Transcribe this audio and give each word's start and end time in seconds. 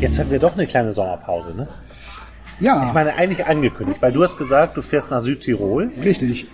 Jetzt 0.00 0.18
hatten 0.18 0.30
wir 0.30 0.38
doch 0.38 0.54
eine 0.54 0.66
kleine 0.66 0.92
Sommerpause, 0.92 1.54
ne? 1.56 1.66
Ja, 2.60 2.86
Ich 2.88 2.94
meine, 2.94 3.14
eigentlich 3.14 3.46
angekündigt, 3.46 4.02
weil 4.02 4.12
du 4.12 4.22
hast 4.22 4.36
gesagt, 4.36 4.76
du 4.76 4.82
fährst 4.82 5.10
nach 5.10 5.20
Südtirol. 5.20 5.90
richtig. 6.02 6.46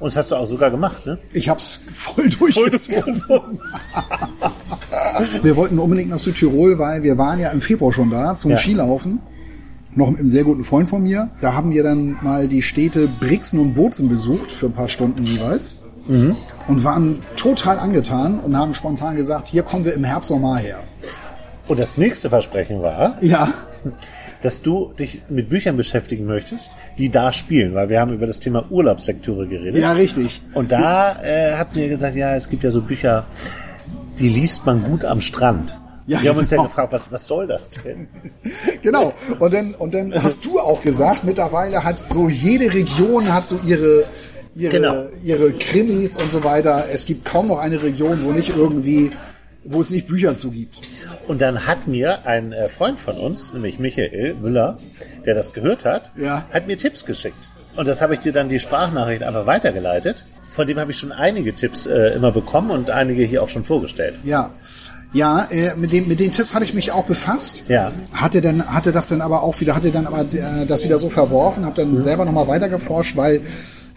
Und 0.00 0.06
das 0.06 0.16
hast 0.16 0.30
du 0.30 0.36
auch 0.36 0.46
sogar 0.46 0.70
gemacht, 0.70 1.06
ne? 1.06 1.18
Ich 1.32 1.48
hab's 1.48 1.80
voll 1.92 2.28
durchgezogen. 2.28 3.58
Wir 5.42 5.56
wollten 5.56 5.78
unbedingt 5.80 6.10
nach 6.10 6.20
Südtirol, 6.20 6.78
weil 6.78 7.02
wir 7.02 7.18
waren 7.18 7.40
ja 7.40 7.48
im 7.50 7.60
Februar 7.60 7.92
schon 7.92 8.08
da 8.10 8.36
zum 8.36 8.52
Ja. 8.52 8.56
Skilaufen. 8.58 9.18
Noch 9.96 10.10
mit 10.10 10.20
einem 10.20 10.28
sehr 10.28 10.44
guten 10.44 10.62
Freund 10.62 10.88
von 10.88 11.02
mir. 11.02 11.30
Da 11.40 11.54
haben 11.54 11.72
wir 11.72 11.82
dann 11.82 12.16
mal 12.22 12.46
die 12.46 12.62
Städte 12.62 13.08
Brixen 13.08 13.58
und 13.58 13.74
Bozen 13.74 14.08
besucht 14.08 14.52
für 14.52 14.66
ein 14.66 14.72
paar 14.72 14.86
Stunden 14.88 15.24
jeweils. 15.24 15.84
Und 16.68 16.84
waren 16.84 17.18
total 17.36 17.78
angetan 17.80 18.38
und 18.40 18.56
haben 18.56 18.72
spontan 18.74 19.16
gesagt, 19.16 19.48
hier 19.48 19.62
kommen 19.64 19.84
wir 19.84 19.92
im 19.94 20.04
Herbst 20.04 20.30
noch 20.30 20.38
mal 20.38 20.58
her. 20.58 20.78
Und 21.68 21.78
das 21.78 21.96
nächste 21.98 22.30
Versprechen 22.30 22.82
war, 22.82 23.16
Ja, 23.20 23.52
dass 24.42 24.62
du 24.62 24.92
dich 24.98 25.20
mit 25.28 25.48
Büchern 25.48 25.76
beschäftigen 25.76 26.24
möchtest, 26.26 26.70
die 26.96 27.10
da 27.10 27.32
spielen, 27.32 27.74
weil 27.74 27.88
wir 27.88 28.00
haben 28.00 28.12
über 28.12 28.26
das 28.26 28.40
Thema 28.40 28.64
Urlaubslektüre 28.70 29.46
geredet. 29.48 29.80
ja, 29.80 29.92
richtig. 29.92 30.40
Und 30.54 30.70
da 30.72 31.20
äh, 31.22 31.54
habt 31.56 31.76
ihr 31.76 31.88
gesagt, 31.88 32.16
ja, 32.16 32.34
es 32.36 32.48
gibt 32.48 32.62
ja 32.62 32.70
so 32.70 32.80
Bücher, 32.80 33.26
die 34.18 34.28
liest 34.28 34.64
man 34.64 34.82
gut 34.84 35.04
am 35.04 35.20
Strand. 35.20 35.76
Ja, 36.06 36.22
wir 36.22 36.30
haben 36.30 36.38
uns 36.38 36.50
ja 36.50 36.56
genau. 36.56 36.68
gefragt, 36.68 36.92
was, 36.92 37.12
was 37.12 37.26
soll 37.26 37.46
das 37.46 37.70
denn? 37.70 38.08
Genau. 38.82 39.12
Und 39.40 39.52
dann, 39.52 39.74
und 39.74 39.92
dann 39.92 40.14
hast 40.22 40.44
du 40.44 40.58
auch 40.58 40.80
gesagt, 40.82 41.24
mittlerweile 41.24 41.84
hat 41.84 41.98
so 41.98 42.28
jede 42.28 42.72
Region 42.72 43.30
hat 43.32 43.46
so 43.46 43.58
ihre, 43.66 44.04
ihre, 44.54 44.70
Genau. 44.72 45.04
ihre 45.22 45.52
Krimis 45.52 46.16
und 46.16 46.30
so 46.30 46.42
weiter. 46.44 46.86
Es 46.92 47.04
gibt 47.04 47.24
kaum 47.26 47.48
noch 47.48 47.58
eine 47.58 47.82
Region, 47.82 48.24
wo 48.24 48.30
nicht 48.32 48.50
irgendwie, 48.56 49.10
wo 49.70 49.80
es 49.80 49.90
nicht 49.90 50.06
Bücher 50.06 50.34
zu 50.34 50.50
gibt. 50.50 50.80
Und 51.26 51.40
dann 51.40 51.66
hat 51.66 51.86
mir 51.86 52.26
ein 52.26 52.52
äh, 52.52 52.68
Freund 52.68 52.98
von 52.98 53.16
uns, 53.18 53.52
nämlich 53.52 53.78
Michael 53.78 54.34
Müller, 54.40 54.78
der 55.26 55.34
das 55.34 55.52
gehört 55.52 55.84
hat, 55.84 56.10
Ja. 56.16 56.46
hat 56.52 56.66
mir 56.66 56.78
Tipps 56.78 57.04
geschickt. 57.04 57.36
Und 57.76 57.86
das 57.86 58.00
habe 58.02 58.14
ich 58.14 58.20
dir 58.20 58.32
dann 58.32 58.48
die 58.48 58.58
Sprachnachricht 58.58 59.22
einfach 59.22 59.46
weitergeleitet. 59.46 60.24
Von 60.52 60.66
dem 60.66 60.78
habe 60.80 60.90
ich 60.90 60.96
schon 60.96 61.12
einige 61.12 61.54
Tipps 61.54 61.86
äh, 61.86 62.14
immer 62.16 62.32
bekommen 62.32 62.70
und 62.70 62.90
einige 62.90 63.22
hier 63.24 63.42
auch 63.42 63.48
schon 63.48 63.62
vorgestellt. 63.64 64.16
Ja. 64.24 64.50
Ja, 65.12 65.46
äh, 65.50 65.74
mit, 65.76 65.92
dem, 65.92 66.06
mit 66.08 66.20
den 66.20 66.32
Tipps 66.32 66.52
hatte 66.54 66.64
ich 66.64 66.74
mich 66.74 66.92
auch 66.92 67.04
befasst. 67.06 67.64
Ja. 67.68 67.92
Hatte 68.12 68.40
dann, 68.42 68.66
hatte 68.74 68.92
das 68.92 69.08
dann 69.08 69.20
aber 69.22 69.42
auch 69.42 69.58
wieder, 69.60 69.74
hatte 69.74 69.90
dann 69.90 70.06
aber 70.06 70.20
äh, 70.34 70.66
das 70.66 70.84
wieder 70.84 70.98
so 70.98 71.08
verworfen, 71.08 71.64
habe 71.64 71.76
dann 71.76 71.98
selber 72.00 72.24
nochmal 72.26 72.46
weiter 72.48 72.68
geforscht, 72.68 73.16
weil 73.16 73.40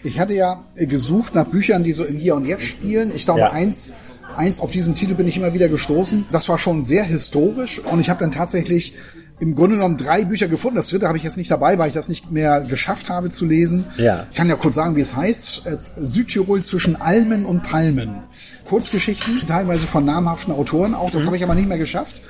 ich 0.03 0.19
hatte 0.19 0.33
ja 0.33 0.63
gesucht 0.75 1.35
nach 1.35 1.45
Büchern, 1.47 1.83
die 1.83 1.91
so 1.93 2.03
im 2.05 2.17
Hier 2.17 2.35
und 2.35 2.45
Jetzt 2.45 2.63
spielen. 2.65 3.11
Ich 3.13 3.25
glaube, 3.25 3.41
Ja. 3.41 3.51
eins, 3.51 3.89
eins 4.37 4.61
auf 4.61 4.71
diesen 4.71 4.95
Titel 4.95 5.13
bin 5.13 5.27
ich 5.27 5.37
immer 5.37 5.53
wieder 5.53 5.69
gestoßen. 5.69 6.25
Das 6.31 6.49
war 6.49 6.57
schon 6.57 6.85
sehr 6.85 7.03
historisch 7.03 7.79
und 7.79 7.99
ich 7.99 8.09
habe 8.09 8.19
dann 8.19 8.31
tatsächlich 8.31 8.95
im 9.39 9.55
Grunde 9.55 9.77
genommen 9.77 9.97
drei 9.97 10.23
Bücher 10.23 10.47
gefunden. 10.47 10.75
Das 10.75 10.87
dritte 10.87 11.07
habe 11.07 11.17
ich 11.17 11.23
jetzt 11.23 11.35
nicht 11.35 11.49
dabei, 11.49 11.79
weil 11.79 11.87
ich 11.87 11.95
das 11.95 12.09
nicht 12.09 12.29
mehr 12.29 12.61
geschafft 12.61 13.09
habe 13.09 13.31
zu 13.31 13.45
lesen. 13.45 13.85
Ja. 13.97 14.27
Ich 14.29 14.37
kann 14.37 14.47
ja 14.47 14.55
kurz 14.55 14.75
sagen, 14.75 14.95
wie 14.95 15.01
es 15.01 15.15
heißt. 15.15 15.63
Südtirol 15.99 16.61
zwischen 16.61 17.01
Almen 17.01 17.45
und 17.47 17.63
Palmen. 17.63 18.19
Kurzgeschichten, 18.65 19.41
teilweise 19.47 19.87
von 19.87 20.05
namhaften 20.05 20.53
Autoren 20.53 20.93
auch. 20.93 21.09
Das 21.09 21.25
habe 21.25 21.37
ich 21.37 21.43
aber 21.43 21.55
nicht 21.55 21.67
mehr 21.67 21.79
geschafft. 21.79 22.21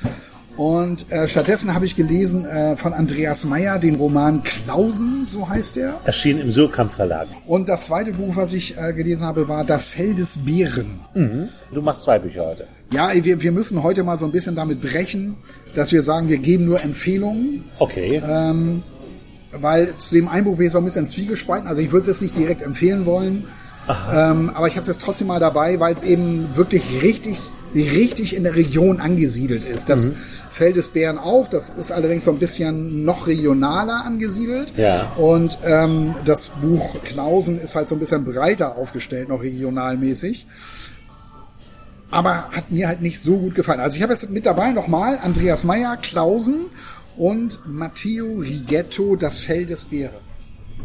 Und 0.61 1.11
äh, 1.11 1.27
stattdessen 1.27 1.73
habe 1.73 1.87
ich 1.87 1.95
gelesen 1.95 2.45
äh, 2.45 2.75
von 2.77 2.93
Andreas 2.93 3.45
Meyer 3.45 3.79
den 3.79 3.95
Roman 3.95 4.43
Klausen, 4.43 5.25
so 5.25 5.49
heißt 5.49 5.75
er. 5.77 5.95
Erschien 6.05 6.37
im 6.39 6.51
Surkamp 6.51 6.91
Verlag. 6.91 7.27
Und 7.47 7.67
das 7.67 7.85
zweite 7.85 8.11
Buch, 8.11 8.35
was 8.35 8.53
ich 8.53 8.77
äh, 8.77 8.93
gelesen 8.93 9.23
habe, 9.25 9.47
war 9.47 9.63
Das 9.63 9.87
Fell 9.87 10.13
des 10.13 10.37
Bären. 10.45 10.99
Du 11.73 11.81
machst 11.81 12.03
zwei 12.03 12.19
Bücher 12.19 12.45
heute. 12.45 12.67
Ja, 12.93 13.09
wir, 13.11 13.41
wir 13.41 13.51
müssen 13.51 13.81
heute 13.81 14.03
mal 14.03 14.19
so 14.19 14.27
ein 14.27 14.31
bisschen 14.31 14.53
damit 14.55 14.81
brechen, 14.81 15.35
dass 15.73 15.91
wir 15.91 16.03
sagen, 16.03 16.29
wir 16.29 16.37
geben 16.37 16.65
nur 16.65 16.79
Empfehlungen, 16.83 17.63
Okay. 17.79 18.21
weil 19.53 19.97
zu 19.97 20.13
dem 20.13 20.27
einen 20.27 20.43
Buch 20.45 20.57
bin 20.57 20.67
ich 20.67 20.73
so 20.73 20.77
ein 20.77 20.85
bisschen 20.85 21.07
zwiegespalten. 21.07 21.67
Also 21.67 21.81
ich 21.81 21.91
würde 21.91 22.01
es 22.01 22.07
jetzt 22.07 22.21
nicht 22.21 22.37
direkt 22.37 22.61
empfehlen 22.61 23.07
wollen, 23.07 23.45
ähm, 24.13 24.51
aber 24.53 24.67
ich 24.67 24.73
habe 24.73 24.81
es 24.81 24.87
jetzt 24.87 25.01
trotzdem 25.01 25.25
mal 25.25 25.39
dabei, 25.39 25.79
weil 25.79 25.93
es 25.95 26.03
eben 26.03 26.49
wirklich 26.55 26.83
richtig, 27.01 27.39
richtig 27.73 28.35
in 28.35 28.43
der 28.43 28.55
Region 28.55 28.99
angesiedelt 28.99 29.65
ist. 29.65 29.89
Das 29.89 30.13
Feld 30.51 30.75
des 30.75 30.89
Bären 30.89 31.17
auch, 31.17 31.49
das 31.49 31.69
ist 31.69 31.91
allerdings 31.91 32.25
so 32.25 32.31
ein 32.31 32.37
bisschen 32.37 33.05
noch 33.05 33.27
regionaler 33.27 34.03
angesiedelt. 34.05 34.73
Ja. 34.77 35.11
Und 35.15 35.57
ähm, 35.65 36.15
das 36.25 36.47
Buch 36.47 37.01
Klausen 37.03 37.59
ist 37.59 37.75
halt 37.75 37.87
so 37.87 37.95
ein 37.95 37.99
bisschen 37.99 38.25
breiter 38.25 38.75
aufgestellt, 38.75 39.29
noch 39.29 39.41
regionalmäßig. 39.41 40.45
Aber 42.11 42.49
hat 42.51 42.69
mir 42.69 42.89
halt 42.89 43.01
nicht 43.01 43.21
so 43.21 43.37
gut 43.37 43.55
gefallen. 43.55 43.79
Also 43.79 43.95
ich 43.95 44.03
habe 44.03 44.11
jetzt 44.11 44.29
mit 44.29 44.45
dabei 44.45 44.71
nochmal 44.71 45.17
Andreas 45.23 45.63
Meyer, 45.63 45.95
Klausen 45.95 46.65
und 47.15 47.61
Matteo 47.65 48.39
Rigetto, 48.39 49.15
Das 49.15 49.39
Fell 49.39 49.65
des 49.65 49.85
Bären. 49.85 50.19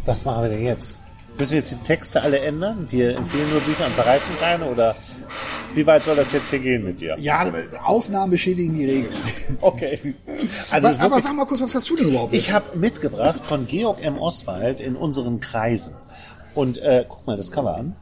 Was 0.04 0.24
machen 0.24 0.44
wir 0.44 0.50
denn 0.50 0.64
jetzt? 0.64 0.98
Müssen 1.38 1.52
wir 1.52 1.58
jetzt 1.58 1.70
die 1.70 1.76
Texte 1.76 2.22
alle 2.22 2.38
ändern? 2.38 2.86
Wir 2.90 3.16
empfehlen 3.16 3.50
nur 3.50 3.60
Bücher 3.60 3.86
und 3.86 3.94
verreißen 3.94 4.36
keine? 4.38 4.64
Oder 4.66 4.96
wie 5.74 5.86
weit 5.86 6.04
soll 6.04 6.16
das 6.16 6.32
jetzt 6.32 6.48
hier 6.48 6.60
gehen 6.60 6.84
mit 6.84 7.00
dir? 7.00 7.14
Ja, 7.18 7.50
Ausnahmen 7.84 8.30
beschädigen 8.30 8.74
die 8.74 8.86
Regel. 8.86 9.10
Okay. 9.60 10.14
Also 10.70 10.88
aber, 10.88 11.00
aber 11.00 11.20
sag 11.20 11.34
mal 11.34 11.46
kurz, 11.46 11.62
was 11.62 11.74
hast 11.74 11.88
du 11.90 11.96
denn 11.96 12.08
überhaupt? 12.08 12.34
ich 12.34 12.52
habe 12.52 12.76
mitgebracht 12.76 13.40
von 13.42 13.66
Georg 13.66 14.04
M. 14.04 14.18
Oswald 14.18 14.80
in 14.80 14.96
unseren 14.96 15.40
Kreisen. 15.40 15.94
Und 16.54 16.78
äh, 16.78 17.04
guck 17.08 17.26
mal 17.26 17.36
das 17.36 17.50
Cover 17.50 17.76
an. 17.76 17.96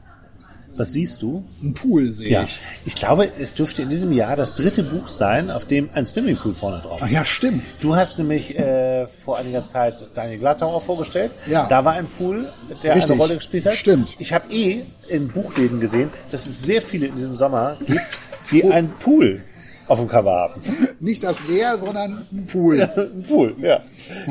Was 0.77 0.91
siehst 0.93 1.21
du? 1.21 1.43
einen 1.61 1.73
Pool 1.73 2.11
sehe 2.11 2.29
Ja, 2.29 2.43
ich. 2.43 2.57
ich 2.85 2.95
glaube, 2.95 3.29
es 3.39 3.53
dürfte 3.55 3.81
in 3.83 3.89
diesem 3.89 4.11
Jahr 4.11 4.35
das 4.35 4.55
dritte 4.55 4.83
Buch 4.83 5.07
sein, 5.07 5.49
auf 5.49 5.65
dem 5.65 5.89
ein 5.93 6.05
Swimmingpool 6.05 6.53
vorne 6.53 6.81
drauf 6.81 6.99
Ach 7.01 7.07
ist. 7.07 7.13
ja, 7.13 7.23
stimmt. 7.25 7.73
Du 7.81 7.95
hast 7.95 8.17
nämlich 8.17 8.57
äh, 8.57 9.07
vor 9.23 9.37
einiger 9.37 9.63
Zeit 9.63 10.07
Daniel 10.15 10.39
Glattau 10.39 10.73
auch 10.73 10.83
vorgestellt. 10.83 11.31
Ja. 11.47 11.65
Da 11.69 11.85
war 11.85 11.93
ein 11.93 12.07
Pool, 12.07 12.51
der 12.83 12.95
Richtig. 12.95 13.11
eine 13.11 13.21
Rolle 13.21 13.35
gespielt 13.35 13.65
hat. 13.65 13.75
Stimmt. 13.75 14.15
Ich 14.19 14.33
habe 14.33 14.51
eh 14.53 14.81
in 15.07 15.29
Buchläden 15.29 15.79
gesehen, 15.79 16.09
dass 16.31 16.45
es 16.45 16.61
sehr 16.63 16.81
viele 16.81 17.07
in 17.07 17.15
diesem 17.15 17.35
Sommer 17.35 17.77
gibt, 17.85 18.01
die 18.51 18.63
einen 18.65 18.89
Pool 18.99 19.41
auf 19.87 19.99
dem 19.99 20.07
Cover 20.07 20.31
haben. 20.31 20.61
Nicht 20.99 21.23
das 21.23 21.47
Meer, 21.47 21.77
sondern 21.77 22.25
ein 22.31 22.47
Pool. 22.47 22.81
Ein 22.81 23.23
Pool, 23.27 23.55
ja. 23.61 23.81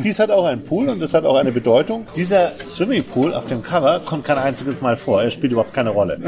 Dies 0.03 0.19
hat 0.19 0.31
auch 0.31 0.45
einen 0.45 0.65
Pool 0.65 0.89
und 0.89 1.01
das 1.01 1.15
hat 1.15 1.25
auch 1.25 1.37
eine 1.37 1.53
Bedeutung. 1.53 2.05
Dieser 2.17 2.51
Swimmingpool 2.51 3.33
auf 3.35 3.47
dem 3.47 3.63
Cover 3.63 4.01
kommt 4.01 4.25
kein 4.25 4.39
einziges 4.39 4.81
Mal 4.81 4.97
vor. 4.97 5.23
Er 5.23 5.31
spielt 5.31 5.53
überhaupt 5.53 5.75
keine 5.75 5.91
Rolle. 5.91 6.21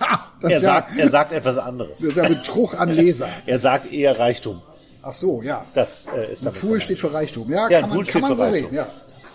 Ha, 0.00 0.20
das, 0.40 0.50
Er 0.50 0.58
ja, 0.58 0.64
sagt, 0.64 0.98
er 0.98 1.08
sagt 1.08 1.32
etwas 1.32 1.58
anderes. 1.58 1.98
das 2.00 2.08
ist 2.08 2.16
ja 2.16 2.28
Betrug 2.28 2.78
an 2.78 2.90
Leser. 2.90 3.28
Er 3.46 3.58
sagt 3.58 3.92
eher 3.92 4.18
Reichtum. 4.18 4.60
Ach 5.02 5.12
so, 5.12 5.42
ja. 5.42 5.64
Das 5.74 6.06
äh, 6.16 6.32
ist 6.32 6.44
damit 6.44 6.60
Pool 6.60 6.80
steht 6.80 6.98
für 6.98 7.12
Reichtum. 7.12 7.50
Ja, 7.52 7.68
Ja, 7.68 7.80
kann 7.80 7.90
Pool 7.90 7.98
man, 7.98 8.04
steht 8.06 8.12
kann 8.14 8.22
man 8.22 8.34
so 8.34 8.42
Reichtum. 8.42 8.70
sehen. 8.70 8.74
Ja. 8.76 8.86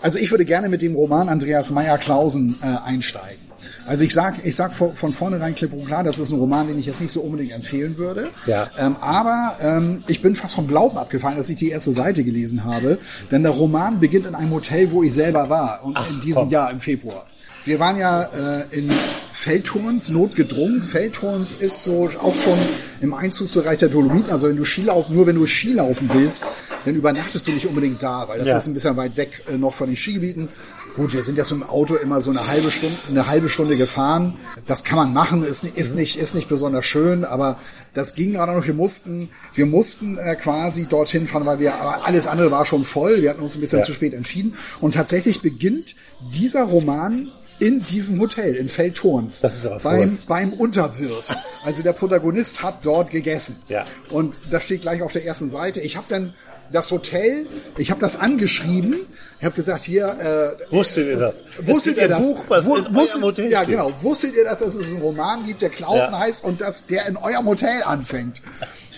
Also 0.01 0.17
ich 0.19 0.31
würde 0.31 0.45
gerne 0.45 0.69
mit 0.69 0.81
dem 0.81 0.95
Roman 0.95 1.29
Andreas 1.29 1.71
Meyer 1.71 1.97
Klausen 1.97 2.57
äh, 2.61 2.87
einsteigen. 2.87 3.48
Also 3.89 4.03
ich 4.03 4.13
sag, 4.13 4.45
ich 4.45 4.55
sag 4.55 4.75
von, 4.75 4.93
von 4.93 5.13
vornherein 5.13 5.55
klipp 5.55 5.73
und 5.73 5.85
klar, 5.85 6.03
das 6.03 6.19
ist 6.19 6.29
ein 6.29 6.37
Roman, 6.37 6.67
den 6.67 6.77
ich 6.77 6.85
jetzt 6.85 7.01
nicht 7.01 7.11
so 7.11 7.21
unbedingt 7.21 7.51
empfehlen 7.51 7.97
würde. 7.97 8.29
Ja. 8.45 8.67
Ähm, 8.77 8.95
aber 9.01 9.55
ähm, 9.59 10.03
ich 10.05 10.21
bin 10.21 10.35
fast 10.35 10.53
vom 10.53 10.67
Glauben 10.67 10.95
abgefallen, 10.99 11.37
dass 11.37 11.49
ich 11.49 11.55
die 11.57 11.69
erste 11.69 11.91
Seite 11.91 12.23
gelesen 12.23 12.65
habe. 12.65 12.99
Denn 13.31 13.41
der 13.41 13.51
Roman 13.51 13.99
beginnt 13.99 14.27
in 14.27 14.35
einem 14.35 14.51
Hotel, 14.51 14.91
wo 14.91 15.01
ich 15.01 15.11
selber 15.15 15.49
war. 15.49 15.83
Und 15.83 15.97
in 16.07 16.21
diesem 16.21 16.43
komm. 16.43 16.49
Jahr 16.51 16.69
im 16.69 16.79
Februar. 16.79 17.25
Wir 17.65 17.79
waren 17.79 17.97
ja 17.97 18.23
äh, 18.23 18.63
in 18.71 18.89
Feldhorns, 19.31 20.09
notgedrungen. 20.09 20.83
Feldhorns 20.83 21.55
ist 21.55 21.83
so 21.83 22.09
auch 22.21 22.35
schon 22.35 22.57
im 23.01 23.13
Einzugsbereich 23.13 23.79
der 23.79 23.89
Dolomiten. 23.89 24.29
Also 24.31 24.49
wenn 24.49 24.57
du 24.57 24.65
Skilaufen, 24.65 25.15
nur 25.15 25.25
wenn 25.27 25.35
du 25.35 25.45
Skilaufen 25.47 26.09
willst, 26.13 26.43
dann 26.85 26.95
übernachtest 26.95 27.47
du 27.47 27.51
nicht 27.51 27.65
unbedingt 27.65 28.01
da, 28.03 28.27
weil 28.27 28.39
das 28.39 28.47
Ja. 28.47 28.57
ist 28.57 28.67
ein 28.67 28.73
bisschen 28.73 28.95
weit 28.97 29.17
weg 29.17 29.43
äh, 29.51 29.57
noch 29.57 29.73
von 29.73 29.87
den 29.87 29.97
Skigebieten. 29.97 30.49
Gut, 30.95 31.13
wir 31.13 31.23
sind 31.23 31.37
jetzt 31.37 31.51
mit 31.51 31.61
dem 31.61 31.69
Auto 31.69 31.95
immer 31.95 32.19
so 32.21 32.29
eine 32.31 32.47
halbe 32.47 32.71
Stunde, 32.71 32.95
eine 33.09 33.27
halbe 33.27 33.47
Stunde 33.49 33.77
gefahren. 33.77 34.33
Das 34.65 34.83
kann 34.83 34.97
man 34.97 35.13
machen, 35.13 35.43
ist, 35.45 35.63
ist 35.63 35.95
nicht, 35.95 36.17
ist 36.17 36.35
nicht 36.35 36.49
besonders 36.49 36.85
schön, 36.85 37.23
aber 37.23 37.59
das 37.93 38.15
ging 38.15 38.33
gerade 38.33 38.51
noch. 38.53 38.65
Wir 38.65 38.73
mussten, 38.73 39.29
wir 39.53 39.65
mussten 39.65 40.17
äh, 40.17 40.35
quasi 40.35 40.85
dorthin 40.87 41.27
fahren, 41.27 41.45
weil 41.45 41.59
wir, 41.59 41.75
aber 41.75 42.05
alles 42.05 42.27
andere 42.27 42.51
war 42.51 42.65
schon 42.65 42.83
voll. 42.85 43.21
Wir 43.21 43.29
hatten 43.29 43.41
uns 43.41 43.55
ein 43.55 43.61
bisschen 43.61 43.79
Ja. 43.79 43.85
zu 43.85 43.93
spät 43.93 44.13
entschieden. 44.13 44.55
Und 44.81 44.95
tatsächlich 44.95 45.41
beginnt 45.41 45.95
dieser 46.33 46.63
Roman 46.63 47.31
in 47.59 47.83
diesem 47.85 48.19
Hotel 48.19 48.55
in 48.55 48.69
Feldthurns. 48.69 49.41
Das 49.41 49.55
ist 49.57 49.65
aber 49.65 49.79
beim, 49.79 50.17
beim 50.27 50.53
Unterwirt. 50.53 51.25
Also 51.65 51.83
der 51.83 51.91
Protagonist 51.93 52.63
hat 52.63 52.79
dort 52.85 53.11
gegessen. 53.11 53.57
Ja. 53.67 53.85
Und 54.09 54.35
das 54.49 54.63
steht 54.63 54.81
gleich 54.81 55.01
auf 55.01 55.11
der 55.11 55.25
ersten 55.25 55.49
Seite. 55.49 55.81
Ich 55.81 55.97
habe 55.97 56.05
dann 56.09 56.33
das 56.71 56.91
Hotel, 56.91 57.45
ich 57.77 57.91
habe 57.91 57.99
das 57.99 58.19
angeschrieben, 58.19 58.95
ich 59.39 59.45
habe 59.45 59.55
gesagt, 59.55 59.83
hier 59.83 60.55
äh, 60.69 60.73
Wusstet 60.73 61.07
ihr 61.07 61.17
das? 61.17 61.43
Wusstet 61.61 61.97
ihr 61.97 62.07
das? 62.09 62.19
Buch, 62.27 62.43
was 62.49 62.65
Wu- 62.65 62.75
in 62.77 62.93
wusstet, 62.93 63.21
Hotel 63.21 63.49
ja, 63.51 63.63
genau. 63.63 63.91
Wusstet 64.01 64.35
ihr, 64.35 64.43
dass 64.43 64.61
es 64.61 64.77
einen 64.91 65.01
Roman 65.01 65.45
gibt, 65.45 65.61
der 65.61 65.69
Klausen 65.69 66.11
Ja. 66.11 66.19
heißt 66.19 66.43
und 66.43 66.59
dass 66.61 66.85
der 66.87 67.05
in 67.07 67.15
eurem 67.17 67.45
Hotel 67.45 67.83
anfängt? 67.85 68.41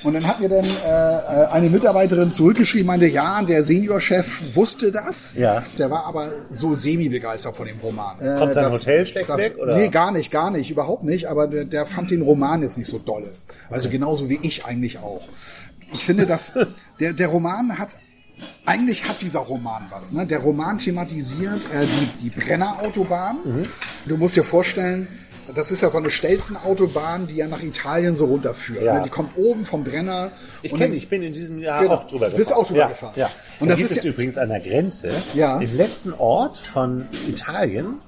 Und 0.03 0.15
dann 0.15 0.25
hat 0.27 0.39
mir 0.39 0.49
dann 0.49 0.65
äh, 0.65 1.43
äh, 1.43 1.47
eine 1.51 1.69
Mitarbeiterin 1.69 2.31
zurückgeschrieben, 2.31 2.87
meinte, 2.87 3.05
ja, 3.05 3.43
der 3.43 3.63
Seniorchef 3.63 4.55
wusste 4.55 4.91
das. 4.91 5.35
Ja. 5.37 5.61
Der 5.77 5.91
war 5.91 6.07
aber 6.07 6.31
so 6.49 6.73
semi-begeistert 6.73 7.55
von 7.55 7.67
dem 7.67 7.77
Roman. 7.77 8.19
Äh, 8.19 8.39
Kommt 8.39 8.55
sein 8.55 8.63
das- 8.63 8.79
Hotel 8.81 9.05
schlecht 9.05 9.29
das, 9.29 9.39
weg, 9.41 9.57
oder? 9.59 9.77
Nee, 9.77 9.89
gar 9.89 10.11
nicht, 10.11 10.31
gar 10.31 10.49
nicht, 10.49 10.71
überhaupt 10.71 11.03
nicht. 11.03 11.27
Aber 11.27 11.45
der, 11.45 11.65
der 11.65 11.85
fand 11.85 12.09
den 12.09 12.23
Roman 12.23 12.63
jetzt 12.63 12.79
nicht 12.79 12.89
so 12.89 12.97
dolle. 12.97 13.29
Also 13.69 13.89
genauso 13.89 14.27
wie 14.27 14.39
ich 14.41 14.65
eigentlich 14.65 14.97
auch. 14.97 15.21
Ich 15.93 16.05
finde, 16.05 16.25
dass 16.25 16.53
der, 16.99 17.13
der 17.13 17.27
Roman 17.27 17.77
hat 17.77 17.89
eigentlich 18.65 19.07
hat 19.07 19.21
dieser 19.21 19.39
Roman 19.41 19.83
was. 19.91 20.13
Ne? 20.13 20.25
Der 20.25 20.39
Roman 20.39 20.77
thematisiert 20.79 21.61
äh, 21.73 21.85
die, 21.85 22.23
die 22.23 22.29
Brennerautobahn. 22.31 23.37
Mhm. 23.43 23.65
Du 24.07 24.17
musst 24.17 24.35
dir 24.35 24.43
vorstellen, 24.43 25.07
das 25.53 25.71
ist 25.71 25.81
ja 25.81 25.89
so 25.89 25.97
eine 25.99 26.09
Stelzenautobahn, 26.09 27.27
die 27.27 27.35
ja 27.35 27.47
nach 27.47 27.61
Italien 27.61 28.15
so 28.15 28.25
runterführt. 28.25 28.83
Ja. 28.83 28.95
Ne? 28.97 29.03
Die 29.03 29.09
kommt 29.09 29.37
oben 29.37 29.63
vom 29.65 29.83
Brenner. 29.83 30.31
Ich 30.63 30.73
kenne, 30.73 30.95
ich 30.95 31.07
bin 31.09 31.21
in 31.21 31.33
diesem 31.33 31.59
Jahr 31.59 31.81
Genau. 31.81 31.95
auch 31.95 32.07
drüber 32.07 32.29
Du 32.29 32.37
bist 32.37 32.49
gefahren. 32.49 32.63
auch 32.63 32.67
drüber 32.67 32.79
ja, 32.79 32.87
gefahren. 32.87 33.13
Ja. 33.15 33.25
Und 33.25 33.31
Und 33.63 33.69
das 33.69 33.77
da 33.77 33.81
gibt 33.81 33.91
ist 33.91 33.97
es 33.97 34.03
ja- 34.05 34.09
übrigens 34.11 34.37
an 34.37 34.49
der 34.49 34.59
Grenze, 34.61 35.11
Ja. 35.35 35.59
im 35.59 35.75
letzten 35.75 36.13
Ort 36.13 36.57
von 36.59 37.07
Italien, 37.27 37.99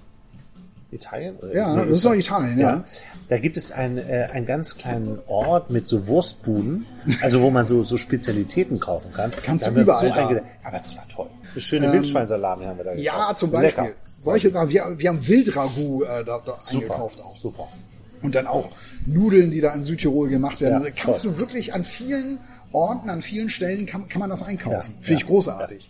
Italien? 0.93 1.35
Ja, 1.53 1.75
Nee, 1.75 1.87
das 1.89 1.97
ist 1.97 2.05
doch 2.05 2.13
Italien, 2.13 2.59
ja. 2.59 2.83
Da 3.29 3.37
gibt 3.37 3.57
es 3.57 3.71
einen, 3.71 3.97
äh, 3.97 4.27
einen 4.31 4.45
ganz 4.45 4.77
kleinen 4.77 5.19
Ort 5.27 5.69
mit 5.71 5.87
so 5.87 6.07
Wurstbuden, 6.07 6.85
also 7.21 7.41
wo 7.41 7.49
man 7.49 7.65
so, 7.65 7.83
so 7.83 7.97
Spezialitäten 7.97 8.79
kaufen 8.79 9.11
kann. 9.13 9.31
Kannst 9.43 9.65
Da 9.65 9.71
du 9.71 9.81
überall 9.81 10.09
da. 10.09 10.15
eingeladen. 10.15 10.47
Aber 10.63 10.77
das 10.77 10.95
war 10.95 11.07
toll. 11.07 11.27
Eine 11.51 11.61
schöne 11.61 11.91
Wildschweinsalami 11.93 12.65
haben 12.65 12.77
wir 12.77 12.83
da 12.85 12.93
Ja, 12.95 13.13
gekauft. 13.17 13.37
zum 13.39 13.51
Beispiel. 13.51 13.83
Lecker. 13.85 13.95
Solche 14.01 14.49
Sachen. 14.49 14.69
Wir, 14.69 14.83
wir 14.97 15.09
haben 15.09 15.27
Wildragout 15.27 16.03
äh, 16.03 16.23
da, 16.25 16.39
da 16.45 16.57
Super, 16.57 16.77
eingekauft 16.85 17.21
auch. 17.21 17.37
super. 17.37 17.67
Und 18.21 18.35
dann 18.35 18.47
auch 18.47 18.69
Nudeln, 19.05 19.51
die 19.51 19.59
da 19.61 19.73
in 19.73 19.83
Südtirol 19.83 20.29
gemacht 20.29 20.61
werden. 20.61 20.73
Ja, 20.73 20.77
Also 20.79 20.89
kannst 20.95 21.23
toll. 21.23 21.31
du 21.33 21.37
wirklich 21.39 21.73
an 21.73 21.83
vielen 21.83 22.39
Orten, 22.73 23.09
an 23.09 23.21
vielen 23.21 23.49
Stellen 23.49 23.85
kann, 23.85 24.07
kann 24.07 24.19
man 24.19 24.29
das 24.29 24.43
einkaufen. 24.43 24.93
Ja, 24.95 25.01
Finde 25.01 25.13
ich 25.13 25.21
ja, 25.21 25.27
großartig. 25.27 25.87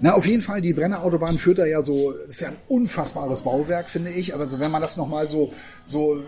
Na, 0.00 0.14
auf 0.14 0.26
jeden 0.26 0.42
Fall, 0.42 0.60
die 0.60 0.72
Brennerautobahn 0.72 1.38
führt 1.38 1.58
da 1.58 1.66
ja 1.66 1.82
so, 1.82 2.12
ist 2.12 2.40
ja 2.40 2.48
ein 2.48 2.56
unfassbares 2.68 3.42
Bauwerk, 3.42 3.88
finde 3.88 4.10
ich. 4.10 4.34
Aber 4.34 4.46
so, 4.46 4.58
wenn 4.58 4.70
man 4.70 4.82
das 4.82 4.96
nochmal 4.96 5.26
so, 5.26 5.52
so 5.84 6.16
äh, 6.16 6.22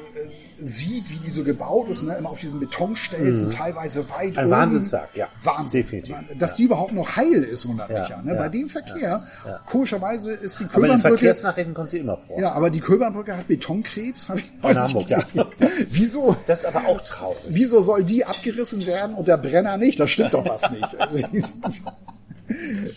sieht, 0.58 1.10
wie 1.10 1.16
die 1.18 1.30
so 1.30 1.42
gebaut 1.44 1.88
ist, 1.88 2.02
ne, 2.02 2.14
immer 2.16 2.30
auf 2.30 2.40
diesen 2.40 2.60
Betonstelzen, 2.60 3.50
teilweise 3.50 4.08
weit 4.10 4.32
Mhm. 4.32 4.38
Ein 4.38 4.44
oben. 4.46 4.50
Wahnsinnswerk, 4.52 5.08
ja. 5.14 5.28
Wahnsinn. 5.42 5.82
Definitiv. 5.82 6.16
Dass 6.38 6.54
die 6.56 6.64
überhaupt 6.64 6.92
noch 6.92 7.16
heil 7.16 7.42
ist, 7.42 7.66
wundert 7.68 7.88
mich 7.88 7.98
Ja, 7.98 8.08
ja. 8.10 8.22
Ne? 8.22 8.32
ja, 8.34 8.38
Bei 8.38 8.48
dem 8.48 8.68
Verkehr, 8.68 8.98
ja, 9.44 9.50
ja. 9.50 9.60
komischerweise 9.66 10.32
ist 10.32 10.60
die 10.60 10.64
Aber 10.64 10.74
in 10.74 10.80
den 10.82 10.88
Köbernbrücke... 10.90 11.16
Verkehrsnachrichten 11.18 11.74
kommt 11.74 11.90
sie 11.90 11.98
immer 11.98 12.16
vor. 12.16 12.38
Ja, 12.40 12.52
aber 12.52 12.70
die 12.70 12.80
Köbernbrücke 12.80 13.36
hat 13.36 13.48
Betonkrebs. 13.48 14.28
Hab 14.28 14.38
ich 14.38 14.44
In 14.62 14.78
Hamburg, 14.78 15.08
ja. 15.10 15.22
Wieso? 15.90 16.36
Das 16.46 16.64
ist 16.64 16.74
aber 16.74 16.88
auch 16.88 17.00
traurig. 17.00 17.38
Wieso 17.48 17.80
soll 17.80 18.04
die 18.04 18.24
abgerissen 18.24 18.86
werden 18.86 19.14
und 19.16 19.28
der 19.28 19.36
Brenner 19.38 19.76
nicht? 19.76 19.98
Da 20.00 20.06
stimmt 20.06 20.34
doch 20.34 20.46
was 20.48 20.70
nicht. 20.70 20.96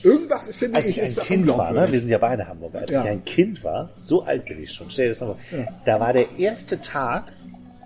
Irgendwas 0.04 0.50
finde 0.50 0.78
Als 0.78 0.88
ich 0.90 0.98
ich 0.98 1.02
ein 1.02 1.06
ist 1.08 1.20
Kind 1.22 1.48
war, 1.48 1.72
ne? 1.72 1.90
wir 1.90 2.00
sind 2.02 2.10
ja 2.10 2.18
beide 2.18 2.46
Hamburger, 2.48 2.80
als 2.80 2.92
Ja. 2.92 3.02
ich 3.04 3.10
ein 3.10 3.24
Kind 3.24 3.64
war, 3.64 3.90
so 4.02 4.24
alt 4.24 4.44
bin 4.46 4.62
ich 4.62 4.74
schon, 4.74 4.90
stell 4.90 5.06
dir 5.06 5.12
das 5.12 5.22
mal 5.22 5.28
vor, 5.28 5.38
da 5.86 6.00
war 6.02 6.12
der 6.12 6.38
erste 6.38 6.82
Tag 6.82 7.32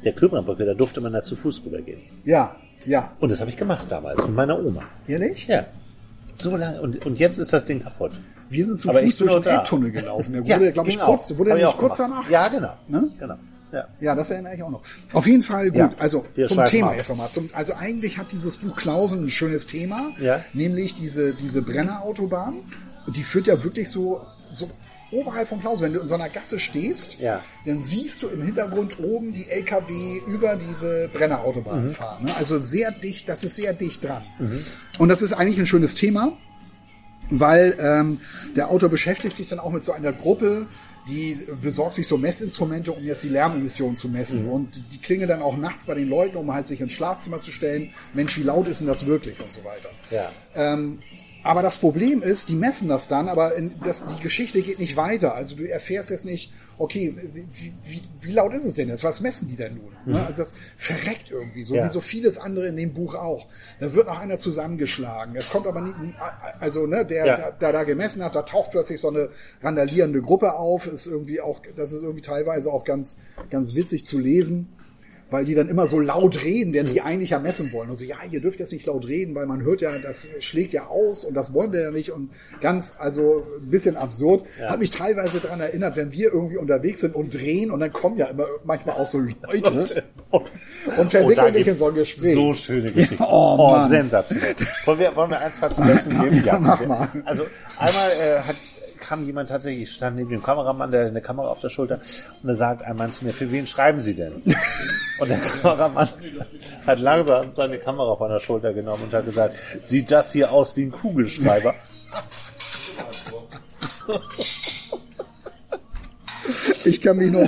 der 0.04 0.14
Köbernbrücke, 0.14 0.66
da 0.66 0.74
durfte 0.74 1.02
man 1.02 1.14
da 1.14 1.24
zu 1.24 1.36
Fuß 1.36 1.64
rübergehen. 1.66 2.02
Ja, 2.26 2.56
ja. 2.86 3.12
Und 3.20 3.32
das 3.32 3.40
habe 3.42 3.50
ich 3.52 3.58
gemacht 3.58 3.86
damals 3.90 4.22
mit 4.26 4.36
meiner 4.36 4.60
Oma. 4.64 4.84
Ehrlich? 5.08 5.48
Ja. 5.48 5.66
So 6.36 6.56
lange, 6.58 6.82
und, 6.82 7.06
und 7.06 7.20
jetzt 7.20 7.38
ist 7.38 7.54
das 7.54 7.66
Ding 7.66 7.84
kaputt. 7.84 8.12
Wir 8.50 8.66
sind 8.66 8.80
zu 8.80 8.90
Aber 8.90 9.02
Fuß 9.02 9.18
durch 9.18 9.34
den 9.34 9.44
da. 9.44 9.58
Elbtunnel 9.60 9.92
gelaufen. 9.92 10.34
Der 10.34 10.44
wurde, 10.60 10.72
glaube 10.72 10.90
ich, 10.90 10.96
ging 10.98 11.06
kurz, 11.06 11.38
wurde 11.38 11.54
nicht 11.54 11.78
kurz 11.78 11.98
gemacht. 11.98 12.26
danach? 12.26 12.30
Ja, 12.30 12.48
genau. 12.48 12.74
Ne? 12.88 13.12
Genau. 13.20 13.36
Ja. 13.72 13.88
Ja, 14.02 14.16
das 14.16 14.30
erinnere 14.32 14.56
ich 14.56 14.64
auch 14.64 14.70
noch. 14.70 14.82
Auf 15.14 15.26
jeden 15.28 15.44
Fall 15.44 15.68
gut. 15.70 15.78
Ja, 15.78 15.92
also 15.98 16.26
wir 16.36 16.46
zum 16.46 16.66
Thema 16.66 16.94
jetzt 16.94 17.10
nochmal. 17.10 17.30
Also 17.54 17.74
eigentlich 17.76 18.18
hat 18.18 18.28
dieses 18.34 18.58
Buch 18.58 18.76
Klausen 18.76 19.24
ein 19.26 19.30
schönes 19.30 19.66
Thema, 19.68 20.10
Ja. 20.20 20.44
nämlich 20.54 20.94
diese, 20.96 21.34
diese 21.34 21.62
Brennerautobahn. 21.62 22.56
Und 23.08 23.16
die 23.16 23.24
führt 23.24 23.48
ja 23.48 23.64
wirklich 23.64 23.90
so, 23.90 24.22
so 24.52 24.70
oberhalb 25.12 25.48
von 25.50 25.60
Klausen. 25.60 25.84
Wenn 25.86 25.94
du 25.94 26.00
in 26.02 26.08
so 26.08 26.16
einer 26.16 26.30
Gasse 26.30 26.60
stehst, 26.60 27.20
Ja. 27.20 27.44
dann 27.66 27.80
siehst 27.80 28.22
du 28.24 28.28
im 28.30 28.42
Hintergrund 28.44 29.00
oben 29.00 29.34
die 29.34 29.50
LKW 29.50 30.20
über 30.28 30.56
diese 30.56 31.10
Brennerautobahn 31.14 31.88
Mhm. 31.88 31.92
fahren. 31.92 32.26
Ne? 32.26 32.36
Also 32.38 32.58
sehr 32.58 32.92
dicht, 32.92 33.28
das 33.30 33.44
ist 33.44 33.56
sehr 33.56 33.74
dicht 33.74 34.04
dran. 34.06 34.24
Und 34.98 35.10
das 35.10 35.22
ist 35.22 35.34
eigentlich 35.34 35.60
ein 35.60 35.68
schönes 35.68 35.96
Thema 35.96 36.34
weil 37.34 37.78
ähm, 37.80 38.20
der 38.58 38.70
Autor 38.70 38.90
beschäftigt 38.90 39.34
sich 39.38 39.48
dann 39.48 39.60
auch 39.60 39.72
mit 39.72 39.86
so 39.86 39.94
einer 39.94 40.12
Gruppe, 40.12 40.66
die 41.08 41.40
besorgt 41.62 41.96
sich 41.96 42.06
so 42.06 42.18
Messinstrumente, 42.18 42.92
um 42.92 43.02
jetzt 43.06 43.24
die 43.24 43.30
Lärmemissionen 43.30 43.96
zu 43.96 44.10
messen. 44.10 44.50
Und 44.50 44.78
die 44.92 44.98
klingeln 44.98 45.30
dann 45.30 45.42
auch 45.42 45.56
nachts 45.56 45.86
bei 45.86 45.94
den 45.94 46.10
Leuten, 46.10 46.36
um 46.36 46.54
halt 46.54 46.68
sich 46.68 46.82
ins 46.82 46.92
Schlafzimmer 46.92 47.40
zu 47.40 47.52
stellen. 47.52 47.92
Mensch, 48.14 48.38
wie 48.38 48.44
laut 48.44 48.68
ist 48.68 48.82
denn 48.82 48.88
das 48.88 49.06
wirklich 49.06 49.40
und 49.40 49.50
so 49.50 49.64
weiter. 49.64 49.90
Ja. 50.10 50.30
Ähm, 50.56 51.00
aber 51.44 51.62
das 51.62 51.78
Problem 51.78 52.22
ist, 52.22 52.50
die 52.50 52.56
messen 52.56 52.88
das 52.88 53.08
dann, 53.08 53.28
aber 53.28 53.56
in, 53.56 53.72
das, 53.84 54.06
die 54.06 54.22
Geschichte 54.22 54.62
geht 54.62 54.80
nicht 54.80 54.96
weiter. 54.96 55.34
Also 55.36 55.56
du 55.56 55.70
erfährst 55.70 56.10
jetzt 56.12 56.26
nicht, 56.26 56.54
okay, 56.78 57.16
wie, 57.34 57.74
wie, 57.84 58.02
wie 58.22 58.32
laut 58.32 58.54
ist 58.54 58.66
es 58.66 58.74
denn 58.76 58.90
jetzt? 58.90 59.04
Was 59.04 59.22
messen 59.22 59.48
die 59.50 59.56
denn 59.56 59.76
nun? 59.76 60.14
Ne? 60.14 60.26
Also 60.26 60.44
das 60.44 60.56
verreckt 60.78 61.32
irgendwie, 61.32 61.64
so 61.64 61.76
Ja. 61.76 61.86
wie 61.86 61.90
so 61.90 62.02
vieles 62.02 62.38
andere 62.38 62.68
in 62.68 62.76
dem 62.76 62.94
Buch 62.94 63.16
auch. 63.16 63.48
Da 63.80 63.94
wird 63.94 64.08
noch 64.08 64.20
einer 64.20 64.38
zusammengeschlagen. 64.38 65.36
Es 65.36 65.50
kommt 65.50 65.68
aber 65.68 65.82
nicht, 65.82 65.96
also 66.60 66.86
ne, 66.88 67.06
der, 67.06 67.26
Ja. 67.26 67.36
der, 67.38 67.52
der 67.54 67.72
da 67.72 67.84
gemessen 67.84 68.24
hat, 68.24 68.36
da 68.36 68.44
taucht 68.44 68.72
plötzlich 68.72 69.00
so 69.00 69.10
eine 69.10 69.30
randalierende 69.62 70.22
Gruppe 70.22 70.54
auf. 70.54 70.88
Ist 70.88 71.08
irgendwie 71.08 71.42
auch, 71.42 71.62
das 71.76 71.92
ist 71.92 72.04
irgendwie 72.04 72.22
teilweise 72.22 72.72
auch 72.72 72.84
ganz, 72.84 73.20
ganz 73.50 73.74
witzig 73.74 74.06
zu 74.06 74.20
lesen 74.20 74.70
weil 75.32 75.46
die 75.46 75.56
dann 75.56 75.70
immer 75.70 75.88
so 75.88 76.00
laut 76.00 76.44
reden, 76.44 76.74
denn 76.74 76.86
die 76.88 77.02
eigentlich 77.02 77.32
ja 77.32 77.40
messen 77.40 77.72
wollen. 77.72 77.90
Und 77.90 77.96
so, 77.96 78.04
ja, 78.06 78.18
ihr 78.30 78.42
dürft 78.42 78.60
jetzt 78.60 78.74
nicht 78.74 78.86
laut 78.86 79.08
reden, 79.08 79.34
weil 79.34 79.46
man 79.48 79.64
hört 79.64 79.82
ja, 79.82 79.98
das 79.98 80.30
schlägt 80.42 80.74
ja 80.74 80.88
aus 80.88 81.24
und 81.24 81.34
das 81.34 81.54
wollen 81.54 81.72
wir 81.72 81.82
ja 81.82 81.92
nicht 81.92 82.12
und 82.12 82.32
ganz, 82.60 82.96
also 83.00 83.46
ein 83.62 83.70
bisschen 83.70 83.96
absurd. 83.96 84.44
Hat 84.62 84.80
mich 84.80 84.92
teilweise 84.92 85.40
daran 85.40 85.62
erinnert, 85.62 85.96
wenn 85.96 86.12
wir 86.12 86.34
irgendwie 86.34 86.58
unterwegs 86.58 87.00
sind 87.00 87.16
und 87.16 87.34
drehen 87.34 87.72
und 87.72 87.80
dann 87.80 87.94
kommen 87.94 88.18
ja 88.18 88.28
immer 88.28 88.46
manchmal 88.66 88.98
auch 88.98 89.06
so 89.06 89.20
Leute 89.20 90.04
und 90.32 91.12
verwickeln 91.12 91.36
da 91.36 91.50
dich 91.52 91.68
in 91.68 91.76
so 91.76 91.88
ein 91.88 91.96
Gespräch. 91.96 92.34
So 92.36 92.54
schöne 92.54 92.92
Geschichten. 92.92 93.24
Ja, 93.24 93.30
oh, 93.30 93.72
Mann. 93.72 93.90
sensationell. 93.90 94.56
Wollen 94.86 95.00
wir, 95.00 95.16
wollen 95.16 95.30
wir 95.32 95.40
ein, 95.40 95.54
zwei 95.54 95.70
zum 95.70 95.88
Besten 95.88 96.22
geben? 96.22 96.44
Ja, 96.44 96.60
mach 96.60 96.86
mal. 96.86 97.08
Also 97.24 97.46
einmal 97.78 98.12
äh, 98.12 98.40
hat, 98.42 98.56
kam 99.12 99.26
jemand 99.26 99.50
tatsächlich, 99.50 99.90
ich 99.90 99.96
stand 99.96 100.16
neben 100.16 100.30
dem 100.30 100.42
Kameramann, 100.42 100.90
der 100.90 101.08
eine 101.08 101.22
Kamera 101.22 101.50
auf 101.50 101.60
der 101.60 101.68
Schulter, 101.68 102.00
und 102.42 102.48
er 102.48 102.56
sagt 102.56 102.82
ein 102.82 102.96
Mann 102.96 103.12
zu 103.12 103.26
mir, 103.26 103.34
für 103.34 103.52
wen 103.52 103.68
schreiben 103.68 104.00
Sie 104.00 104.14
denn? 104.14 104.42
Und 105.20 105.30
der 105.30 105.38
Kameramann 105.38 106.08
hat 106.88 107.00
langsam 107.00 107.52
seine 107.54 107.78
Kamera 107.78 108.16
von 108.16 108.32
der 108.32 108.40
Schulter 108.40 108.74
genommen 108.74 109.04
und 109.04 109.14
hat 109.14 109.26
gesagt, 109.26 109.56
sieht 109.84 110.10
das 110.10 110.32
hier 110.32 110.52
aus 110.52 110.76
wie 110.78 110.86
ein 110.86 110.92
Kugelschreiber? 110.92 111.76
Ich 116.86 117.02
kann 117.02 117.18
mich 117.18 117.32
noch, 117.32 117.48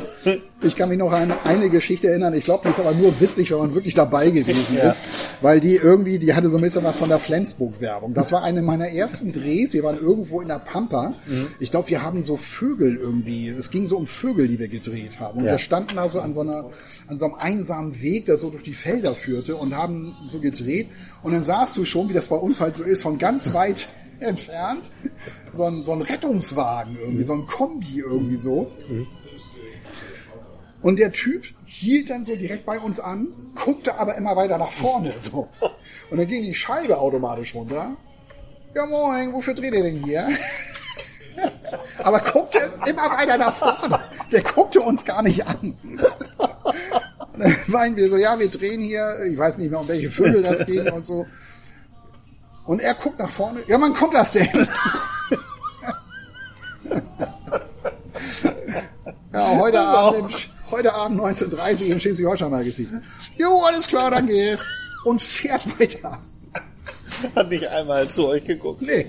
ich 0.61 0.75
kann 0.75 0.89
mich 0.89 0.97
noch 0.99 1.11
an 1.11 1.33
eine 1.43 1.69
Geschichte 1.69 2.09
erinnern. 2.09 2.33
Ich 2.35 2.45
glaube, 2.45 2.63
die 2.65 2.69
ist 2.71 2.79
aber 2.79 2.91
nur 2.93 3.19
witzig, 3.19 3.51
wenn 3.51 3.57
man 3.57 3.73
wirklich 3.73 3.93
dabei 3.95 4.29
gewesen 4.29 4.77
Ja. 4.77 4.89
ist, 4.89 5.01
weil 5.41 5.59
die 5.59 5.75
irgendwie, 5.75 6.19
die 6.19 6.33
hatte 6.33 6.49
so 6.49 6.57
ein 6.57 6.61
bisschen 6.61 6.83
was 6.83 6.99
von 6.99 7.09
der 7.09 7.17
Flensburg-Werbung. 7.19 8.13
Das 8.13 8.31
war 8.31 8.43
eine 8.43 8.61
meiner 8.61 8.89
ersten 8.89 9.31
Drehs. 9.31 9.73
Wir 9.73 9.83
waren 9.83 9.97
irgendwo 9.99 10.41
in 10.41 10.47
der 10.47 10.59
Pampa. 10.59 11.13
Ich 11.59 11.71
glaube, 11.71 11.89
wir 11.89 12.01
haben 12.03 12.21
so 12.21 12.37
Vögel 12.37 12.95
irgendwie. 12.97 13.49
Es 13.49 13.71
ging 13.71 13.87
so 13.87 13.97
um 13.97 14.05
Vögel, 14.07 14.47
die 14.47 14.59
wir 14.59 14.67
gedreht 14.67 15.19
haben. 15.19 15.39
Und 15.39 15.45
Ja. 15.45 15.51
wir 15.51 15.57
standen 15.57 15.95
da 15.95 16.07
so 16.07 16.21
an 16.21 16.33
so 16.33 16.41
einer, 16.41 16.69
an 17.07 17.17
so 17.17 17.25
einem 17.25 17.35
einsamen 17.35 17.99
Weg, 18.01 18.25
der 18.27 18.37
so 18.37 18.49
durch 18.49 18.63
die 18.63 18.73
Felder 18.73 19.15
führte 19.15 19.55
und 19.55 19.75
haben 19.75 20.15
so 20.27 20.39
gedreht. 20.39 20.87
Und 21.23 21.33
dann 21.33 21.43
sahst 21.43 21.75
du 21.77 21.85
schon, 21.85 22.09
wie 22.09 22.13
das 22.13 22.27
bei 22.27 22.35
uns 22.35 22.61
halt 22.61 22.75
so 22.75 22.83
ist, 22.83 23.01
von 23.01 23.17
ganz 23.17 23.53
weit 23.53 23.87
entfernt, 24.23 24.91
so 25.51 25.65
ein, 25.65 25.83
so 25.83 25.91
ein 25.93 26.01
Rettungswagen 26.01 26.97
irgendwie, 26.97 27.23
so 27.23 27.33
ein 27.33 27.45
Kombi 27.45 27.99
irgendwie 27.99 28.37
so. 28.37 28.71
Und 30.81 30.99
der 30.99 31.13
Typ 31.13 31.45
hielt 31.65 32.09
dann 32.09 32.25
so 32.25 32.35
direkt 32.35 32.65
bei 32.65 32.77
uns 32.77 32.99
an, 32.99 33.27
guckte 33.55 33.97
aber 33.97 34.15
immer 34.15 34.35
weiter 34.35 34.57
nach 34.57 34.71
vorne 34.71 35.13
so. 35.19 35.47
Und 36.09 36.17
dann 36.17 36.27
ging 36.27 36.43
die 36.43 36.53
Scheibe 36.53 36.97
automatisch 36.97 37.55
runter. 37.55 37.95
Ja 38.75 38.85
moin, 38.85 39.31
wofür 39.33 39.53
dreht 39.53 39.73
ihr 39.73 39.83
denn 39.83 40.03
hier? 40.03 40.27
aber 42.03 42.19
guckte 42.19 42.59
immer 42.87 43.09
weiter 43.11 43.37
nach 43.37 43.53
vorne. 43.53 43.99
Der 44.31 44.41
guckte 44.41 44.81
uns 44.81 45.05
gar 45.05 45.21
nicht 45.21 45.45
an. 45.45 45.77
Und 47.33 47.39
dann 47.39 47.55
meinen 47.67 47.95
wir 47.95 48.09
so, 48.09 48.17
ja, 48.17 48.37
wir 48.39 48.49
drehen 48.49 48.81
hier, 48.81 49.25
ich 49.27 49.37
weiß 49.37 49.57
nicht 49.57 49.71
mehr, 49.71 49.79
um 49.79 49.87
welche 49.87 50.11
Vögel 50.11 50.43
das 50.43 50.65
ging 50.67 50.87
und 50.91 51.03
so. 51.03 51.25
Und 52.65 52.79
er 52.79 52.93
guckt 52.93 53.19
nach 53.19 53.29
vorne. 53.29 53.61
Ja, 53.67 53.79
wann 53.81 53.93
kommt 53.93 54.13
das 54.13 54.31
denn? 54.33 54.47
Ja, 59.33 59.57
heute 59.57 59.79
Abend, 59.79 60.31
im, 60.31 60.71
heute 60.71 60.93
Abend 60.95 61.19
19.30 61.19 61.85
im 61.87 61.99
Schleswig-Holstein-Magazin. 61.99 63.01
Jo, 63.37 63.61
alles 63.67 63.87
klar, 63.87 64.11
danke. 64.11 64.57
Und 65.05 65.21
fährt 65.21 65.67
weiter. 65.79 66.19
Hat 67.35 67.49
nicht 67.49 67.67
einmal 67.67 68.07
zu 68.09 68.27
euch 68.27 68.43
geguckt. 68.45 68.81
Nee, 68.81 69.07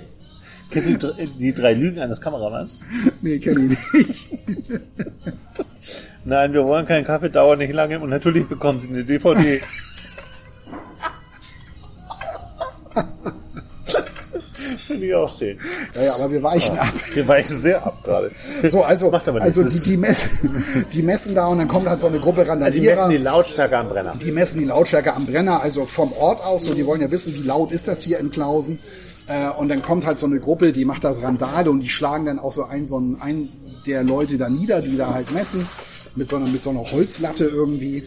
Kennst 0.70 0.88
du 0.88 0.92
die 0.92 0.98
dr- 0.98 1.16
die 1.38 1.52
drei 1.52 1.74
Lügen 1.74 2.00
eines 2.00 2.20
Kameramanns? 2.20 2.78
nee, 3.20 3.38
kenn 3.38 3.70
ich 3.70 3.92
nicht. 3.92 4.30
Nein, 6.24 6.52
wir 6.54 6.64
wollen 6.64 6.86
keinen 6.86 7.04
Kaffee, 7.04 7.28
dauert 7.28 7.58
nicht 7.58 7.72
lange 7.74 8.00
und 8.00 8.08
natürlich 8.08 8.48
bekommen 8.48 8.80
sie 8.80 8.88
eine 8.88 9.04
DVD. 9.04 9.60
Finde 14.86 15.06
ich 15.06 15.14
auch 15.14 15.38
schön. 15.38 15.58
Ja, 15.94 16.02
ja, 16.04 16.14
aber 16.14 16.30
wir 16.30 16.42
weichen 16.42 16.78
ab. 16.78 16.92
Wir 17.14 17.26
weichen 17.26 17.56
sehr 17.56 17.84
ab 17.86 18.04
gerade. 18.04 18.30
So, 18.68 18.82
also, 18.82 19.06
Das 19.06 19.12
macht 19.12 19.28
aber 19.28 19.40
also 19.42 19.62
die, 19.62 19.80
die, 19.80 19.96
messen, 19.96 20.28
die 20.92 21.02
messen 21.02 21.34
da 21.34 21.46
und 21.46 21.58
dann 21.58 21.68
kommt 21.68 21.86
halt 21.88 22.00
so 22.00 22.06
eine 22.08 22.20
Gruppe 22.20 22.40
Also 22.42 22.54
die 22.54 22.80
messen 22.80 22.98
Randalierer. 22.98 23.08
die 23.08 23.16
Lautstärke 23.16 23.78
am 23.78 23.88
Brenner. 23.88 24.14
Die 24.22 24.30
messen 24.30 24.58
die 24.60 24.66
Lautstärke 24.66 25.14
am 25.14 25.24
Brenner, 25.26 25.62
also 25.62 25.86
vom 25.86 26.12
Ort 26.12 26.44
aus. 26.44 26.68
Und 26.68 26.76
die 26.76 26.84
wollen 26.86 27.00
ja 27.00 27.10
wissen, 27.10 27.34
wie 27.34 27.42
laut 27.42 27.72
ist 27.72 27.88
das 27.88 28.02
hier 28.02 28.18
in 28.18 28.30
Klausen. 28.30 28.78
Äh, 29.26 29.48
und 29.58 29.68
dann 29.70 29.80
kommt 29.80 30.04
halt 30.04 30.18
so 30.18 30.26
eine 30.26 30.38
Gruppe, 30.38 30.72
die 30.72 30.84
macht 30.84 31.04
da 31.04 31.12
Randale 31.12 31.70
und 31.70 31.80
die 31.80 31.88
schlagen 31.88 32.26
dann 32.26 32.38
auch 32.38 32.52
so 32.52 32.64
einen, 32.64 32.84
so 32.86 32.96
einen, 32.98 33.20
einen 33.22 33.48
der 33.86 34.02
Leute 34.02 34.36
da 34.36 34.48
nieder, 34.50 34.82
die 34.82 34.96
da 34.96 35.14
halt 35.14 35.32
messen. 35.32 35.66
Mit 36.16 36.28
so 36.28 36.36
einer, 36.36 36.46
mit 36.46 36.62
so 36.62 36.70
einer 36.70 36.84
Holzlatte 36.92 37.44
irgendwie. 37.46 38.04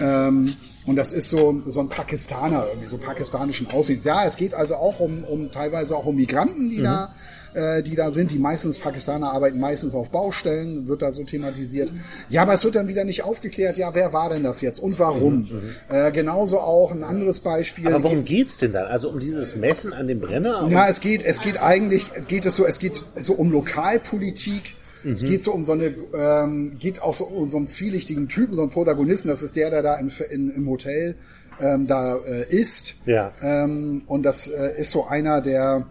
Ähm, 0.00 0.52
und 0.88 0.96
das 0.96 1.12
ist 1.12 1.30
so, 1.30 1.62
so 1.66 1.80
ein 1.80 1.88
Pakistaner 1.88 2.66
irgendwie, 2.68 2.88
so 2.88 2.98
pakistanischen 2.98 3.70
Aussehens. 3.70 4.04
Ja, 4.04 4.24
es 4.24 4.36
geht 4.36 4.54
also 4.54 4.76
auch 4.76 5.00
um, 5.00 5.24
um 5.24 5.52
teilweise 5.52 5.94
auch 5.94 6.06
um 6.06 6.16
Migranten, 6.16 6.70
die 6.70 6.82
da 6.82 7.14
äh, 7.54 7.82
die 7.82 7.94
da 7.94 8.10
sind. 8.10 8.30
Die 8.30 8.38
meistens 8.38 8.78
Pakistaner 8.78 9.32
arbeiten 9.32 9.58
meistens 9.58 9.94
auf 9.94 10.10
Baustellen, 10.10 10.88
wird 10.88 11.02
da 11.02 11.12
so 11.12 11.24
thematisiert. 11.24 11.90
Ja, 12.28 12.42
aber 12.42 12.54
es 12.54 12.64
wird 12.64 12.74
dann 12.74 12.88
wieder 12.88 13.04
nicht 13.04 13.22
aufgeklärt, 13.22 13.76
ja, 13.76 13.94
wer 13.94 14.12
war 14.12 14.30
denn 14.30 14.42
das 14.42 14.60
jetzt 14.60 14.80
und 14.80 14.98
warum? 14.98 15.48
Äh, 15.88 16.12
genauso 16.12 16.60
auch 16.60 16.92
ein 16.92 17.04
anderes 17.04 17.40
Beispiel. 17.40 17.86
Aber 17.88 18.02
worum 18.04 18.24
geht's 18.24 18.58
denn 18.58 18.72
dann? 18.72 18.86
Also 18.86 19.10
um 19.10 19.18
dieses 19.18 19.56
Messen 19.56 19.92
an 19.92 20.06
dem 20.06 20.20
Brenner? 20.20 20.68
Ja, 20.70 20.88
es 20.88 21.00
geht, 21.00 21.24
es 21.24 21.40
geht 21.40 21.60
eigentlich, 21.60 22.06
geht 22.28 22.46
es 22.46 22.56
so, 22.56 22.66
es 22.66 22.78
geht 22.78 23.02
so 23.16 23.34
um 23.34 23.50
Lokalpolitik. 23.50 24.77
Es 25.04 25.22
geht 25.22 25.42
so 25.44 25.52
um 25.52 25.64
so 25.64 25.72
eine, 25.72 25.94
ähm, 26.14 26.78
geht 26.78 27.02
auch 27.02 27.14
so 27.14 27.24
um 27.24 27.48
so 27.48 27.56
einen 27.56 27.68
zwielichtigen 27.68 28.28
Typen, 28.28 28.54
so 28.54 28.62
einen 28.62 28.70
Protagonisten. 28.70 29.28
Das 29.28 29.42
ist 29.42 29.56
der, 29.56 29.70
der 29.70 29.82
da 29.82 29.96
in, 29.96 30.10
in, 30.30 30.50
im 30.50 30.68
Hotel 30.68 31.14
ähm, 31.60 31.86
da 31.86 32.16
äh, 32.16 32.48
ist. 32.54 32.96
Ja. 33.06 33.32
Ähm, 33.42 34.02
und 34.06 34.22
das 34.22 34.48
äh, 34.48 34.80
ist 34.80 34.90
so 34.90 35.06
einer, 35.06 35.40
der, 35.40 35.86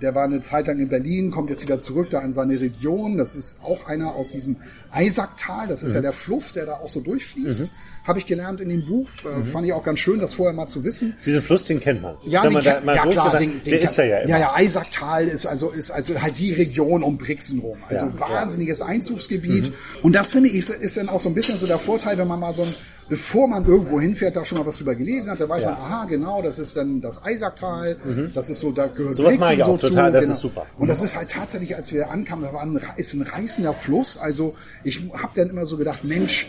der 0.00 0.14
war 0.14 0.24
eine 0.24 0.42
Zeit 0.42 0.66
lang 0.66 0.78
in 0.78 0.88
Berlin, 0.88 1.30
kommt 1.30 1.50
jetzt 1.50 1.62
wieder 1.62 1.80
zurück 1.80 2.08
da 2.10 2.20
in 2.20 2.32
seine 2.32 2.60
Region. 2.60 3.18
Das 3.18 3.36
ist 3.36 3.60
auch 3.62 3.86
einer 3.86 4.14
aus 4.14 4.30
diesem 4.30 4.56
Eisacktal. 4.90 5.66
Das 5.68 5.82
ist 5.82 5.94
ja 5.94 6.00
der 6.00 6.12
Fluss, 6.12 6.52
der 6.52 6.66
da 6.66 6.72
auch 6.74 6.88
so 6.88 7.00
durchfließt. 7.00 7.70
Habe 8.08 8.18
ich 8.18 8.26
gelernt 8.26 8.60
in 8.60 8.70
dem 8.70 8.84
Buch. 8.86 9.06
Äh, 9.24 9.44
Fand 9.44 9.66
ich 9.66 9.72
auch 9.74 9.84
ganz 9.84 9.98
schön, 10.00 10.18
das 10.18 10.34
vorher 10.34 10.54
mal 10.54 10.66
zu 10.66 10.82
wissen. 10.82 11.14
Diesen 11.24 11.42
Fluss, 11.42 11.66
den 11.66 11.78
kennt 11.78 12.00
man. 12.02 12.16
Ja, 12.24 12.42
den 12.42 12.54
man 12.54 12.64
mal 12.84 12.96
ja 12.96 13.06
klar, 13.06 13.38
den, 13.38 13.62
den 13.62 13.70
der 13.70 13.80
ist 13.82 13.96
da 13.98 14.02
ja 14.02 14.18
immer. 14.18 14.30
Ja, 14.30 14.38
ja, 14.38 14.54
Eisacktal 14.54 15.28
ist 15.28 15.44
also 15.46 15.70
ist 15.70 15.90
also 15.90 16.20
halt 16.20 16.38
die 16.38 16.54
Region 16.54 17.02
um 17.02 17.18
Brixen 17.18 17.60
rum. 17.60 17.76
Also 17.88 18.06
Ja, 18.06 18.10
Mhm. 18.12 18.20
wahnsinniges 18.20 18.80
Einzugsgebiet. 18.82 19.72
Und 20.02 20.14
das 20.14 20.30
finde 20.30 20.48
ich 20.48 20.54
ist, 20.56 20.70
ist 20.70 20.96
dann 20.96 21.08
auch 21.08 21.20
so 21.20 21.28
ein 21.28 21.34
bisschen 21.34 21.58
so 21.58 21.66
der 21.66 21.78
Vorteil, 21.78 22.16
wenn 22.18 22.26
man 22.28 22.40
mal 22.40 22.52
so 22.52 22.62
ein, 22.62 22.74
bevor 23.08 23.48
man 23.48 23.64
irgendwo 23.66 24.00
hinfährt, 24.00 24.36
da 24.36 24.44
schon 24.44 24.58
mal 24.58 24.66
was 24.66 24.76
drüber 24.76 24.94
gelesen 24.94 25.30
hat, 25.30 25.40
da 25.40 25.48
weiß 25.48 25.62
Ja. 25.64 25.70
man, 25.72 25.80
aha, 25.80 26.04
genau, 26.04 26.42
das 26.42 26.58
ist 26.58 26.76
dann 26.76 27.00
das 27.00 27.24
Eisacktal, 27.24 27.96
das 28.34 28.50
ist 28.50 28.60
so, 28.60 28.70
da 28.72 28.86
gehört 28.86 29.10
Mhm. 29.10 29.14
Sowas 29.14 29.38
mag 29.38 29.52
ich 29.58 29.64
so 29.64 29.70
auch 29.72 29.78
total, 29.78 30.12
das 30.12 30.22
genau. 30.24 30.34
ist 30.34 30.40
super. 30.40 30.66
Und 30.78 30.88
das 30.88 31.02
ist 31.02 31.16
halt 31.16 31.30
tatsächlich, 31.30 31.74
als 31.74 31.92
wir 31.92 32.10
ankamen, 32.10 32.44
da 32.44 32.52
war 32.52 32.62
ein, 32.62 32.80
ist 32.96 33.14
ein 33.14 33.22
reißender 33.22 33.72
Fluss. 33.74 34.16
Also 34.18 34.54
ich 34.84 35.00
habe 35.14 35.32
dann 35.34 35.50
immer 35.50 35.64
so 35.66 35.76
gedacht, 35.76 36.04
Mensch, 36.04 36.48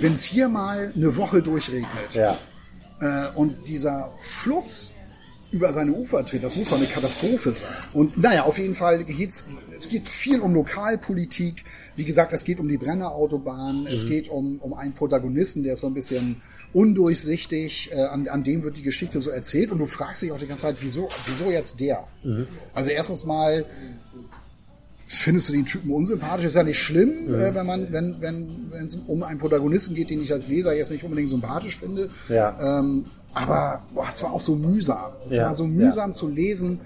wenn 0.00 0.12
es 0.12 0.22
hier 0.24 0.48
mal 0.48 0.92
eine 0.94 1.16
Woche 1.16 1.42
durchregnet, 1.42 1.88
Ja. 2.14 2.36
äh, 3.00 3.28
und 3.34 3.66
dieser 3.66 4.08
Fluss 4.20 4.92
über 5.50 5.72
seine 5.72 5.92
Ufer 5.92 6.24
tritt, 6.26 6.44
das 6.44 6.56
muss 6.56 6.68
doch 6.68 6.76
eine 6.76 6.86
Katastrophe 6.86 7.52
sein. 7.52 7.68
Und 7.94 8.18
naja, 8.18 8.44
auf 8.44 8.58
jeden 8.58 8.74
Fall 8.74 9.02
geht's, 9.04 9.46
es 9.78 9.88
geht 9.88 10.06
viel 10.06 10.40
um 10.40 10.52
Lokalpolitik. 10.54 11.64
Wie 11.96 12.04
gesagt, 12.04 12.32
es 12.34 12.44
geht 12.44 12.60
um 12.60 12.68
die 12.68 12.76
Brennerautobahn, 12.76 13.86
es 13.86 14.04
Mhm. 14.04 14.08
geht 14.08 14.28
um, 14.28 14.58
um 14.58 14.74
einen 14.74 14.92
Protagonisten, 14.92 15.62
der 15.62 15.74
ist 15.74 15.80
so 15.80 15.86
ein 15.86 15.94
bisschen 15.94 16.42
undurchsichtig, 16.74 17.90
äh, 17.92 18.02
an, 18.02 18.28
an 18.28 18.44
dem 18.44 18.62
wird 18.62 18.76
die 18.76 18.82
Geschichte 18.82 19.20
so 19.22 19.30
erzählt 19.30 19.70
und 19.70 19.78
du 19.78 19.86
fragst 19.86 20.22
dich 20.22 20.32
auch 20.32 20.38
die 20.38 20.46
ganze 20.46 20.62
Zeit, 20.62 20.76
wieso, 20.80 21.08
wieso 21.26 21.50
jetzt 21.50 21.80
der? 21.80 22.04
Mhm. 22.22 22.46
Also 22.74 22.90
erstens 22.90 23.24
mal 23.24 23.64
findest 25.06 25.48
du 25.48 25.54
den 25.54 25.64
Typen 25.64 25.90
unsympathisch, 25.90 26.44
ist 26.44 26.56
ja 26.56 26.62
nicht 26.62 26.78
schlimm, 26.78 27.32
äh, 27.32 27.54
wenn 27.54 27.64
man, 27.64 27.90
wenn, 27.92 28.20
wenn, 28.20 28.66
wenn 28.70 28.84
es 28.84 28.94
um 28.94 29.22
einen 29.22 29.38
Protagonisten 29.38 29.94
geht, 29.94 30.10
den 30.10 30.22
ich 30.22 30.30
als 30.32 30.48
Leser 30.48 30.76
jetzt 30.76 30.90
nicht 30.90 31.02
unbedingt 31.04 31.30
sympathisch 31.30 31.78
finde. 31.78 32.10
Ja. 32.28 32.80
Ähm, 32.80 33.06
aber 33.34 33.82
boah, 33.94 34.06
es 34.08 34.22
war 34.22 34.32
auch 34.32 34.40
so 34.40 34.56
mühsam. 34.56 35.12
Es 35.28 35.36
Ja, 35.36 35.46
war 35.46 35.54
so 35.54 35.64
ja. 35.64 35.70
mühsam 35.70 36.14
zu 36.14 36.28
lesen, 36.28 36.80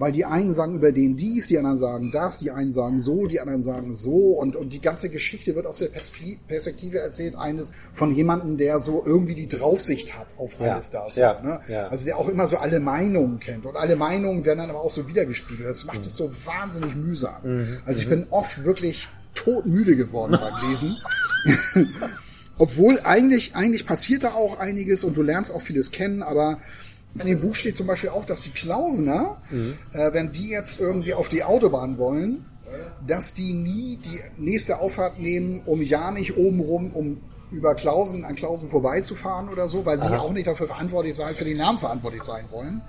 weil 0.00 0.12
die 0.12 0.24
einen 0.24 0.52
sagen 0.52 0.74
über 0.76 0.92
den 0.92 1.16
dies, 1.16 1.48
die 1.48 1.58
anderen 1.58 1.76
sagen 1.76 2.12
das, 2.12 2.38
die 2.38 2.52
einen 2.52 2.72
sagen 2.72 3.00
so, 3.00 3.26
die 3.26 3.40
anderen 3.40 3.62
sagen 3.62 3.94
so 3.94 4.34
und, 4.34 4.54
und 4.54 4.72
die 4.72 4.80
ganze 4.80 5.08
Geschichte 5.10 5.56
wird 5.56 5.66
aus 5.66 5.78
der 5.78 5.86
Perspekt- 5.88 6.46
Perspektive 6.46 7.00
erzählt 7.00 7.34
eines 7.34 7.74
von 7.92 8.14
jemandem, 8.14 8.56
der 8.58 8.78
so 8.78 9.02
irgendwie 9.04 9.34
die 9.34 9.48
Draufsicht 9.48 10.16
hat 10.16 10.28
auf 10.38 10.54
Ja, 10.60 10.74
alles 10.74 10.90
das. 10.90 11.16
ja, 11.16 11.40
ne? 11.42 11.60
ja. 11.66 11.88
Also 11.88 12.04
der 12.04 12.16
auch 12.16 12.28
immer 12.28 12.46
so 12.46 12.58
alle 12.58 12.78
Meinungen 12.78 13.40
kennt 13.40 13.66
und 13.66 13.74
alle 13.76 13.96
Meinungen 13.96 14.44
werden 14.44 14.60
dann 14.60 14.70
aber 14.70 14.82
auch 14.82 14.92
so 14.92 15.08
wiedergespiegelt. 15.08 15.68
Das 15.68 15.84
macht 15.84 16.06
es 16.06 16.14
so 16.14 16.30
wahnsinnig 16.46 16.94
mühsam. 16.94 17.34
Mhm. 17.42 17.78
Also 17.84 18.02
ich 18.02 18.08
bin 18.08 18.28
oft 18.30 18.62
wirklich 18.64 19.08
todmüde 19.34 19.96
geworden 19.96 20.38
beim 20.40 20.70
Lesen. 20.70 20.96
Obwohl 22.58 23.00
eigentlich, 23.04 23.54
eigentlich 23.54 23.86
passiert 23.86 24.24
da 24.24 24.32
auch 24.32 24.58
einiges 24.58 25.04
und 25.04 25.16
du 25.16 25.22
lernst 25.22 25.52
auch 25.52 25.62
vieles 25.62 25.90
kennen, 25.90 26.22
aber 26.22 26.58
in 27.18 27.26
dem 27.26 27.40
Buch 27.40 27.54
steht 27.54 27.76
zum 27.76 27.86
Beispiel 27.86 28.10
auch, 28.10 28.26
dass 28.26 28.42
die 28.42 28.50
Klausener, 28.50 29.38
äh, 29.92 30.12
wenn 30.12 30.32
die 30.32 30.48
jetzt 30.48 30.78
irgendwie 30.80 31.14
auf 31.14 31.28
die 31.28 31.42
Autobahn 31.44 31.98
wollen, 31.98 32.44
dass 33.06 33.32
die 33.34 33.54
nie 33.54 33.98
die 34.04 34.20
nächste 34.36 34.78
Auffahrt 34.80 35.18
nehmen, 35.18 35.62
um 35.64 35.80
ja 35.82 36.10
nicht 36.10 36.36
oben 36.36 36.60
rum, 36.60 36.92
um 36.92 37.20
über 37.50 37.74
Klausen 37.74 38.26
an 38.26 38.34
Klausen 38.34 38.68
vorbeizufahren 38.68 39.48
oder 39.48 39.70
so, 39.70 39.86
weil 39.86 39.98
sie 39.98 40.08
auch 40.08 40.32
nicht 40.32 40.46
dafür 40.46 40.66
verantwortlich 40.66 41.16
sein, 41.16 41.34
für 41.34 41.46
den 41.46 41.56
Namen 41.56 41.78
verantwortlich 41.78 42.22
sein 42.22 42.44
wollen. 42.50 42.82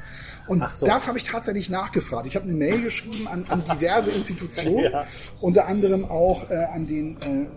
Und 0.47 0.61
so. 0.75 0.85
das 0.85 1.07
habe 1.07 1.17
ich 1.17 1.23
tatsächlich 1.23 1.69
nachgefragt. 1.69 2.27
Ich 2.27 2.35
habe 2.35 2.43
eine 2.45 2.55
Mail 2.55 2.81
geschrieben 2.81 3.25
an, 3.29 3.45
an 3.47 3.63
diverse 3.71 4.11
Institutionen, 4.17 4.91
Ja. 4.91 5.05
unter 5.39 5.67
anderem 5.67 6.03
auch 6.03 6.49
äh, 6.49 6.55
an 6.55 6.87
den 6.87 7.15
äh, 7.21 7.47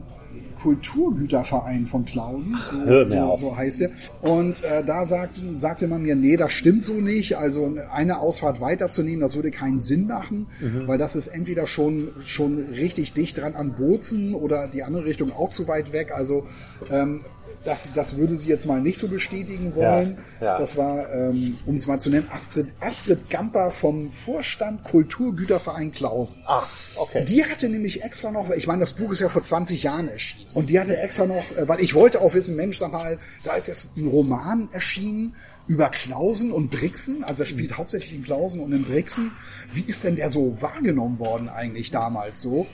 Kulturgüterverein 0.62 1.86
von 1.86 2.04
Klausen, 2.04 2.56
so, 2.70 3.04
so, 3.04 3.36
so 3.36 3.56
heißt 3.56 3.80
er. 3.82 3.90
Und 4.20 4.62
äh, 4.64 4.84
da 4.84 5.04
sagte, 5.04 5.40
sagte 5.56 5.88
man 5.88 6.02
mir, 6.02 6.14
nee, 6.14 6.36
das 6.36 6.52
stimmt 6.52 6.82
so 6.82 6.94
nicht. 6.94 7.36
Also 7.36 7.74
eine 7.92 8.18
Ausfahrt 8.18 8.60
weiterzunehmen, 8.60 9.20
das 9.20 9.34
würde 9.36 9.50
keinen 9.50 9.80
Sinn 9.80 10.06
machen, 10.06 10.46
Mhm. 10.60 10.86
weil 10.86 10.98
das 10.98 11.16
ist 11.16 11.28
entweder 11.28 11.66
schon 11.66 12.10
schon 12.24 12.58
richtig 12.72 13.12
dicht 13.14 13.38
dran 13.38 13.54
an 13.54 13.74
Bozen 13.74 14.34
oder 14.34 14.68
die 14.68 14.82
andere 14.82 15.04
Richtung 15.04 15.32
auch 15.32 15.50
zu 15.50 15.66
weit 15.68 15.92
weg. 15.92 16.12
Also 16.14 16.44
ähm, 16.90 17.22
das, 17.64 17.92
das 17.94 18.16
würde 18.16 18.36
sie 18.36 18.48
jetzt 18.48 18.66
mal 18.66 18.80
nicht 18.80 18.98
so 18.98 19.08
bestätigen 19.08 19.74
wollen. 19.74 20.18
Ja, 20.40 20.46
ja. 20.46 20.58
Das 20.58 20.76
war, 20.76 21.12
ähm, 21.12 21.56
um 21.66 21.76
es 21.76 21.86
mal 21.86 22.00
zu 22.00 22.10
nennen, 22.10 22.28
Astrid, 22.32 22.68
Astrid 22.80 23.30
Gamper 23.30 23.70
vom 23.70 24.10
Vorstand 24.10 24.84
Kulturgüterverein 24.84 25.92
Klausen. 25.92 26.42
Ach, 26.46 26.68
okay. 26.96 27.24
Die 27.24 27.44
hatte 27.44 27.68
nämlich 27.68 28.02
extra 28.02 28.30
noch, 28.30 28.50
ich 28.50 28.66
meine, 28.66 28.80
das 28.80 28.92
Buch 28.92 29.12
ist 29.12 29.20
ja 29.20 29.28
vor 29.28 29.42
20 29.42 29.82
Jahren 29.82 30.08
erschienen. 30.08 30.50
Und 30.54 30.70
die 30.70 30.80
hatte 30.80 30.96
extra 30.96 31.26
noch, 31.26 31.44
äh, 31.56 31.68
weil 31.68 31.80
ich 31.80 31.94
wollte 31.94 32.20
auch 32.20 32.34
wissen, 32.34 32.56
Mensch, 32.56 32.78
sag 32.78 32.92
mal, 32.92 33.18
da 33.44 33.54
ist 33.54 33.68
jetzt 33.68 33.96
ein 33.96 34.08
Roman 34.08 34.68
erschienen 34.72 35.34
über 35.68 35.88
Klausen 35.88 36.52
und 36.52 36.70
Brixen. 36.70 37.22
Also 37.24 37.44
er 37.44 37.46
spielt 37.46 37.76
hauptsächlich 37.76 38.14
in 38.14 38.24
Klausen 38.24 38.60
und 38.60 38.72
in 38.72 38.84
Brixen. 38.84 39.30
Wie 39.72 39.82
ist 39.82 40.04
denn 40.04 40.16
der 40.16 40.30
so 40.30 40.60
wahrgenommen 40.60 41.18
worden 41.18 41.48
eigentlich 41.48 41.90
damals 41.90 42.42
so? 42.42 42.66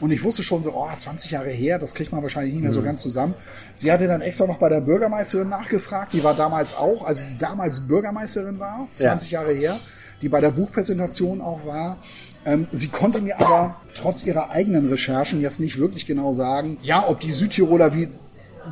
Und 0.00 0.10
ich 0.10 0.22
wusste 0.24 0.42
schon 0.42 0.62
so, 0.62 0.72
oh, 0.74 0.88
20 0.92 1.30
Jahre 1.30 1.50
her, 1.50 1.78
das 1.78 1.94
kriegt 1.94 2.10
man 2.12 2.22
wahrscheinlich 2.22 2.54
nicht 2.54 2.62
mehr 2.62 2.72
so 2.72 2.82
ganz 2.82 3.02
zusammen. 3.02 3.34
Sie 3.74 3.92
hatte 3.92 4.06
dann 4.06 4.22
extra 4.22 4.46
noch 4.46 4.58
bei 4.58 4.68
der 4.68 4.80
Bürgermeisterin 4.80 5.48
nachgefragt, 5.48 6.12
die 6.12 6.24
war 6.24 6.34
damals 6.34 6.74
auch, 6.74 7.04
also 7.04 7.22
die 7.30 7.38
damals 7.38 7.80
Bürgermeisterin 7.86 8.58
war, 8.58 8.88
20 8.92 9.30
Jahre 9.32 9.52
her, 9.52 9.76
die 10.22 10.28
bei 10.28 10.40
der 10.40 10.50
Buchpräsentation 10.50 11.40
auch 11.40 11.66
war. 11.66 11.98
Ähm, 12.46 12.66
sie 12.72 12.88
konnte 12.88 13.20
mir 13.20 13.38
aber 13.40 13.76
trotz 13.94 14.24
ihrer 14.24 14.50
eigenen 14.50 14.88
Recherchen 14.88 15.40
jetzt 15.42 15.60
nicht 15.60 15.78
wirklich 15.78 16.06
genau 16.06 16.32
sagen, 16.32 16.78
ja, 16.82 17.06
ob 17.06 17.20
die 17.20 17.32
Südtiroler 17.32 17.94
wie, 17.94 18.08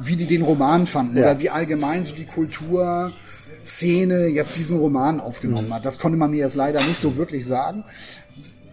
wie 0.00 0.16
die 0.16 0.26
den 0.26 0.42
Roman 0.42 0.86
fanden 0.86 1.18
Ja. 1.18 1.24
oder 1.24 1.38
wie 1.40 1.50
allgemein 1.50 2.04
so 2.06 2.14
die 2.14 2.24
Kultur, 2.24 3.12
Szene 3.64 4.26
jetzt 4.28 4.56
diesen 4.56 4.78
Roman 4.78 5.20
aufgenommen 5.20 5.72
hat. 5.74 5.84
Das 5.84 5.98
konnte 5.98 6.16
man 6.16 6.30
mir 6.30 6.38
jetzt 6.38 6.56
leider 6.56 6.80
nicht 6.84 6.96
so 6.98 7.16
wirklich 7.16 7.44
sagen. 7.46 7.84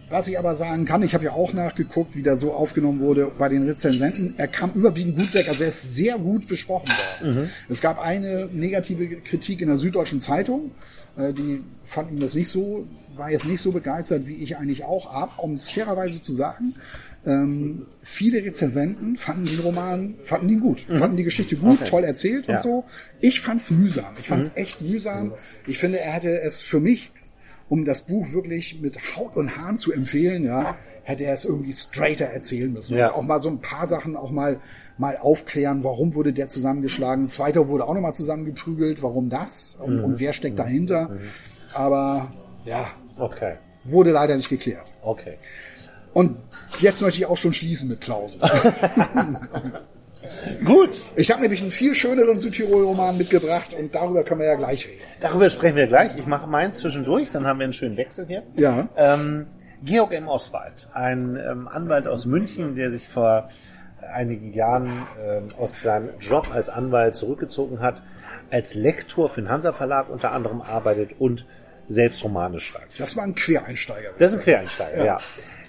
Was 0.08 0.28
ich 0.28 0.38
aber 0.38 0.54
sagen 0.54 0.84
kann, 0.84 1.02
ich 1.02 1.14
habe 1.14 1.24
ja 1.24 1.32
auch 1.32 1.52
nachgeguckt, 1.52 2.14
wie 2.14 2.22
der 2.22 2.36
so 2.36 2.52
aufgenommen 2.52 3.00
wurde 3.00 3.30
bei 3.38 3.48
den 3.48 3.66
Rezensenten. 3.66 4.34
Er 4.36 4.46
kam 4.46 4.72
überwiegend 4.72 5.18
gut 5.18 5.34
weg, 5.34 5.48
also 5.48 5.64
er 5.64 5.68
ist 5.68 5.96
sehr 5.96 6.16
gut 6.16 6.46
besprochen 6.46 6.88
worden. 6.88 7.50
Es 7.68 7.80
gab 7.80 8.00
eine 8.00 8.46
negative 8.52 9.20
Kritik 9.22 9.60
in 9.60 9.68
der 9.68 9.76
Süddeutschen 9.76 10.20
Zeitung, 10.20 10.70
äh, 11.16 11.32
die 11.32 11.64
fanden 11.84 12.20
das 12.20 12.34
nicht 12.34 12.48
so 12.48 12.86
war 13.16 13.30
jetzt 13.30 13.46
nicht 13.46 13.60
so 13.60 13.72
begeistert, 13.72 14.26
wie 14.26 14.34
ich 14.34 14.56
eigentlich 14.56 14.84
auch, 14.84 15.12
ab, 15.12 15.34
um 15.38 15.54
es 15.54 15.70
fairerweise 15.70 16.22
zu 16.22 16.34
sagen. 16.34 16.74
Ähm, 17.24 17.86
viele 18.02 18.44
Rezensenten 18.44 19.16
fanden 19.16 19.46
den 19.46 19.58
Roman, 19.60 20.14
fanden 20.22 20.48
ihn 20.48 20.60
gut, 20.60 20.88
mhm. 20.88 20.98
fanden 20.98 21.16
die 21.16 21.24
Geschichte 21.24 21.56
gut, 21.56 21.80
okay. 21.80 21.90
toll 21.90 22.04
erzählt 22.04 22.46
ja. 22.46 22.56
und 22.56 22.62
so. 22.62 22.84
Ich 23.20 23.40
fand's 23.40 23.70
mühsam. 23.70 24.14
Ich 24.20 24.28
fand's 24.28 24.50
mhm. 24.50 24.62
echt 24.62 24.80
mühsam. 24.82 25.32
Ich 25.66 25.78
finde, 25.78 25.98
er 25.98 26.12
hätte 26.12 26.40
es 26.40 26.62
für 26.62 26.78
mich, 26.78 27.10
um 27.68 27.84
das 27.84 28.02
Buch 28.02 28.32
wirklich 28.32 28.80
mit 28.80 29.16
Haut 29.16 29.36
und 29.36 29.56
Haaren 29.56 29.76
zu 29.76 29.92
empfehlen, 29.92 30.44
ja, 30.44 30.76
hätte 31.02 31.24
er 31.24 31.34
es 31.34 31.44
irgendwie 31.44 31.72
straighter 31.72 32.26
erzählen 32.26 32.72
müssen. 32.72 32.96
Ja. 32.96 33.14
auch 33.14 33.22
mal 33.22 33.38
so 33.38 33.48
ein 33.48 33.60
paar 33.60 33.86
Sachen 33.86 34.16
auch 34.16 34.30
mal, 34.30 34.60
mal 34.98 35.16
aufklären, 35.16 35.82
warum 35.82 36.14
wurde 36.14 36.32
der 36.32 36.48
zusammengeschlagen. 36.48 37.28
Zweiter 37.28 37.68
wurde 37.68 37.84
auch 37.84 37.94
nochmal 37.94 38.14
zusammengeprügelt, 38.14 39.02
warum 39.02 39.30
das 39.30 39.76
und, 39.76 39.98
mhm. 39.98 40.04
und 40.04 40.20
wer 40.20 40.32
steckt 40.32 40.58
dahinter. 40.58 41.08
Mhm. 41.08 41.20
Aber 41.74 42.32
ja, 42.64 42.88
okay. 43.18 43.56
wurde 43.84 44.12
leider 44.12 44.36
nicht 44.36 44.48
geklärt. 44.48 44.92
Okay. 45.02 45.38
Und 46.12 46.36
jetzt 46.80 47.02
möchte 47.02 47.20
ich 47.20 47.26
auch 47.26 47.36
schon 47.36 47.52
schließen 47.52 47.88
mit 47.88 48.00
Klausel. 48.00 48.40
Gut. 50.64 51.00
Ich 51.14 51.30
habe 51.30 51.42
nämlich 51.42 51.62
einen 51.62 51.70
viel 51.70 51.94
schöneren 51.94 52.36
Südtirol-Roman 52.36 53.16
mitgebracht 53.16 53.74
und 53.78 53.94
darüber 53.94 54.24
können 54.24 54.40
wir 54.40 54.48
ja 54.48 54.54
gleich 54.54 54.86
reden. 54.86 55.00
Darüber 55.20 55.50
sprechen 55.50 55.76
wir 55.76 55.86
gleich. 55.86 56.16
Ich 56.16 56.26
mache 56.26 56.46
meins 56.46 56.78
zwischendurch, 56.78 57.30
dann 57.30 57.46
haben 57.46 57.58
wir 57.58 57.64
einen 57.64 57.72
schönen 57.72 57.96
Wechsel 57.96 58.26
hier. 58.26 58.42
Ja. 58.56 58.88
Ähm, 58.96 59.46
Georg 59.82 60.12
M. 60.12 60.28
Oswald, 60.28 60.88
ein 60.94 61.36
ähm, 61.36 61.68
Anwalt 61.68 62.06
aus 62.06 62.26
München, 62.26 62.74
der 62.74 62.90
sich 62.90 63.08
vor 63.08 63.48
einigen 64.12 64.52
Jahren 64.52 64.90
ähm, 65.24 65.48
aus 65.58 65.82
seinem 65.82 66.10
Job 66.20 66.48
als 66.52 66.68
Anwalt 66.68 67.16
zurückgezogen 67.16 67.80
hat, 67.80 68.02
als 68.50 68.74
Lektor 68.74 69.28
für 69.28 69.42
den 69.42 69.50
Hansa 69.50 69.72
Verlag 69.72 70.08
unter 70.08 70.32
anderem 70.32 70.60
arbeitet 70.60 71.10
und 71.18 71.44
selbst 71.88 72.24
Romane 72.24 72.60
schreibt. 72.60 72.98
Das 72.98 73.16
war 73.16 73.24
ein 73.24 73.34
Quereinsteiger. 73.34 74.10
Das 74.18 74.32
ist 74.32 74.38
ein 74.38 74.44
Quereinsteiger, 74.44 74.98
ja. 74.98 75.04
ja. 75.04 75.18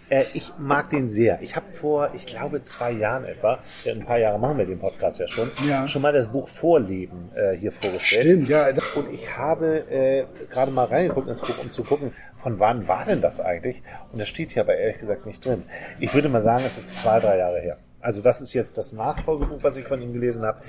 Äh, 0.10 0.24
ich 0.34 0.54
mag 0.58 0.90
den 0.90 1.10
sehr. 1.10 1.42
Ich 1.42 1.56
habe 1.56 1.72
vor, 1.72 2.12
ich 2.14 2.26
glaube, 2.26 2.62
zwei 2.62 2.92
Jahren 2.92 3.26
etwa, 3.26 3.60
ja, 3.84 3.94
ein 3.94 4.06
paar 4.06 4.18
Jahre 4.18 4.40
machen 4.40 4.58
wir 4.58 4.66
den 4.66 4.80
Podcast 4.80 5.20
ja 5.20 5.28
schon, 5.28 5.52
ja. 5.68 5.88
schon 5.88 6.02
mal 6.02 6.14
das 6.14 6.28
Buch 6.28 6.48
Vorleben 6.48 7.30
äh, 7.36 7.56
hier 7.56 7.72
vorgestellt. 7.72 8.24
Stimmt, 8.24 8.50
ja. 8.50 8.68
Und 8.96 9.12
ich 9.12 9.38
habe 9.38 9.90
äh, 9.90 10.26
gerade 10.52 10.72
mal 10.72 10.86
reingeguckt 10.86 11.28
ins 11.28 11.42
Buch, 11.42 11.58
um 11.62 11.72
zu 11.72 11.84
gucken, 11.84 12.14
von 12.42 12.60
wann 12.60 12.88
war 12.88 13.04
denn 13.06 13.22
das 13.22 13.42
eigentlich? 13.42 13.82
Und 14.12 14.20
das 14.20 14.30
steht 14.30 14.52
hier 14.52 14.64
aber 14.64 14.76
ehrlich 14.76 15.00
gesagt 15.00 15.26
nicht 15.26 15.44
drin. 15.44 15.64
Ich 16.00 16.14
würde 16.14 16.30
mal 16.30 16.44
sagen, 16.44 16.64
es 16.66 16.78
ist 16.78 16.96
zwei, 16.96 17.20
drei 17.20 17.38
Jahre 17.38 17.60
her. 17.60 17.78
Also 18.00 18.22
das 18.22 18.40
ist 18.40 18.54
jetzt 18.54 18.78
das 18.78 18.94
Nachfolgebuch, 18.94 19.64
was 19.64 19.76
ich 19.76 19.86
von 19.86 20.02
ihm 20.02 20.14
gelesen 20.14 20.46
habe. 20.46 20.62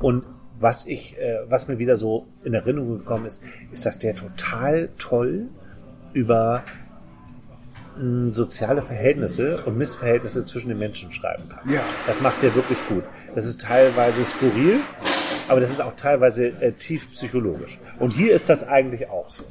Und 0.00 0.24
was 0.56 0.86
ich, 0.86 1.18
äh, 1.18 1.40
was 1.48 1.66
mir 1.66 1.78
wieder 1.78 1.96
so 1.96 2.26
in 2.44 2.54
Erinnerung 2.54 2.98
gekommen 2.98 3.26
ist, 3.26 3.42
ist, 3.72 3.86
dass 3.86 3.98
der 3.98 4.14
total 4.14 4.90
toll 4.98 5.48
über 6.12 6.62
soziale 8.30 8.82
Verhältnisse 8.82 9.62
und 9.64 9.78
Missverhältnisse 9.78 10.44
zwischen 10.44 10.68
den 10.68 10.78
Menschen 10.78 11.12
schreiben 11.12 11.48
kann. 11.48 11.70
Ja. 11.70 11.82
Das 12.06 12.20
macht 12.20 12.42
er 12.42 12.54
wirklich 12.54 12.78
gut. 12.88 13.04
Das 13.34 13.46
ist 13.46 13.60
teilweise 13.60 14.24
skurril, 14.24 14.80
aber 15.48 15.60
das 15.60 15.70
ist 15.70 15.80
auch 15.80 15.94
teilweise 15.96 16.46
äh, 16.46 16.72
tief 16.72 17.12
psychologisch. 17.12 17.78
Und 17.98 18.12
hier 18.12 18.34
ist 18.34 18.48
das 18.50 18.66
eigentlich 18.66 19.08
auch 19.08 19.28
so. 19.30 19.44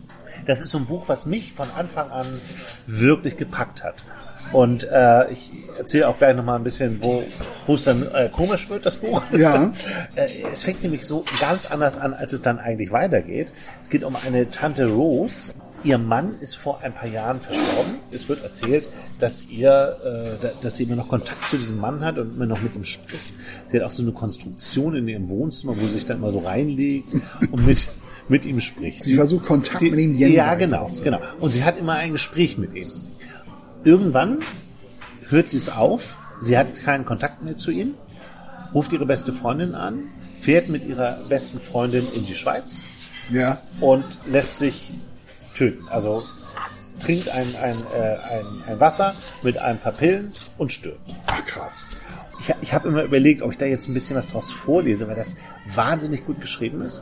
Das 0.46 0.62
ist 0.62 0.72
so 0.72 0.78
ein 0.78 0.86
Buch, 0.86 1.08
was 1.08 1.26
mich 1.26 1.54
von 1.54 1.70
Anfang 1.78 2.12
an 2.12 2.26
wirklich 2.88 3.38
gepackt 3.38 3.84
hat. 3.84 3.96
Und 4.52 4.84
äh, 4.84 5.32
ich 5.32 5.52
erzähle 5.78 6.08
auch 6.08 6.18
gleich 6.18 6.36
nochmal 6.36 6.58
ein 6.58 6.64
bisschen, 6.64 7.02
wo 7.02 7.24
es 7.74 7.86
dann 7.86 8.06
äh, 8.14 8.30
komisch 8.30 8.70
wird, 8.70 8.86
das 8.86 8.98
Buch. 8.98 9.22
Ja. 9.32 9.72
Äh, 10.16 10.44
es 10.52 10.64
fängt 10.64 10.84
nämlich 10.84 11.08
so 11.08 11.26
ganz 11.40 11.72
anders 11.72 11.98
an, 11.98 12.14
als 12.14 12.34
es 12.34 12.44
dann 12.44 12.60
eigentlich 12.60 12.92
weitergeht. 12.92 13.52
Es 13.82 13.90
geht 13.90 14.04
um 14.04 14.16
eine 14.16 14.50
Tante 14.52 14.88
Rose, 14.88 15.54
Ihr 15.84 15.98
Mann 15.98 16.40
ist 16.40 16.56
vor 16.56 16.82
ein 16.82 16.94
paar 16.94 17.10
Jahren 17.10 17.40
verstorben. 17.40 17.96
Es 18.12 18.30
wird 18.30 18.44
erzählt, 18.44 18.88
dass 19.20 19.48
ihr, 19.50 19.96
äh, 20.42 20.48
dass 20.62 20.78
sie 20.78 20.84
immer 20.84 20.96
noch 20.96 21.10
Kontakt 21.10 21.50
zu 21.50 21.58
diesem 21.58 21.80
Mann 21.80 22.04
hat 22.06 22.18
und 22.18 22.36
immer 22.36 22.46
noch 22.46 22.62
mit 22.62 22.76
ihm 22.76 22.86
spricht. 22.86 23.34
Sie 23.68 23.78
hat 23.78 23.86
auch 23.86 23.92
so 23.92 24.04
eine 24.04 24.14
Konstruktion 24.14 24.96
in 24.96 25.08
ihrem 25.08 25.30
Wohnzimmer, 25.30 25.76
wo 25.76 25.82
sie 25.86 25.94
sich 25.94 26.06
dann 26.06 26.18
immer 26.18 26.32
so 26.32 26.40
reinlegt 26.40 27.14
und 27.52 27.66
mit 27.66 27.88
mit 28.30 28.46
ihm 28.46 28.62
spricht. 28.62 29.04
Sie 29.04 29.16
versucht 29.16 29.46
Kontakt 29.46 29.82
die, 29.82 29.90
mit 29.90 30.00
ihm 30.00 30.16
jenseits 30.16 30.38
Ja, 30.38 30.56
genau, 30.56 30.90
genau. 31.04 31.20
Und 31.40 31.50
sie 31.50 31.64
hat 31.64 31.78
immer 31.78 31.94
ein 31.94 32.14
Gespräch 32.14 32.58
mit 32.58 32.74
ihm. 32.74 32.92
Irgendwann 33.84 34.40
hört 35.30 35.52
dies 35.52 35.70
auf. 35.70 36.18
Sie 36.42 36.58
hat 36.58 36.76
keinen 36.76 37.06
Kontakt 37.06 37.44
mehr 37.44 37.58
zu 37.58 37.72
ihm, 37.72 37.96
ruft 38.74 38.92
ihre 38.92 39.06
beste 39.06 39.34
Freundin 39.34 39.76
an, 39.76 40.06
fährt 40.42 40.70
mit 40.70 40.86
ihrer 40.86 41.20
besten 41.30 41.60
Freundin 41.60 42.06
in 42.16 42.26
die 42.26 42.36
Schweiz 42.36 42.82
ja. 43.32 43.62
und 43.80 44.04
lässt 44.26 44.58
sich 44.58 44.92
töten. 45.54 45.88
Also 45.90 46.24
trinkt 47.00 47.30
ein, 47.30 47.48
ein, 47.62 47.76
äh, 47.96 48.18
ein, 48.30 48.46
ein 48.68 48.80
Wasser 48.80 49.14
mit 49.42 49.58
ein 49.58 49.80
paar 49.80 49.92
Pillen 49.92 50.32
und 50.58 50.72
stirbt. 50.72 51.00
Ach 51.28 51.46
krass. 51.46 51.88
Ich, 52.40 52.54
ich 52.62 52.74
habe 52.74 52.88
immer 52.88 53.04
überlegt, 53.04 53.42
ob 53.42 53.52
ich 53.52 53.58
da 53.58 53.66
jetzt 53.66 53.88
ein 53.88 53.94
bisschen 53.94 54.16
was 54.16 54.28
draus 54.28 54.52
vorlese, 54.52 55.08
weil 55.08 55.16
das 55.16 55.36
wahnsinnig 55.74 56.26
gut 56.26 56.42
geschrieben 56.42 56.82
ist. 56.82 57.02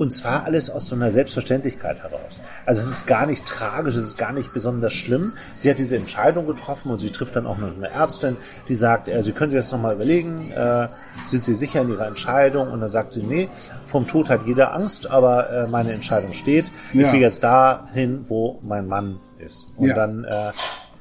Und 0.00 0.12
zwar 0.12 0.44
alles 0.44 0.70
aus 0.70 0.86
so 0.86 0.94
einer 0.94 1.12
Selbstverständlichkeit 1.12 1.98
heraus. 2.02 2.40
Also 2.64 2.80
es 2.80 2.86
ist 2.86 3.06
gar 3.06 3.26
nicht 3.26 3.44
tragisch, 3.44 3.94
es 3.96 4.06
ist 4.06 4.16
gar 4.16 4.32
nicht 4.32 4.54
besonders 4.54 4.94
schlimm. 4.94 5.34
Sie 5.58 5.68
hat 5.68 5.78
diese 5.78 5.98
Entscheidung 5.98 6.46
getroffen 6.46 6.90
und 6.90 6.96
sie 6.96 7.10
trifft 7.10 7.36
dann 7.36 7.46
auch 7.46 7.58
noch 7.58 7.76
eine 7.76 7.90
Ärztin, 7.90 8.38
die 8.66 8.76
sagt, 8.76 9.08
äh, 9.08 9.22
Sie 9.22 9.32
können 9.32 9.50
sich 9.50 9.58
das 9.58 9.70
nochmal 9.72 9.96
überlegen, 9.96 10.52
äh, 10.52 10.88
sind 11.28 11.44
Sie 11.44 11.54
sicher 11.54 11.82
in 11.82 11.90
Ihrer 11.90 12.06
Entscheidung? 12.06 12.70
Und 12.70 12.80
dann 12.80 12.88
sagt 12.88 13.12
sie, 13.12 13.22
nee, 13.22 13.50
vom 13.84 14.06
Tod 14.06 14.30
hat 14.30 14.46
jeder 14.46 14.72
Angst, 14.72 15.06
aber 15.06 15.50
äh, 15.50 15.66
meine 15.68 15.92
Entscheidung 15.92 16.32
steht. 16.32 16.64
Ja. 16.94 17.04
Ich 17.04 17.12
gehe 17.12 17.20
jetzt 17.20 17.44
dahin, 17.44 18.24
wo 18.26 18.58
mein 18.62 18.88
Mann 18.88 19.20
ist. 19.36 19.70
Und 19.76 19.88
ja. 19.88 19.94
dann 19.94 20.24
äh, 20.24 20.52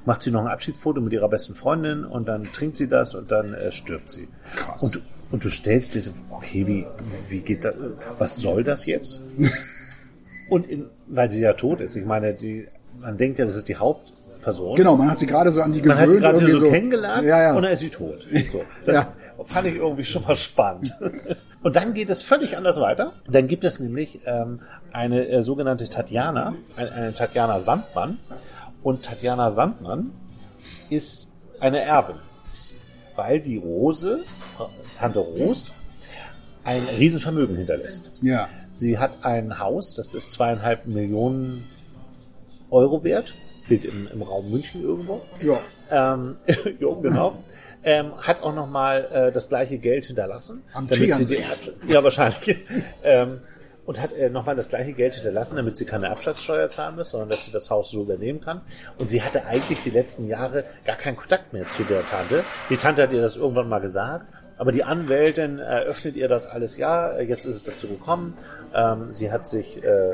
macht 0.03 0.23
sie 0.23 0.31
noch 0.31 0.41
ein 0.41 0.47
Abschiedsfoto 0.47 0.99
mit 0.99 1.13
ihrer 1.13 1.29
besten 1.29 1.55
Freundin 1.55 2.03
und 2.03 2.27
dann 2.27 2.51
trinkt 2.51 2.75
sie 2.75 2.89
das 2.89 3.15
und 3.15 3.31
dann 3.31 3.53
äh, 3.53 3.71
stirbt 3.71 4.11
sie. 4.11 4.27
Krass. 4.57 4.83
Und 4.83 5.01
und 5.31 5.43
du 5.43 5.49
stellst 5.49 5.95
dir 5.95 6.01
so, 6.01 6.11
okay, 6.29 6.65
wie, 6.65 6.85
wie 7.29 7.41
geht 7.41 7.65
das, 7.65 7.75
was 8.17 8.37
soll 8.37 8.63
das 8.63 8.85
jetzt? 8.85 9.21
Und 10.49 10.67
in, 10.67 10.89
weil 11.05 11.29
sie 11.29 11.41
ja 11.41 11.53
tot 11.53 11.79
ist, 11.79 11.95
ich 11.95 12.05
meine, 12.05 12.33
die, 12.33 12.67
man 12.97 13.17
denkt 13.17 13.37
ja, 13.37 13.45
das 13.45 13.55
ist 13.55 13.69
die 13.69 13.75
Hauptperson. 13.75 14.75
Genau, 14.75 14.97
man 14.97 15.11
hat 15.11 15.19
sie 15.19 15.27
gerade 15.27 15.51
so 15.51 15.61
an 15.61 15.73
die 15.73 15.81
gewöhnt. 15.81 15.95
Man 15.95 16.03
hat 16.03 16.09
sie 16.09 16.19
gerade 16.19 16.51
so, 16.51 16.57
so 16.57 16.71
kennengelernt 16.71 17.27
ja, 17.27 17.41
ja. 17.43 17.55
und 17.55 17.61
dann 17.61 17.71
ist 17.71 17.79
sie 17.79 17.89
tot. 17.89 18.17
So. 18.51 18.63
Das 18.85 18.95
ja. 18.95 19.13
fand 19.45 19.67
ich 19.67 19.75
irgendwie 19.75 20.03
schon 20.03 20.23
mal 20.23 20.35
spannend. 20.35 20.91
Und 21.61 21.75
dann 21.75 21.93
geht 21.93 22.09
es 22.09 22.21
völlig 22.21 22.55
anders 22.55 22.79
weiter. 22.79 23.11
Dann 23.27 23.49
gibt 23.49 23.65
es 23.65 23.81
nämlich 23.81 24.21
ähm, 24.25 24.61
eine 24.93 25.27
äh, 25.27 25.41
sogenannte 25.41 25.89
Tatjana, 25.89 26.55
eine, 26.77 26.91
eine 26.93 27.13
Tatjana 27.13 27.59
Sandmann. 27.59 28.17
Und 28.81 29.03
Tatjana 29.03 29.51
Sandmann 29.51 30.11
ist 30.89 31.29
eine 31.59 31.81
Erbin 31.81 32.15
weil 33.19 33.41
die 33.41 33.57
Rose, 33.57 34.23
Tante 34.97 35.19
Rose, 35.19 35.73
ein 36.63 36.83
Riesenvermögen 36.87 37.57
hinterlässt. 37.57 38.11
Ja. 38.21 38.47
Sie 38.71 38.97
hat 38.97 39.25
ein 39.25 39.59
Haus, 39.59 39.93
das 39.93 40.13
ist 40.13 40.31
zweieinhalb 40.31 40.87
Millionen 40.87 41.67
Euro 42.69 43.03
wert, 43.03 43.35
steht 43.65 43.83
im, 43.83 44.07
im 44.07 44.21
Raum 44.21 44.49
München 44.49 44.83
irgendwo. 44.83 45.21
Ja. 45.41 46.13
Ähm, 46.13 46.37
ja, 46.47 46.93
genau. 47.01 47.43
Ähm, 47.83 48.13
hat 48.17 48.41
auch 48.41 48.55
nochmal 48.55 49.09
äh, 49.11 49.31
das 49.33 49.49
gleiche 49.49 49.79
Geld 49.79 50.05
hinterlassen. 50.05 50.63
Am 50.73 50.87
damit 50.87 51.15
sie 51.15 51.25
die 51.25 51.91
Ja, 51.91 52.01
wahrscheinlich. 52.01 52.57
ähm, 53.03 53.39
und 53.89 53.99
hat 53.99 54.13
äh, 54.13 54.29
nochmal 54.29 54.55
das 54.55 54.69
gleiche 54.69 54.93
Geld 54.93 55.15
hinterlassen, 55.15 55.55
damit 55.55 55.75
sie 55.75 55.83
keine 55.83 56.11
Abschlagssteuer 56.11 56.67
zahlen 56.67 56.95
muss, 56.95 57.09
sondern 57.09 57.29
dass 57.29 57.45
sie 57.45 57.51
das 57.51 57.71
Haus 57.71 57.89
so 57.89 58.03
übernehmen 58.03 58.39
kann. 58.39 58.61
Und 58.99 59.09
sie 59.09 59.23
hatte 59.23 59.45
eigentlich 59.45 59.81
die 59.81 59.89
letzten 59.89 60.27
Jahre 60.27 60.63
gar 60.85 60.95
keinen 60.95 61.15
Kontakt 61.15 61.53
mehr 61.53 61.67
zu 61.69 61.83
der 61.85 62.05
Tante. 62.05 62.43
Die 62.69 62.77
Tante 62.77 63.01
hat 63.01 63.11
ihr 63.11 63.21
das 63.21 63.35
irgendwann 63.35 63.67
mal 63.67 63.79
gesagt, 63.79 64.27
aber 64.59 64.71
die 64.71 64.83
Anwältin 64.83 65.57
eröffnet 65.57 66.17
ihr 66.17 66.27
das 66.27 66.45
alles 66.45 66.77
ja. 66.77 67.19
Jetzt 67.19 67.45
ist 67.45 67.55
es 67.55 67.63
dazu 67.63 67.87
gekommen. 67.87 68.35
Ähm, 68.75 69.11
sie 69.11 69.31
hat 69.31 69.49
sich, 69.49 69.83
äh, 69.83 70.13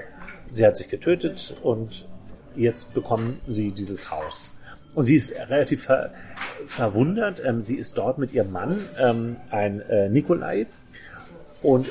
sie 0.49 0.65
hat 0.65 0.77
sich 0.77 0.87
getötet 0.87 1.57
und 1.61 2.07
jetzt 2.55 2.93
bekommen 2.93 3.41
sie 3.45 3.71
dieses 3.71 4.09
Haus. 4.09 4.51
Und 4.93 5.03
sie 5.03 5.17
ist 5.17 5.37
relativ 5.49 5.83
ver 5.83 6.11
verwundert. 6.65 7.41
Ähm, 7.43 7.61
sie 7.61 7.75
ist 7.75 7.97
dort 7.97 8.19
mit 8.19 8.33
ihrem 8.33 8.53
Mann, 8.53 8.79
ähm, 8.97 9.35
ein 9.51 9.81
äh, 9.81 10.07
Nikolai, 10.07 10.67
und 11.61 11.87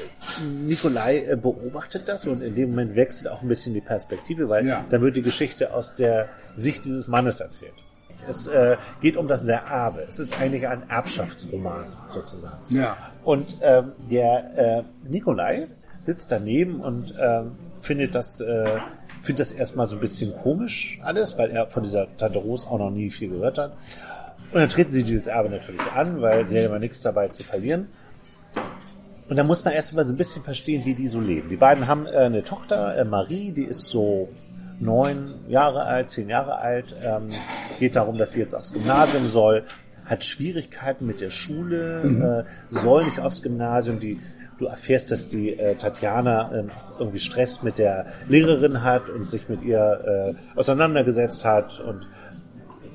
Nikolai 0.64 1.18
äh, 1.18 1.36
beobachtet 1.36 2.08
das 2.08 2.26
und 2.26 2.42
in 2.42 2.54
dem 2.54 2.70
Moment 2.70 2.96
wechselt 2.96 3.30
auch 3.30 3.42
ein 3.42 3.48
bisschen 3.48 3.74
die 3.74 3.80
Perspektive, 3.80 4.48
weil 4.48 4.66
ja. 4.66 4.84
dann 4.90 5.00
wird 5.00 5.16
die 5.16 5.22
Geschichte 5.22 5.72
aus 5.72 5.94
der 5.94 6.28
Sicht 6.54 6.84
dieses 6.84 7.08
Mannes 7.08 7.40
erzählt. 7.40 7.74
Es 8.28 8.46
äh, 8.46 8.76
geht 9.00 9.16
um 9.16 9.28
das 9.28 9.46
Erbe. 9.46 10.06
Es 10.08 10.18
ist 10.18 10.40
eigentlich 10.40 10.66
ein 10.66 10.88
Erbschaftsroman 10.88 11.84
sozusagen. 12.08 12.58
Ja. 12.68 12.96
Und 13.22 13.58
ähm, 13.60 13.92
der 14.10 14.58
äh, 14.78 15.08
Nikolai 15.08 15.68
sitzt 16.02 16.30
daneben 16.32 16.80
und 16.80 17.14
äh, 17.16 17.42
findet 17.80 18.14
das 18.14 18.40
äh, 18.40 18.78
findet 19.22 19.40
das 19.40 19.52
erstmal 19.52 19.86
so 19.86 19.94
ein 19.94 20.00
bisschen 20.00 20.36
komisch 20.36 20.98
alles, 21.02 21.38
weil 21.38 21.50
er 21.50 21.66
von 21.68 21.82
dieser 21.82 22.14
Tante 22.16 22.38
Rose 22.38 22.70
auch 22.70 22.78
noch 22.78 22.90
nie 22.90 23.10
viel 23.10 23.30
gehört 23.30 23.58
hat. 23.58 23.72
Und 24.52 24.60
dann 24.60 24.68
treten 24.68 24.90
sie 24.90 25.02
dieses 25.02 25.26
Erbe 25.26 25.48
natürlich 25.48 25.80
an, 25.94 26.20
weil 26.20 26.46
sie 26.46 26.58
haben 26.58 26.66
immer 26.66 26.78
nichts 26.78 27.02
dabei 27.02 27.28
zu 27.28 27.42
verlieren. 27.42 27.88
Und 29.28 29.36
da 29.36 29.44
muss 29.44 29.64
man 29.64 29.74
erst 29.74 29.94
mal 29.94 30.04
so 30.04 30.12
ein 30.12 30.16
bisschen 30.16 30.42
verstehen, 30.42 30.84
wie 30.84 30.94
die 30.94 31.08
so 31.08 31.20
leben. 31.20 31.48
Die 31.48 31.56
beiden 31.56 31.86
haben 31.86 32.06
äh, 32.06 32.10
eine 32.10 32.44
Tochter, 32.44 32.96
äh, 32.96 33.04
Marie, 33.04 33.52
die 33.52 33.64
ist 33.64 33.86
so 33.88 34.28
neun 34.80 35.34
Jahre 35.48 35.84
alt, 35.84 36.10
zehn 36.10 36.28
Jahre 36.28 36.58
alt, 36.58 36.94
ähm, 37.02 37.28
geht 37.78 37.96
darum, 37.96 38.18
dass 38.18 38.32
sie 38.32 38.40
jetzt 38.40 38.54
aufs 38.54 38.72
Gymnasium 38.72 39.28
soll, 39.28 39.64
hat 40.04 40.24
Schwierigkeiten 40.24 41.06
mit 41.06 41.20
der 41.20 41.30
Schule, 41.30 42.02
Mhm. 42.04 42.22
äh, 42.22 42.44
soll 42.68 43.04
nicht 43.04 43.20
aufs 43.20 43.42
Gymnasium, 43.42 44.00
die 44.00 44.18
Du 44.56 44.66
erfährst, 44.66 45.10
dass 45.10 45.28
die 45.28 45.58
äh, 45.58 45.74
Tatjana 45.74 46.52
äh, 46.54 46.64
irgendwie 47.00 47.18
Stress 47.18 47.64
mit 47.64 47.76
der 47.76 48.06
Lehrerin 48.28 48.84
hat 48.84 49.08
und 49.08 49.26
sich 49.26 49.48
mit 49.48 49.62
ihr 49.64 50.36
äh, 50.54 50.58
auseinandergesetzt 50.58 51.44
hat 51.44 51.80
und 51.80 52.06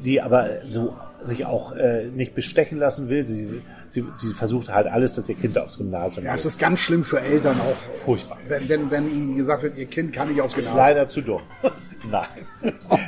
die 0.06 0.22
aber 0.22 0.48
so 0.70 0.94
sich 1.24 1.46
auch 1.46 1.74
äh, 1.76 2.06
nicht 2.06 2.36
bestechen 2.36 2.78
lassen 2.78 3.10
will. 3.10 3.26
Sie, 3.26 3.62
sie, 3.88 4.06
sie 4.18 4.34
versucht 4.34 4.70
halt 4.70 4.88
alles, 4.88 5.14
dass 5.14 5.28
ihr 5.30 5.36
Kind 5.36 5.58
aufs 5.58 5.78
Gymnasium 5.78 6.26
Ja, 6.26 6.34
es 6.34 6.46
ist 6.46 6.60
ganz 6.60 6.80
schlimm 6.80 7.04
für 7.04 7.20
Eltern 7.20 7.60
auch. 7.60 7.96
Furchtbar. 7.96 8.38
Wenn, 8.48 8.70
wenn, 8.70 8.92
wenn 8.92 9.08
ihnen 9.10 9.36
gesagt 9.36 9.64
wird, 9.64 9.78
ihr 9.78 9.86
Kind 9.88 10.14
kann 10.14 10.30
nicht 10.30 10.42
aufs 10.42 10.54
Ist 10.54 10.70
Gymnasium. 10.70 10.78
leider 10.78 11.10
zu 11.10 11.22
dumm. 11.22 11.42
nein. 12.12 12.28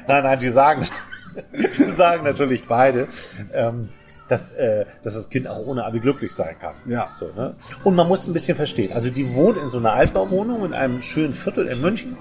nein, 0.08 0.24
nein, 0.24 0.40
die 0.40 0.50
sagen, 0.50 0.88
die 1.54 1.92
sagen 1.92 2.24
natürlich 2.24 2.68
beide, 2.68 3.08
ähm, 3.54 3.90
dass, 4.28 4.54
äh, 4.54 4.86
dass 5.04 5.14
das 5.16 5.30
Kind 5.30 5.48
auch 5.48 5.66
ohne 5.66 5.84
Abi 5.86 6.00
glücklich 6.00 6.32
sein 6.34 6.56
kann. 6.60 6.76
Ja. 6.86 7.10
So, 7.20 7.28
ne? 7.36 7.56
Und 7.84 7.96
man 7.96 8.08
muss 8.08 8.28
ein 8.28 8.34
bisschen 8.34 8.56
verstehen. 8.56 8.94
Also 8.94 9.10
die 9.10 9.34
wohnt 9.34 9.58
in 9.58 9.68
so 9.70 9.78
einer 9.78 9.94
Altbauwohnung 9.94 10.66
in 10.66 10.74
einem 10.74 11.02
schönen 11.02 11.34
Viertel 11.34 11.68
in 11.68 11.82
München. 11.82 12.18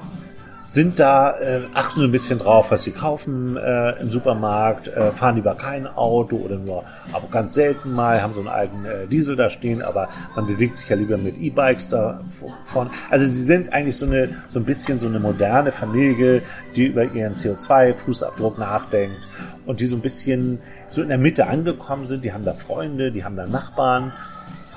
Sind 0.70 1.00
da, 1.00 1.37
äh, 1.40 1.62
achten 1.74 1.98
so 1.98 2.04
ein 2.04 2.12
bisschen 2.12 2.38
drauf, 2.38 2.70
was 2.70 2.85
sie 2.85 2.92
kaufen 2.92 3.56
äh, 3.56 4.00
im 4.00 4.09
Supermarkt, 4.09 4.87
äh, 4.87 5.11
fahren 5.11 5.35
lieber 5.35 5.56
kein 5.56 5.88
Auto 5.88 6.37
oder 6.37 6.59
nur, 6.59 6.85
aber 7.12 7.26
ganz 7.26 7.54
selten 7.54 7.92
mal, 7.92 8.22
haben 8.22 8.35
so 8.35 8.38
einen 8.38 8.48
alten 8.48 8.85
äh, 8.85 9.09
Diesel 9.09 9.35
da 9.35 9.50
stehen, 9.50 9.83
aber 9.83 10.09
man 10.37 10.46
bewegt 10.46 10.76
sich 10.76 10.88
ja 10.88 10.94
lieber 10.94 11.18
mit 11.18 11.37
E-Bikes 11.40 11.88
da 11.88 12.20
von. 12.62 12.88
Also 13.11 13.26
sie 13.26 13.42
sind 13.42 13.72
eigentlich 13.72 13.96
so 13.96 14.06
eine, 14.06 14.28
so 14.46 14.61
ein 14.61 14.64
bisschen 14.64 15.00
so 15.00 15.09
eine 15.09 15.18
moderne 15.18 15.72
Familie, 15.72 16.40
die 16.76 16.87
über 16.87 17.02
ihren 17.02 17.35
CO2-Fußabdruck 17.35 18.61
nachdenkt 18.61 19.18
und 19.66 19.80
die 19.80 19.87
so 19.87 19.96
ein 19.96 20.02
bisschen 20.02 20.61
so 20.88 21.02
in 21.02 21.09
der 21.09 21.18
Mitte 21.18 21.48
angekommen 21.48 22.06
sind. 22.06 22.24
Die 22.24 22.33
haben 22.33 22.44
da 22.44 22.54
Freunde, 22.54 23.11
die 23.11 23.24
haben 23.24 23.35
da 23.35 23.44
Nachbarn 23.44 24.12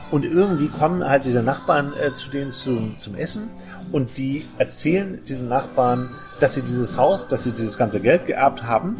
und 0.09 0.25
irgendwie 0.25 0.69
kommen 0.69 1.07
halt 1.07 1.25
diese 1.25 1.41
Nachbarn 1.41 1.93
äh, 1.99 2.13
zu 2.13 2.29
denen 2.29 2.51
zum, 2.51 2.99
zum 2.99 3.15
Essen 3.15 3.49
und 3.93 4.17
die 4.17 4.43
erzählen 4.57 5.23
diesen 5.23 5.47
Nachbarn, 5.47 6.09
dass 6.39 6.55
sie 6.55 6.63
dieses 6.63 6.97
Haus, 6.97 7.27
dass 7.27 7.43
sie 7.43 7.51
dieses 7.51 7.77
ganze 7.77 7.99
Geld 7.99 8.25
geerbt 8.25 8.63
haben. 8.63 8.97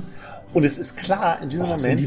Und 0.54 0.64
es 0.64 0.78
ist 0.78 0.98
klar 0.98 1.42
in 1.42 1.50
diesem 1.50 1.66
Oh, 1.66 1.70
Moment, 1.70 2.00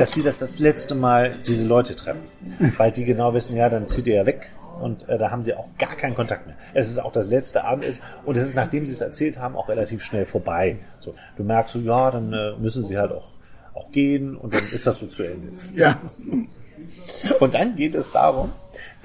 dass 0.00 0.12
sie 0.12 0.22
das 0.24 0.40
das 0.40 0.58
letzte 0.58 0.96
Mal 0.96 1.36
diese 1.46 1.64
Leute 1.64 1.94
treffen. 1.94 2.24
Weil 2.76 2.90
die 2.90 3.04
genau 3.04 3.32
wissen, 3.34 3.54
ja, 3.54 3.70
dann 3.70 3.86
zieht 3.86 4.08
ihr 4.08 4.16
ja 4.16 4.26
weg. 4.26 4.50
Und 4.80 5.08
äh, 5.08 5.16
da 5.16 5.30
haben 5.30 5.44
sie 5.44 5.54
auch 5.54 5.68
gar 5.78 5.94
keinen 5.94 6.16
Kontakt 6.16 6.48
mehr. 6.48 6.56
Es 6.74 6.90
ist 6.90 6.98
auch 6.98 7.12
das 7.12 7.28
letzte 7.28 7.62
Abend 7.62 7.84
ist 7.84 8.00
und 8.24 8.36
es 8.36 8.48
ist, 8.48 8.56
nachdem 8.56 8.84
sie 8.84 8.92
es 8.92 9.00
erzählt 9.00 9.38
haben, 9.38 9.54
auch 9.54 9.68
relativ 9.68 10.02
schnell 10.02 10.26
vorbei. 10.26 10.78
So, 10.98 11.14
du 11.36 11.44
merkst 11.44 11.74
so, 11.74 11.78
ja, 11.78 12.10
dann 12.10 12.32
äh, 12.32 12.56
müssen 12.58 12.84
sie 12.84 12.98
halt 12.98 13.12
auch, 13.12 13.28
auch 13.74 13.92
gehen 13.92 14.36
und 14.36 14.52
dann 14.52 14.64
ist 14.64 14.84
das 14.84 14.98
so 14.98 15.06
zu 15.06 15.22
Ende. 15.22 15.52
Ja. 15.74 16.00
Und 17.38 17.54
dann 17.54 17.76
geht 17.76 17.94
es 17.94 18.10
darum, 18.10 18.50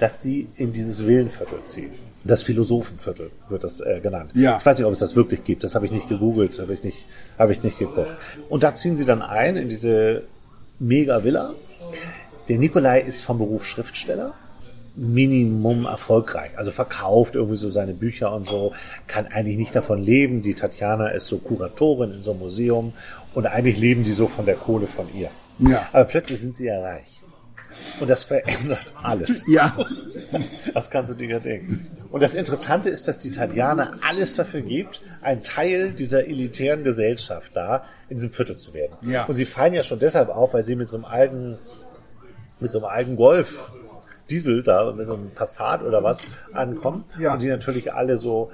dass 0.00 0.20
sie 0.20 0.48
in 0.56 0.72
dieses 0.72 1.06
Villenviertel 1.06 1.62
ziehen. 1.62 2.09
Das 2.22 2.42
Philosophenviertel 2.42 3.30
wird 3.48 3.64
das 3.64 3.80
äh, 3.80 4.00
genannt. 4.00 4.32
Ja. 4.34 4.58
Ich 4.58 4.66
weiß 4.66 4.78
nicht, 4.78 4.86
ob 4.86 4.92
es 4.92 4.98
das 4.98 5.16
wirklich 5.16 5.42
gibt. 5.44 5.64
Das 5.64 5.74
habe 5.74 5.86
ich 5.86 5.92
nicht 5.92 6.08
gegoogelt, 6.08 6.58
habe 6.58 6.74
ich 6.74 6.82
nicht, 6.82 7.04
habe 7.38 7.52
ich 7.52 7.62
nicht 7.62 7.78
geguckt. 7.78 8.10
Und 8.48 8.62
da 8.62 8.74
ziehen 8.74 8.96
sie 8.96 9.06
dann 9.06 9.22
ein 9.22 9.56
in 9.56 9.68
diese 9.68 10.24
mega 10.78 11.24
Villa. 11.24 11.54
Der 12.48 12.58
Nikolai 12.58 13.00
ist 13.00 13.24
vom 13.24 13.38
Beruf 13.38 13.64
Schriftsteller. 13.64 14.34
Minimum 14.96 15.86
erfolgreich. 15.86 16.50
Also 16.56 16.72
verkauft 16.72 17.36
irgendwie 17.36 17.56
so 17.56 17.70
seine 17.70 17.94
Bücher 17.94 18.34
und 18.34 18.46
so, 18.46 18.72
kann 19.06 19.26
eigentlich 19.28 19.56
nicht 19.56 19.74
davon 19.74 20.02
leben. 20.02 20.42
Die 20.42 20.54
Tatjana 20.54 21.08
ist 21.08 21.26
so 21.28 21.38
Kuratorin 21.38 22.12
in 22.12 22.22
so 22.22 22.32
einem 22.32 22.40
Museum 22.40 22.92
und 23.32 23.46
eigentlich 23.46 23.78
leben 23.78 24.04
die 24.04 24.12
so 24.12 24.26
von 24.26 24.44
der 24.44 24.56
Kohle 24.56 24.86
von 24.86 25.06
ihr. 25.14 25.30
Ja. 25.58 25.88
Aber 25.92 26.04
plötzlich 26.04 26.40
sind 26.40 26.56
sie 26.56 26.66
ja 26.66 26.80
reich. 26.80 27.22
Und 28.00 28.08
das 28.08 28.24
verändert 28.24 28.94
alles. 29.02 29.44
Ja. 29.50 29.76
Das 30.74 30.90
kannst 30.90 31.10
du 31.10 31.16
dir 31.16 31.28
ja 31.28 31.38
denken. 31.40 31.86
Und 32.10 32.22
das 32.22 32.34
Interessante 32.34 32.88
ist, 32.88 33.08
dass 33.08 33.18
die 33.18 33.32
Tatjana 33.32 33.94
alles 34.06 34.34
dafür 34.34 34.60
gibt, 34.60 35.00
ein 35.22 35.42
Teil 35.42 35.90
dieser 35.92 36.26
elitären 36.26 36.84
Gesellschaft 36.84 37.50
da 37.54 37.84
in 38.08 38.16
diesem 38.16 38.30
Viertel 38.32 38.56
zu 38.56 38.72
werden. 38.74 38.92
Ja. 39.02 39.24
Und 39.24 39.34
sie 39.34 39.44
fallen 39.44 39.74
ja 39.74 39.82
schon 39.82 39.98
deshalb 39.98 40.28
auf, 40.28 40.54
weil 40.54 40.62
sie 40.62 40.76
mit 40.76 40.88
so 40.88 40.96
einem 40.96 41.04
alten, 41.04 41.58
mit 42.60 42.70
so 42.70 42.78
einem 42.78 42.86
alten 42.86 43.16
Golf 43.16 43.72
Diesel 44.30 44.62
da, 44.62 44.92
mit 44.92 45.06
so 45.06 45.14
einem 45.14 45.30
Passat 45.30 45.82
oder 45.82 46.02
was 46.02 46.22
ankommen. 46.52 47.04
Ja. 47.18 47.34
Und 47.34 47.42
die 47.42 47.48
natürlich 47.48 47.92
alle 47.92 48.16
so, 48.16 48.50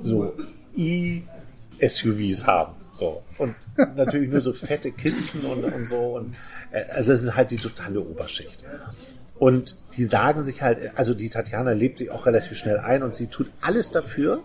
so 0.00 0.34
E-SUVs 0.74 2.46
haben. 2.46 2.72
So. 2.94 3.22
Und 3.38 3.54
natürlich 3.96 4.30
nur 4.30 4.40
so 4.40 4.52
fette 4.52 4.90
Kisten 4.92 5.40
und, 5.44 5.64
und 5.64 5.86
so. 5.88 6.16
Und, 6.16 6.34
äh, 6.72 6.82
also 6.94 7.12
es 7.12 7.22
ist 7.22 7.34
halt 7.36 7.50
die 7.50 7.56
totale 7.56 8.00
Oberschicht. 8.00 8.62
Und 9.38 9.76
die 9.96 10.04
sagen 10.04 10.44
sich 10.44 10.60
halt, 10.62 10.92
also 10.96 11.14
die 11.14 11.30
Tatjana 11.30 11.72
lebt 11.72 11.98
sich 11.98 12.10
auch 12.10 12.26
relativ 12.26 12.58
schnell 12.58 12.78
ein 12.78 13.02
und 13.02 13.14
sie 13.14 13.28
tut 13.28 13.50
alles 13.60 13.90
dafür, 13.90 14.42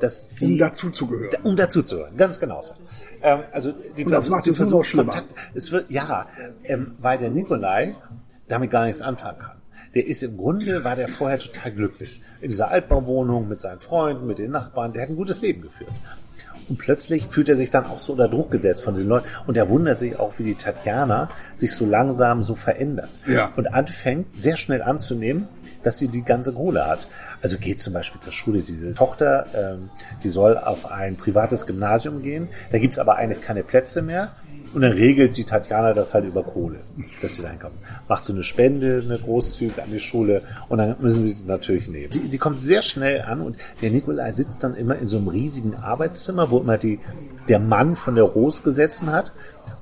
dass 0.00 0.28
die, 0.28 0.44
Um 0.44 0.58
dazuzugehören. 0.58 1.30
um 1.42 1.56
dazuzuhören, 1.56 2.18
ganz 2.18 2.38
genau 2.38 2.60
so. 2.60 2.74
Ähm, 3.22 3.40
also 3.52 3.72
die 3.96 4.04
Und 4.04 4.12
das 4.12 4.28
macht 4.28 4.46
es 4.46 4.58
nur 4.58 4.68
noch 4.70 4.84
schlimmer. 4.84 5.12
Kontakt- 5.12 5.34
Es 5.54 5.72
wird, 5.72 5.90
ja, 5.90 6.26
ähm, 6.64 6.92
weil 6.98 7.16
der 7.16 7.30
Nikolai 7.30 7.96
damit 8.46 8.70
gar 8.70 8.84
nichts 8.84 9.00
anfangen 9.00 9.38
kann. 9.38 9.56
Der 9.94 10.06
ist 10.06 10.22
im 10.22 10.36
Grunde, 10.36 10.84
war 10.84 10.96
der 10.96 11.08
vorher 11.08 11.38
total 11.38 11.72
glücklich. 11.72 12.20
In 12.42 12.50
dieser 12.50 12.70
Altbauwohnung 12.70 13.48
mit 13.48 13.62
seinen 13.62 13.80
Freunden, 13.80 14.26
mit 14.26 14.38
den 14.38 14.50
Nachbarn, 14.50 14.92
der 14.92 15.00
hat 15.02 15.08
ein 15.08 15.16
gutes 15.16 15.40
Leben 15.40 15.62
geführt. 15.62 15.90
Und 16.68 16.78
plötzlich 16.78 17.26
fühlt 17.30 17.48
er 17.48 17.56
sich 17.56 17.70
dann 17.70 17.86
auch 17.86 18.00
so 18.00 18.12
unter 18.12 18.28
Druck 18.28 18.50
gesetzt 18.50 18.82
von 18.82 18.94
den 18.94 19.06
Leuten. 19.06 19.26
Und 19.46 19.56
er 19.56 19.68
wundert 19.68 19.98
sich 19.98 20.18
auch, 20.18 20.38
wie 20.38 20.44
die 20.44 20.54
Tatjana 20.54 21.28
sich 21.54 21.72
so 21.72 21.86
langsam 21.86 22.42
so 22.42 22.54
verändert. 22.54 23.08
Ja. 23.26 23.52
Und 23.56 23.68
anfängt 23.68 24.26
sehr 24.40 24.56
schnell 24.56 24.82
anzunehmen, 24.82 25.48
dass 25.82 25.98
sie 25.98 26.08
die 26.08 26.22
ganze 26.22 26.52
Kohle 26.52 26.86
hat. 26.86 27.06
Also 27.42 27.58
geht 27.58 27.80
zum 27.80 27.92
Beispiel 27.92 28.20
zur 28.20 28.32
Schule. 28.32 28.60
Diese 28.60 28.94
Tochter, 28.94 29.46
ähm, 29.54 29.90
die 30.24 30.30
soll 30.30 30.58
auf 30.58 30.90
ein 30.90 31.16
privates 31.16 31.66
Gymnasium 31.66 32.22
gehen. 32.22 32.48
Da 32.72 32.78
gibt's 32.78 32.98
aber 32.98 33.16
eigentlich 33.16 33.42
keine 33.42 33.62
Plätze 33.62 34.02
mehr. 34.02 34.32
Und 34.74 34.82
dann 34.82 34.92
regelt 34.92 35.36
die 35.36 35.44
Tatjana 35.44 35.94
das 35.94 36.12
halt 36.12 36.26
über 36.26 36.42
Kohle, 36.42 36.80
dass 37.22 37.36
sie 37.36 37.42
da 37.42 37.48
hinkommen. 37.48 37.78
Macht 38.08 38.24
so 38.24 38.32
eine 38.32 38.42
Spende, 38.42 39.02
eine 39.04 39.18
Großzügig 39.18 39.82
an 39.82 39.90
die 39.90 40.00
Schule 40.00 40.42
und 40.68 40.78
dann 40.78 40.96
müssen 41.00 41.22
sie 41.22 41.34
die 41.34 41.44
natürlich 41.44 41.88
nehmen. 41.88 42.10
Die, 42.10 42.28
die 42.28 42.38
kommt 42.38 42.60
sehr 42.60 42.82
schnell 42.82 43.22
an 43.22 43.40
und 43.40 43.56
der 43.80 43.90
Nikolai 43.90 44.32
sitzt 44.32 44.62
dann 44.64 44.74
immer 44.74 44.96
in 44.96 45.06
so 45.06 45.16
einem 45.16 45.28
riesigen 45.28 45.74
Arbeitszimmer, 45.74 46.50
wo 46.50 46.58
immer 46.58 46.78
die, 46.78 47.00
der 47.48 47.58
Mann 47.58 47.96
von 47.96 48.14
der 48.14 48.24
Rose 48.24 48.62
gesessen 48.62 49.10
hat 49.10 49.32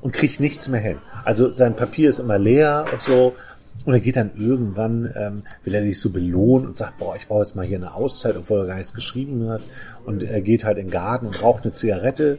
und 0.00 0.12
kriegt 0.12 0.38
nichts 0.38 0.68
mehr 0.68 0.80
hin. 0.80 0.98
Also 1.24 1.50
sein 1.52 1.74
Papier 1.74 2.10
ist 2.10 2.18
immer 2.18 2.38
leer 2.38 2.84
und 2.92 3.02
so. 3.02 3.34
Und 3.84 3.92
er 3.92 4.00
geht 4.00 4.16
dann 4.16 4.30
irgendwann, 4.38 5.12
ähm, 5.14 5.42
will 5.62 5.74
er 5.74 5.82
sich 5.82 6.00
so 6.00 6.10
belohnen 6.10 6.68
und 6.68 6.76
sagt, 6.76 6.98
boah, 6.98 7.16
ich 7.16 7.26
brauche 7.26 7.40
jetzt 7.40 7.54
mal 7.54 7.66
hier 7.66 7.76
eine 7.76 7.94
Auszeit, 7.94 8.34
obwohl 8.36 8.60
er 8.60 8.66
gar 8.66 8.76
nichts 8.76 8.94
geschrieben 8.94 9.48
hat. 9.50 9.62
Und 10.06 10.22
er 10.22 10.40
geht 10.40 10.64
halt 10.64 10.78
in 10.78 10.86
den 10.86 10.90
Garten 10.90 11.26
und 11.26 11.42
raucht 11.42 11.64
eine 11.64 11.72
Zigarette. 11.72 12.38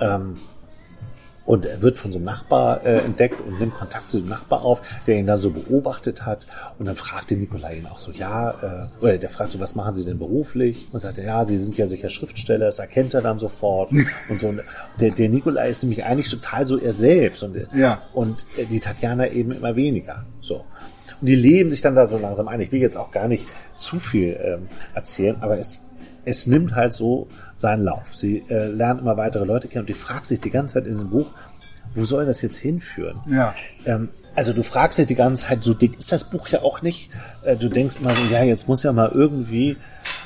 Ähm, 0.00 0.36
und 1.44 1.66
er 1.66 1.82
wird 1.82 1.98
von 1.98 2.12
so 2.12 2.18
einem 2.18 2.26
Nachbar 2.26 2.84
äh, 2.84 2.98
entdeckt 2.98 3.40
und 3.40 3.58
nimmt 3.58 3.74
Kontakt 3.74 4.10
zu 4.10 4.20
dem 4.20 4.28
Nachbar 4.28 4.62
auf, 4.62 4.80
der 5.06 5.16
ihn 5.16 5.26
dann 5.26 5.38
so 5.38 5.50
beobachtet 5.50 6.24
hat. 6.24 6.46
Und 6.78 6.86
dann 6.86 6.96
fragt 6.96 7.30
der 7.30 7.38
Nikolai 7.38 7.76
ihn 7.78 7.86
auch 7.86 7.98
so, 7.98 8.12
ja, 8.12 8.50
äh, 8.50 9.02
oder 9.02 9.18
der 9.18 9.30
fragt 9.30 9.52
so, 9.52 9.58
was 9.60 9.74
machen 9.74 9.94
Sie 9.94 10.04
denn 10.04 10.18
beruflich? 10.18 10.88
Und 10.92 11.00
sagt 11.00 11.18
er, 11.18 11.24
ja, 11.24 11.44
Sie 11.44 11.56
sind 11.56 11.76
ja 11.76 11.86
sicher 11.86 12.08
Schriftsteller, 12.08 12.66
das 12.66 12.78
erkennt 12.78 13.14
er 13.14 13.22
dann 13.22 13.38
sofort. 13.38 13.90
und 14.30 14.38
so. 14.38 14.48
Und 14.48 14.60
der, 15.00 15.10
der 15.10 15.28
Nikolai 15.28 15.68
ist 15.68 15.82
nämlich 15.82 16.04
eigentlich 16.04 16.30
total 16.30 16.66
so 16.66 16.78
er 16.78 16.92
selbst 16.92 17.42
und, 17.42 17.56
Ja. 17.74 18.02
und 18.12 18.46
die 18.70 18.80
Tatjana 18.80 19.28
eben 19.28 19.50
immer 19.52 19.74
weniger. 19.74 20.24
So. 20.40 20.64
Und 21.20 21.26
die 21.26 21.34
leben 21.34 21.70
sich 21.70 21.82
dann 21.82 21.94
da 21.94 22.06
so 22.06 22.18
langsam 22.18 22.48
ein. 22.48 22.60
Ich 22.60 22.72
will 22.72 22.80
jetzt 22.80 22.96
auch 22.96 23.10
gar 23.10 23.28
nicht 23.28 23.46
zu 23.76 23.98
viel 23.98 24.38
ähm, 24.42 24.68
erzählen, 24.94 25.36
aber 25.40 25.58
es, 25.58 25.82
es 26.24 26.46
nimmt 26.46 26.74
halt 26.74 26.94
so 26.94 27.28
seinen 27.56 27.84
Lauf. 27.84 28.14
Sie 28.14 28.44
äh, 28.48 28.66
lernen 28.66 29.00
immer 29.00 29.16
weitere 29.16 29.44
Leute 29.44 29.68
kennen 29.68 29.82
und 29.82 29.88
die 29.88 29.94
fragt 29.94 30.26
sich 30.26 30.40
die 30.40 30.50
ganze 30.50 30.74
Zeit 30.74 30.86
in 30.86 30.98
dem 30.98 31.10
Buch, 31.10 31.32
wo 31.94 32.04
soll 32.04 32.26
das 32.26 32.42
jetzt 32.42 32.58
hinführen? 32.58 33.20
Ja. 33.26 33.54
Ähm, 33.84 34.08
also 34.34 34.52
du 34.52 34.62
fragst 34.62 34.98
dich 34.98 35.06
die 35.06 35.14
ganze 35.14 35.46
Zeit, 35.46 35.62
so 35.62 35.74
dick 35.74 35.98
ist 35.98 36.10
das 36.12 36.24
Buch 36.24 36.48
ja 36.48 36.62
auch 36.62 36.82
nicht. 36.82 37.10
Äh, 37.44 37.56
du 37.56 37.68
denkst 37.68 37.98
immer 38.00 38.14
so, 38.14 38.24
ja, 38.30 38.42
jetzt 38.42 38.68
muss 38.68 38.82
ja 38.82 38.92
mal 38.92 39.10
irgendwie, 39.12 39.76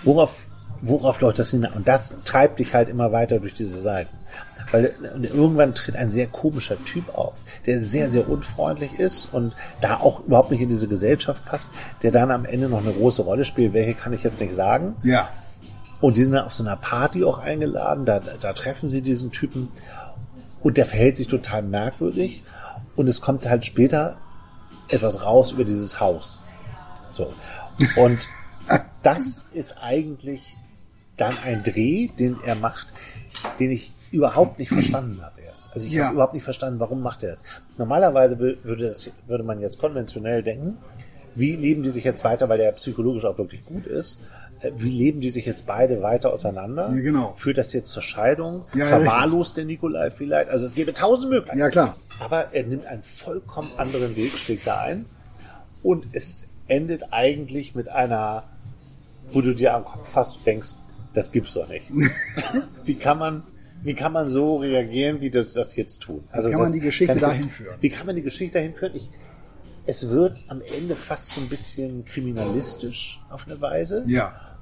worauf, 0.05 0.49
worauf 0.81 1.21
läuft 1.21 1.39
das 1.39 1.51
hinaus? 1.51 1.75
Und 1.75 1.89
das 1.89 2.23
treibt 2.25 2.61
dich 2.61 2.75
halt 2.75 2.89
immer 2.89 3.13
weiter 3.13 3.41
durch 3.41 3.55
diese 3.55 3.81
Seiten. 3.81 4.17
Weil 4.73 4.95
und 5.15 5.25
irgendwann 5.25 5.75
tritt 5.75 5.95
ein 5.95 6.11
sehr 6.11 6.27
komischer 6.27 6.77
Typ 6.85 7.17
auf, 7.17 7.35
der 7.67 7.81
sehr, 7.81 8.11
sehr 8.11 8.29
unfreundlich 8.29 8.99
ist 8.99 9.33
und 9.33 9.55
da 9.81 9.99
auch 9.99 10.25
überhaupt 10.25 10.51
nicht 10.51 10.61
in 10.61 10.69
diese 10.69 10.89
Gesellschaft 10.89 11.45
passt, 11.45 11.71
der 12.03 12.11
dann 12.11 12.33
am 12.33 12.45
Ende 12.45 12.69
noch 12.69 12.83
eine 12.83 12.93
große 12.93 13.23
Rolle 13.23 13.45
spielt. 13.45 13.75
Welche 13.75 13.95
kann 13.95 14.13
ich 14.13 14.25
jetzt 14.25 14.41
nicht 14.41 14.55
sagen. 14.55 14.97
Ja. 15.05 15.29
Und 16.01 16.17
die 16.17 16.25
sind 16.25 16.35
dann 16.35 16.45
auf 16.45 16.55
so 16.55 16.63
einer 16.63 16.77
Party 16.77 17.25
auch 17.25 17.39
eingeladen, 17.39 18.05
da, 18.05 18.21
da 18.21 18.53
treffen 18.53 18.89
sie 18.89 19.01
diesen 19.03 19.31
Typen 19.33 19.69
und 20.63 20.77
der 20.77 20.87
verhält 20.87 21.17
sich 21.17 21.29
total 21.29 21.63
merkwürdig 21.63 22.43
und 22.97 23.09
es 23.09 23.21
kommt 23.21 23.49
halt 23.49 23.65
später 23.65 24.17
etwas 24.89 25.23
raus 25.25 25.53
über 25.53 25.65
dieses 25.65 25.99
Haus. 26.01 26.41
So. 27.13 27.33
Und 27.97 28.19
das 29.03 29.49
ist 29.53 29.77
eigentlich 29.83 30.57
dann 31.17 31.35
ein 31.45 31.63
Dreh, 31.65 32.09
den 32.09 32.37
er 32.45 32.55
macht 32.57 32.87
den 33.59 33.71
ich 33.71 33.93
überhaupt 34.13 34.59
nicht 34.59 34.71
verstanden 34.71 35.21
habe 35.23 35.43
erst. 35.43 35.69
Also 35.75 35.87
ich 35.87 35.93
Ja. 35.93 36.05
habe 36.07 36.15
überhaupt 36.15 36.33
nicht 36.35 36.43
verstanden, 36.45 36.81
warum 36.81 37.03
macht 37.03 37.23
er 37.23 37.33
das. 37.33 37.43
Normalerweise 37.77 38.35
wü- 38.37 38.57
würde, 38.65 38.87
das, 38.87 39.11
würde 39.27 39.45
man 39.45 39.61
jetzt 39.61 39.79
konventionell 39.79 40.43
denken, 40.43 40.79
wie 41.35 41.55
leben 41.55 41.83
die 41.83 41.91
sich 41.91 42.05
jetzt 42.05 42.25
weiter, 42.25 42.49
weil 42.49 42.57
der 42.57 42.73
psychologisch 42.73 43.25
auch 43.27 43.37
wirklich 43.37 43.63
gut 43.67 43.85
ist. 43.87 44.19
Äh, 44.67 44.73
Wie 44.77 44.91
leben 44.91 45.21
die 45.21 45.31
sich 45.31 45.47
jetzt 45.47 45.67
beide 45.67 46.03
weiter 46.03 46.33
auseinander? 46.33 46.91
Ja, 46.95 47.01
genau. 47.01 47.35
Führt 47.37 47.59
das 47.59 47.73
jetzt 47.73 47.91
zur 47.91 48.03
Scheidung? 48.03 48.65
Ja, 48.75 48.87
Verwahrlost 48.87 49.57
der 49.57 49.65
Nikolai 49.65 50.11
vielleicht? 50.11 50.51
Also 50.51 50.67
es 50.67 50.75
gäbe 50.75 50.93
tausend 50.93 51.31
Möglichkeiten. 51.31 51.59
Ja, 51.59 51.71
klar. 51.71 51.97
Aber 52.21 52.55
er 52.55 52.65
nimmt 52.65 52.87
einen 52.87 53.03
vollkommen 53.03 53.71
anderen 53.77 54.17
Weg, 54.17 54.33
schlägt 54.33 54.67
da 54.67 54.81
ein. 54.81 55.07
Und 55.83 56.07
es 56.13 56.49
endet 56.69 57.13
eigentlich 57.13 57.75
mit 57.75 57.89
einer, 57.89 58.45
wo 59.33 59.41
du 59.41 59.55
dir 59.55 59.75
am 59.75 59.85
Kopf 59.85 60.09
fast 60.09 60.47
denkst, 60.47 60.71
das 61.15 61.33
gibt's 61.33 61.55
doch 61.55 61.69
nicht. 61.69 61.91
wie 62.85 62.97
kann 62.97 63.19
man, 63.19 63.43
wie 63.83 63.95
kann 63.95 64.13
man 64.13 64.29
so 64.29 64.57
reagieren, 64.57 65.21
wie 65.21 65.31
das, 65.31 65.53
das 65.53 65.77
jetzt 65.77 66.03
tun? 66.03 66.25
Also 66.31 66.51
kann 66.51 66.61
man 66.61 66.73
die 66.73 66.81
Geschichte 66.81 67.19
dahin 67.19 67.51
führen? 67.51 67.77
Wie 67.81 67.91
kann 67.91 68.07
man 68.07 68.17
die 68.17 68.23
Geschichte 68.23 68.59
dahin 68.59 68.75
führen? 68.75 68.95
Ich, 68.95 69.09
es 69.87 70.11
wird 70.11 70.39
am 70.49 70.61
Ende 70.77 70.97
fast 70.97 71.31
so 71.31 71.41
ein 71.41 71.49
bisschen 71.49 72.05
kriminalistisch 72.05 73.21
auf 73.31 73.47
eine 73.47 73.61
Weise. 73.61 74.05
Ja. 74.07 74.56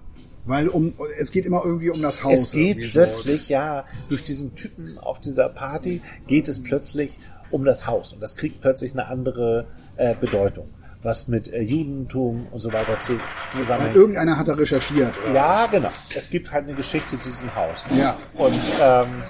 Weil 0.46 0.68
um, 0.68 0.94
es 1.18 1.32
geht 1.32 1.46
immer 1.46 1.62
irgendwie 1.64 1.90
um 1.90 2.02
das 2.02 2.22
Haus. 2.22 2.40
Es 2.40 2.52
geht 2.52 2.76
irgendwie 2.76 2.90
so. 2.90 3.00
plötzlich, 3.00 3.48
ja, 3.48 3.84
durch 4.08 4.24
diesen 4.24 4.54
Typen 4.54 4.98
auf 4.98 5.20
dieser 5.20 5.48
Party 5.48 6.02
geht 6.26 6.48
es 6.48 6.62
plötzlich 6.62 7.18
um 7.50 7.64
das 7.64 7.86
Haus. 7.86 8.12
Und 8.12 8.20
das 8.20 8.36
kriegt 8.36 8.60
plötzlich 8.60 8.92
eine 8.92 9.06
andere 9.06 9.66
äh, 9.96 10.14
Bedeutung, 10.20 10.68
was 11.02 11.28
mit 11.28 11.52
äh, 11.52 11.60
Judentum 11.60 12.46
und 12.50 12.60
so 12.60 12.72
weiter 12.72 12.98
zu, 12.98 13.18
zusammenhängt. 13.52 13.96
irgendeiner 13.96 14.38
hat 14.38 14.48
da 14.48 14.54
recherchiert. 14.54 15.14
Oder? 15.24 15.34
Ja, 15.34 15.66
genau. 15.66 15.88
Es 15.88 16.28
gibt 16.30 16.52
halt 16.52 16.66
eine 16.66 16.74
Geschichte 16.74 17.18
zu 17.18 17.28
diesem 17.28 17.54
Haus. 17.54 17.86
Ja. 17.96 18.16
Und, 18.34 18.60
ähm, 18.82 19.22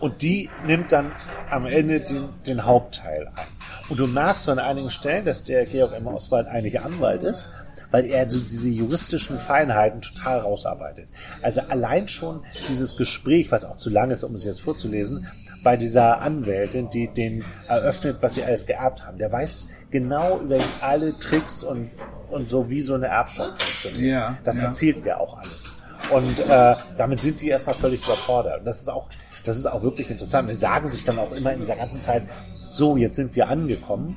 und 0.00 0.22
die 0.22 0.48
nimmt 0.64 0.90
dann 0.90 1.12
am 1.50 1.66
Ende 1.66 2.00
den, 2.00 2.28
den 2.46 2.64
Hauptteil 2.64 3.28
ein. 3.36 3.46
Und 3.88 3.98
du 4.00 4.06
merkst 4.06 4.48
an 4.48 4.58
einigen 4.58 4.90
Stellen, 4.90 5.24
dass 5.24 5.44
der 5.44 5.64
Georg 5.64 5.94
M. 5.94 6.06
Oswald 6.08 6.46
eigentlich 6.46 6.80
Anwalt 6.80 7.22
ist, 7.22 7.48
weil 7.90 8.06
er 8.06 8.28
so 8.28 8.38
diese 8.38 8.68
juristischen 8.68 9.38
Feinheiten 9.38 10.00
total 10.00 10.38
rausarbeitet. 10.40 11.08
Also 11.42 11.62
allein 11.62 12.08
schon 12.08 12.44
dieses 12.68 12.96
Gespräch, 12.96 13.50
was 13.50 13.64
auch 13.64 13.76
zu 13.76 13.90
lang 13.90 14.10
ist, 14.10 14.24
um 14.24 14.34
es 14.34 14.44
jetzt 14.44 14.60
vorzulesen, 14.60 15.26
bei 15.64 15.76
dieser 15.76 16.20
Anwältin, 16.20 16.88
die 16.90 17.08
den 17.08 17.44
eröffnet, 17.66 18.18
was 18.20 18.34
sie 18.34 18.44
alles 18.44 18.66
geerbt 18.66 19.04
haben. 19.04 19.18
Der 19.18 19.32
weiß 19.32 19.70
genau 19.90 20.40
über 20.40 20.58
alle 20.80 21.18
Tricks 21.18 21.62
und, 21.62 21.90
und 22.30 22.48
so, 22.48 22.68
wie 22.70 22.80
so 22.80 22.94
eine 22.94 23.06
Erbschaft 23.06 23.62
funktioniert. 23.62 24.12
Ja, 24.12 24.38
das 24.44 24.58
ja. 24.58 24.64
erzählt 24.64 25.04
ja 25.04 25.18
auch 25.18 25.38
alles. 25.38 25.72
Und 26.10 26.38
äh, 26.38 26.74
damit 26.96 27.18
sind 27.20 27.40
die 27.40 27.48
erstmal 27.48 27.74
völlig 27.74 28.04
überfordert. 28.04 28.60
Und 28.60 28.64
das 28.66 28.80
ist 28.80 28.88
auch, 28.88 29.08
das 29.44 29.56
ist 29.56 29.66
auch 29.66 29.82
wirklich 29.82 30.10
interessant. 30.10 30.48
Die 30.48 30.54
sagen 30.54 30.88
sich 30.88 31.04
dann 31.04 31.18
auch 31.18 31.32
immer 31.32 31.52
in 31.52 31.60
dieser 31.60 31.76
ganzen 31.76 31.98
Zeit, 31.98 32.22
so, 32.70 32.96
jetzt 32.96 33.16
sind 33.16 33.34
wir 33.34 33.48
angekommen, 33.48 34.16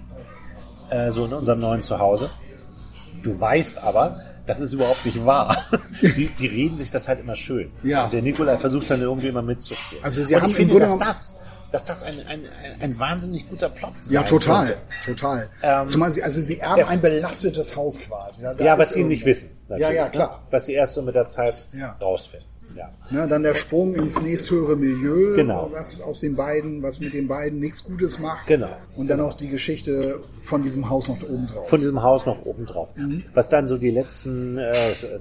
äh, 0.90 1.12
so 1.12 1.26
in 1.26 1.34
unserem 1.34 1.60
neuen 1.60 1.82
Zuhause. 1.82 2.30
Du 3.24 3.40
weißt 3.40 3.78
aber, 3.84 4.22
das 4.48 4.60
ist 4.60 4.74
überhaupt 4.74 5.06
nicht 5.06 5.24
wahr. 5.26 5.58
Die, 6.02 6.28
die 6.28 6.48
reden 6.48 6.78
sich 6.78 6.90
das 6.92 7.08
halt 7.08 7.20
immer 7.20 7.36
schön. 7.36 7.72
Ja. 7.84 8.06
Und 8.06 8.14
der 8.14 8.22
Nikolai 8.22 8.58
versucht 8.58 8.90
dann 8.90 9.02
irgendwie 9.02 9.28
immer 9.28 9.42
mitzuspielen. 9.44 10.04
Also 10.04 10.24
sie 10.24 10.36
Und 10.36 10.42
haben 10.42 10.50
ich 10.50 10.56
finde, 10.56 10.80
dass 10.80 10.98
das, 10.98 11.40
dass 11.72 11.86
das 11.86 12.04
ein, 12.04 12.26
ein, 12.28 12.42
ein, 12.80 13.00
wahnsinnig 13.00 13.48
guter 13.50 13.70
Plot 13.70 13.94
sein 14.02 14.14
Ja, 14.14 14.24
total, 14.24 14.66
könnte. 14.66 14.82
total. 15.06 15.50
Ähm, 15.62 15.88
Zumal 15.88 16.12
sie, 16.12 16.24
also 16.24 16.42
sie 16.42 16.60
erben 16.60 16.76
der- 16.78 16.88
ein 16.90 17.00
belastetes 17.02 17.76
Haus 17.76 18.00
quasi. 18.00 18.42
Da- 18.42 18.54
da 18.56 18.64
Ja, 18.66 18.74
ist 18.74 18.80
was 18.80 18.94
sie 18.94 19.04
nicht 19.04 19.26
wissen. 19.26 19.52
Ja, 19.70 19.78
natürlich, 19.78 19.96
ja, 19.98 20.06
ne? 20.06 20.12
klar. 20.12 20.42
Was 20.50 20.66
sie 20.66 20.74
erst 20.74 20.96
so 20.96 21.02
mit 21.04 21.14
der 21.16 21.28
Zeit 21.28 21.68
Ja. 21.74 21.96
rausfinden. 22.02 22.48
Ja. 22.76 22.90
Ne, 23.10 23.28
dann 23.28 23.44
der 23.44 23.56
Sprung 23.56 23.94
ins 23.96 24.22
nächsthöhere 24.22 24.76
Milieu, 24.76 25.36
Genau. 25.36 25.70
was 25.72 26.02
aus 26.02 26.20
den 26.22 26.36
beiden, 26.36 26.82
was 26.82 27.00
mit 27.00 27.14
den 27.14 27.28
beiden 27.28 27.60
nichts 27.60 27.84
Gutes 27.84 28.20
macht. 28.20 28.48
Genau. 28.48 28.70
Und 28.96 29.10
dann 29.10 29.20
auch 29.22 29.34
die 29.34 29.50
Geschichte 29.50 30.20
von 30.42 30.64
diesem 30.64 30.90
Haus 30.90 31.10
noch 31.10 31.22
oben 31.24 31.48
drauf. 31.48 31.70
von 31.70 31.80
diesem 31.80 32.02
Haus 32.02 32.26
noch 32.26 32.46
oben 32.46 32.66
drauf. 32.66 32.90
Mhm. 32.96 33.24
Was 33.34 33.50
dann 33.50 33.68
so 33.68 33.78
die 33.78 33.92
letzten 33.92 34.58
äh, 34.58 34.72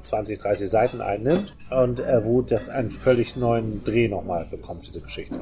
20, 0.03 0.39
30 0.39 0.71
Seiten 0.71 1.01
einnimmt 1.01 1.55
und 1.71 2.01
äh, 2.01 2.25
wo 2.25 2.43
das 2.43 2.69
einen 2.69 2.91
völlig 2.91 3.37
neuen 3.37 3.83
Dreh 3.85 4.09
nochmal 4.09 4.47
bekommt, 4.51 4.87
diese 4.87 5.01
Geschichte. 5.01 5.41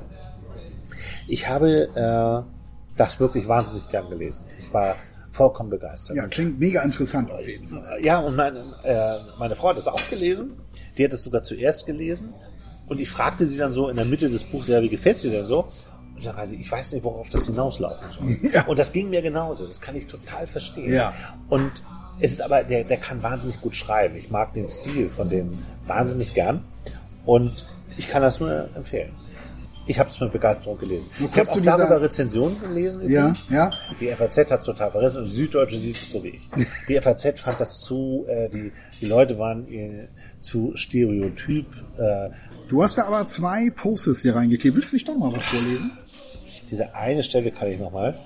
Ich 1.26 1.48
habe 1.48 1.88
äh, 1.94 2.96
das 2.96 3.20
wirklich 3.20 3.46
wahnsinnig 3.48 3.88
gern 3.90 4.08
gelesen. 4.10 4.46
Ich 4.58 4.72
war 4.72 4.96
vollkommen 5.38 5.70
begeistert. 5.70 6.16
ja, 6.16 6.26
klingt 6.26 6.58
mega 6.58 6.82
interessant 6.82 7.30
auf 7.30 7.46
jeden 7.46 7.68
Fall. 7.68 7.98
Ja, 8.02 8.18
und 8.18 8.36
meine, 8.36 8.58
äh, 8.82 9.12
meine 9.38 9.54
Frau 9.54 9.68
hat 9.68 9.78
es 9.78 9.86
auch 9.86 10.10
gelesen. 10.10 10.58
Die 10.96 11.04
hat 11.04 11.12
es 11.12 11.22
sogar 11.22 11.42
zuerst 11.42 11.86
gelesen. 11.86 12.34
Und 12.88 13.00
ich 13.00 13.08
fragte 13.08 13.46
sie 13.46 13.56
dann 13.56 13.70
so 13.70 13.88
in 13.88 13.96
der 13.96 14.04
Mitte 14.04 14.28
des 14.28 14.42
Buchs, 14.42 14.66
ja, 14.66 14.82
wie 14.82 14.88
gefällt 14.88 15.22
dir 15.22 15.30
denn 15.30 15.44
so? 15.44 15.68
Und 16.16 16.26
dann 16.26 16.36
war 16.36 16.46
sie, 16.48 16.56
ich 16.56 16.70
weiß 16.70 16.92
nicht, 16.92 17.04
worauf 17.04 17.28
das 17.30 17.46
hinauslaufen 17.46 18.08
soll. 18.10 18.50
Ja. 18.52 18.66
Und 18.66 18.78
das 18.78 18.92
ging 18.92 19.10
mir 19.10 19.22
genauso. 19.22 19.64
Das 19.66 19.80
kann 19.80 19.94
ich 19.94 20.06
total 20.08 20.46
verstehen. 20.48 20.92
Ja. 20.92 21.14
Und 21.48 21.70
es 22.18 22.32
ist 22.32 22.40
aber, 22.42 22.64
der, 22.64 22.82
der 22.82 22.96
kann 22.96 23.22
wahnsinnig 23.22 23.60
gut 23.60 23.76
schreiben. 23.76 24.16
Ich 24.16 24.30
mag 24.30 24.54
den 24.54 24.68
Stil 24.68 25.08
von 25.08 25.30
dem 25.30 25.58
wahnsinnig 25.86 26.34
gern. 26.34 26.64
Und 27.24 27.64
ich 27.96 28.08
kann 28.08 28.22
das 28.22 28.40
nur 28.40 28.68
empfehlen. 28.74 29.12
Ich 29.88 29.98
habe 29.98 30.08
es 30.10 30.20
mit 30.20 30.30
Begeisterung 30.32 30.78
gelesen. 30.78 31.08
Nur 31.18 31.30
Ich 31.30 31.36
habe 31.38 31.50
auch 31.50 31.56
dieser- 31.56 31.78
darüber 31.78 32.02
Rezensionen 32.02 32.60
gelesen. 32.60 33.08
Ja, 33.08 33.20
übrigens. 33.22 33.46
ja. 33.50 33.70
Die 34.00 34.08
FAZ 34.08 34.36
hat 34.50 34.60
es 34.60 34.64
total 34.66 34.90
verrissen 34.92 35.18
und 35.18 35.24
die 35.24 35.30
Süddeutsche 35.30 35.78
sieht 35.78 35.96
es 35.96 36.12
so 36.12 36.22
wie 36.22 36.28
ich. 36.28 36.48
Die 36.88 36.94
FAZ 37.00 37.40
fand 37.40 37.58
das 37.58 37.80
zu, 37.80 38.24
äh, 38.28 38.48
die, 38.50 38.70
die 39.00 39.06
Leute 39.06 39.38
waren 39.38 39.66
äh, 39.68 40.08
zu 40.40 40.72
stereotyp. 40.76 41.66
Äh, 41.98 42.30
Du 42.68 42.82
hast 42.82 42.98
da 42.98 43.04
aber 43.06 43.24
zwei 43.26 43.70
Posts 43.74 44.20
hier 44.22 44.36
reingeklebt. 44.36 44.76
Willst 44.76 44.92
du 44.92 44.96
nicht 44.96 45.08
doch 45.08 45.16
mal 45.16 45.32
was 45.34 45.46
vorlesen? 45.46 45.90
diese 46.70 46.94
eine 46.94 47.22
Stelle 47.22 47.50
kann 47.50 47.68
ich 47.68 47.80
nochmal. 47.80 48.18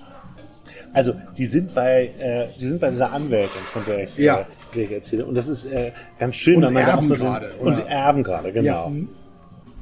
Also 0.92 1.14
die 1.38 1.46
sind 1.46 1.74
bei, 1.76 2.10
äh, 2.18 2.46
die 2.60 2.66
sind 2.66 2.80
bei 2.80 2.90
dieser 2.90 3.12
Anwältin, 3.12 3.60
von 3.72 3.82
der 3.86 4.04
ich, 4.08 4.16
Ja. 4.18 4.40
äh, 4.40 4.44
der 4.74 4.82
ich 4.82 4.90
erzähle. 4.90 5.26
Und 5.26 5.36
das 5.36 5.46
ist 5.46 5.64
äh, 5.66 5.92
ganz 6.18 6.34
schön, 6.34 6.56
Und 6.56 6.62
weil 6.64 6.72
man 6.72 6.82
da 6.82 6.88
auch 6.88 6.94
erben 6.96 7.06
so 7.06 7.14
den, 7.14 7.22
gerade, 7.22 7.52
und 7.60 7.72
oder? 7.74 7.86
erben 7.88 8.22
gerade, 8.24 8.52
genau. 8.52 8.66
Ja, 8.66 8.86
hm. 8.86 9.08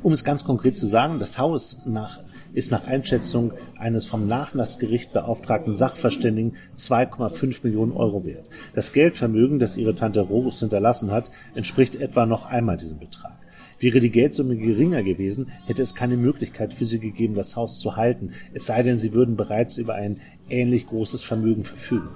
Um 0.03 0.13
es 0.15 0.25
ganz 0.25 0.45
konkret 0.45 0.79
zu 0.79 0.87
sagen, 0.87 1.19
das 1.19 1.37
Haus 1.37 1.79
nach, 1.85 2.21
ist 2.55 2.71
nach 2.71 2.85
Einschätzung 2.85 3.53
eines 3.79 4.07
vom 4.07 4.27
Nachlassgericht 4.27 5.13
beauftragten 5.13 5.75
Sachverständigen 5.75 6.57
2,5 6.79 7.59
Millionen 7.65 7.93
Euro 7.93 8.25
wert. 8.25 8.47
Das 8.75 8.95
Geldvermögen, 8.95 9.59
das 9.59 9.77
ihre 9.77 9.95
Tante 9.95 10.21
Rose 10.21 10.61
hinterlassen 10.61 11.11
hat, 11.11 11.31
entspricht 11.55 11.97
etwa 11.97 12.25
noch 12.25 12.47
einmal 12.47 12.79
diesem 12.79 12.99
Betrag. 12.99 13.37
Wäre 13.79 14.01
die 14.01 14.11
Geldsumme 14.11 14.57
geringer 14.57 15.03
gewesen, 15.03 15.53
hätte 15.67 15.83
es 15.83 15.95
keine 15.95 16.17
Möglichkeit 16.17 16.73
für 16.73 16.87
sie 16.87 16.99
gegeben, 16.99 17.35
das 17.35 17.57
Haus 17.57 17.79
zu 17.79 17.97
halten, 17.97 18.33
es 18.55 18.67
sei 18.67 18.83
denn, 18.83 18.99
sie 18.99 19.13
würden 19.13 19.37
bereits 19.37 19.77
über 19.77 19.95
ein 19.97 20.21
ähnlich 20.49 20.87
großes 20.87 21.25
Vermögen 21.25 21.65
verfügen. 21.65 22.09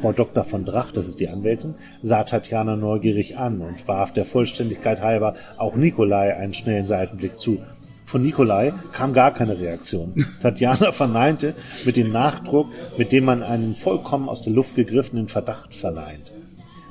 Frau 0.00 0.12
Dr. 0.12 0.44
von 0.44 0.64
Drach, 0.64 0.92
das 0.92 1.06
ist 1.06 1.20
die 1.20 1.28
Anwältin, 1.28 1.74
sah 2.02 2.24
Tatjana 2.24 2.76
neugierig 2.76 3.36
an 3.36 3.60
und 3.60 3.86
warf 3.88 4.12
der 4.12 4.24
Vollständigkeit 4.24 5.00
halber 5.00 5.34
auch 5.58 5.76
Nikolai 5.76 6.36
einen 6.36 6.54
schnellen 6.54 6.84
Seitenblick 6.84 7.38
zu. 7.38 7.62
Von 8.04 8.22
Nikolai 8.22 8.72
kam 8.92 9.12
gar 9.12 9.32
keine 9.32 9.58
Reaktion. 9.58 10.14
Tatjana 10.42 10.92
verneinte 10.92 11.54
mit 11.84 11.96
dem 11.96 12.12
Nachdruck, 12.12 12.68
mit 12.96 13.12
dem 13.12 13.24
man 13.24 13.42
einen 13.42 13.74
vollkommen 13.74 14.28
aus 14.28 14.42
der 14.42 14.52
Luft 14.52 14.76
gegriffenen 14.76 15.28
Verdacht 15.28 15.74
verleiht. 15.74 16.32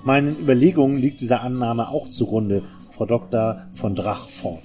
Meinen 0.03 0.38
Überlegungen 0.39 0.97
liegt 0.97 1.21
diese 1.21 1.39
Annahme 1.39 1.89
auch 1.89 2.10
zugrunde, 2.10 2.63
Frau 2.91 3.05
Dr. 3.05 3.63
von 3.73 3.95
Drach 3.95 4.29
fort. 4.29 4.62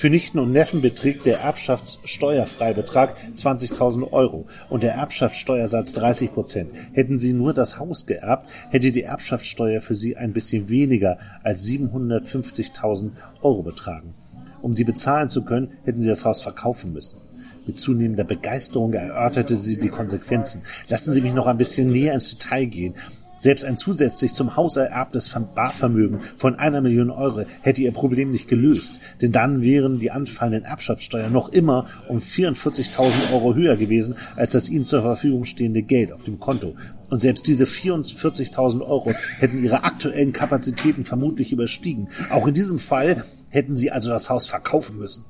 Für 0.00 0.08
Nichten 0.08 0.38
und 0.38 0.52
Neffen 0.52 0.80
beträgt 0.80 1.26
der 1.26 1.40
Erbschaftssteuerfreibetrag 1.40 3.18
20.000 3.36 4.10
Euro 4.14 4.46
und 4.70 4.82
der 4.82 4.94
Erbschaftssteuersatz 4.94 5.92
30 5.92 6.32
Prozent. 6.32 6.70
Hätten 6.94 7.18
Sie 7.18 7.34
nur 7.34 7.52
das 7.52 7.78
Haus 7.78 8.06
geerbt, 8.06 8.48
hätte 8.70 8.92
die 8.92 9.02
Erbschaftssteuer 9.02 9.82
für 9.82 9.94
Sie 9.94 10.16
ein 10.16 10.32
bisschen 10.32 10.70
weniger 10.70 11.18
als 11.42 11.66
750.000 11.66 13.10
Euro 13.42 13.62
betragen. 13.62 14.14
Um 14.62 14.74
sie 14.74 14.84
bezahlen 14.84 15.28
zu 15.28 15.44
können, 15.44 15.72
hätten 15.84 16.00
Sie 16.00 16.08
das 16.08 16.24
Haus 16.24 16.40
verkaufen 16.40 16.94
müssen. 16.94 17.20
Mit 17.66 17.78
zunehmender 17.78 18.24
Begeisterung 18.24 18.94
erörterte 18.94 19.60
sie 19.60 19.78
die 19.78 19.90
Konsequenzen. 19.90 20.62
Lassen 20.88 21.12
Sie 21.12 21.20
mich 21.20 21.34
noch 21.34 21.46
ein 21.46 21.58
bisschen 21.58 21.90
näher 21.90 22.14
ins 22.14 22.38
Detail 22.38 22.64
gehen. 22.64 22.94
Selbst 23.40 23.64
ein 23.64 23.78
zusätzlich 23.78 24.34
zum 24.34 24.54
Haus 24.54 24.76
ererbtes 24.76 25.34
Barvermögen 25.54 26.20
von 26.36 26.56
einer 26.56 26.82
Million 26.82 27.10
Euro 27.10 27.44
hätte 27.62 27.80
ihr 27.80 27.90
Problem 27.90 28.30
nicht 28.30 28.48
gelöst, 28.48 29.00
denn 29.22 29.32
dann 29.32 29.62
wären 29.62 29.98
die 29.98 30.10
anfallenden 30.10 30.64
Erbschaftssteuern 30.64 31.32
noch 31.32 31.48
immer 31.48 31.86
um 32.08 32.18
44.000 32.18 33.32
Euro 33.32 33.54
höher 33.54 33.76
gewesen 33.76 34.16
als 34.36 34.52
das 34.52 34.68
ihnen 34.68 34.84
zur 34.84 35.00
Verfügung 35.00 35.46
stehende 35.46 35.82
Geld 35.82 36.12
auf 36.12 36.22
dem 36.22 36.38
Konto. 36.38 36.74
Und 37.08 37.18
selbst 37.18 37.46
diese 37.46 37.64
44.000 37.64 38.82
Euro 38.82 39.10
hätten 39.38 39.64
ihre 39.64 39.84
aktuellen 39.84 40.34
Kapazitäten 40.34 41.06
vermutlich 41.06 41.50
überstiegen. 41.50 42.08
Auch 42.30 42.46
in 42.46 42.54
diesem 42.54 42.78
Fall 42.78 43.24
hätten 43.48 43.74
sie 43.74 43.90
also 43.90 44.10
das 44.10 44.28
Haus 44.28 44.48
verkaufen 44.48 44.98
müssen. 44.98 45.24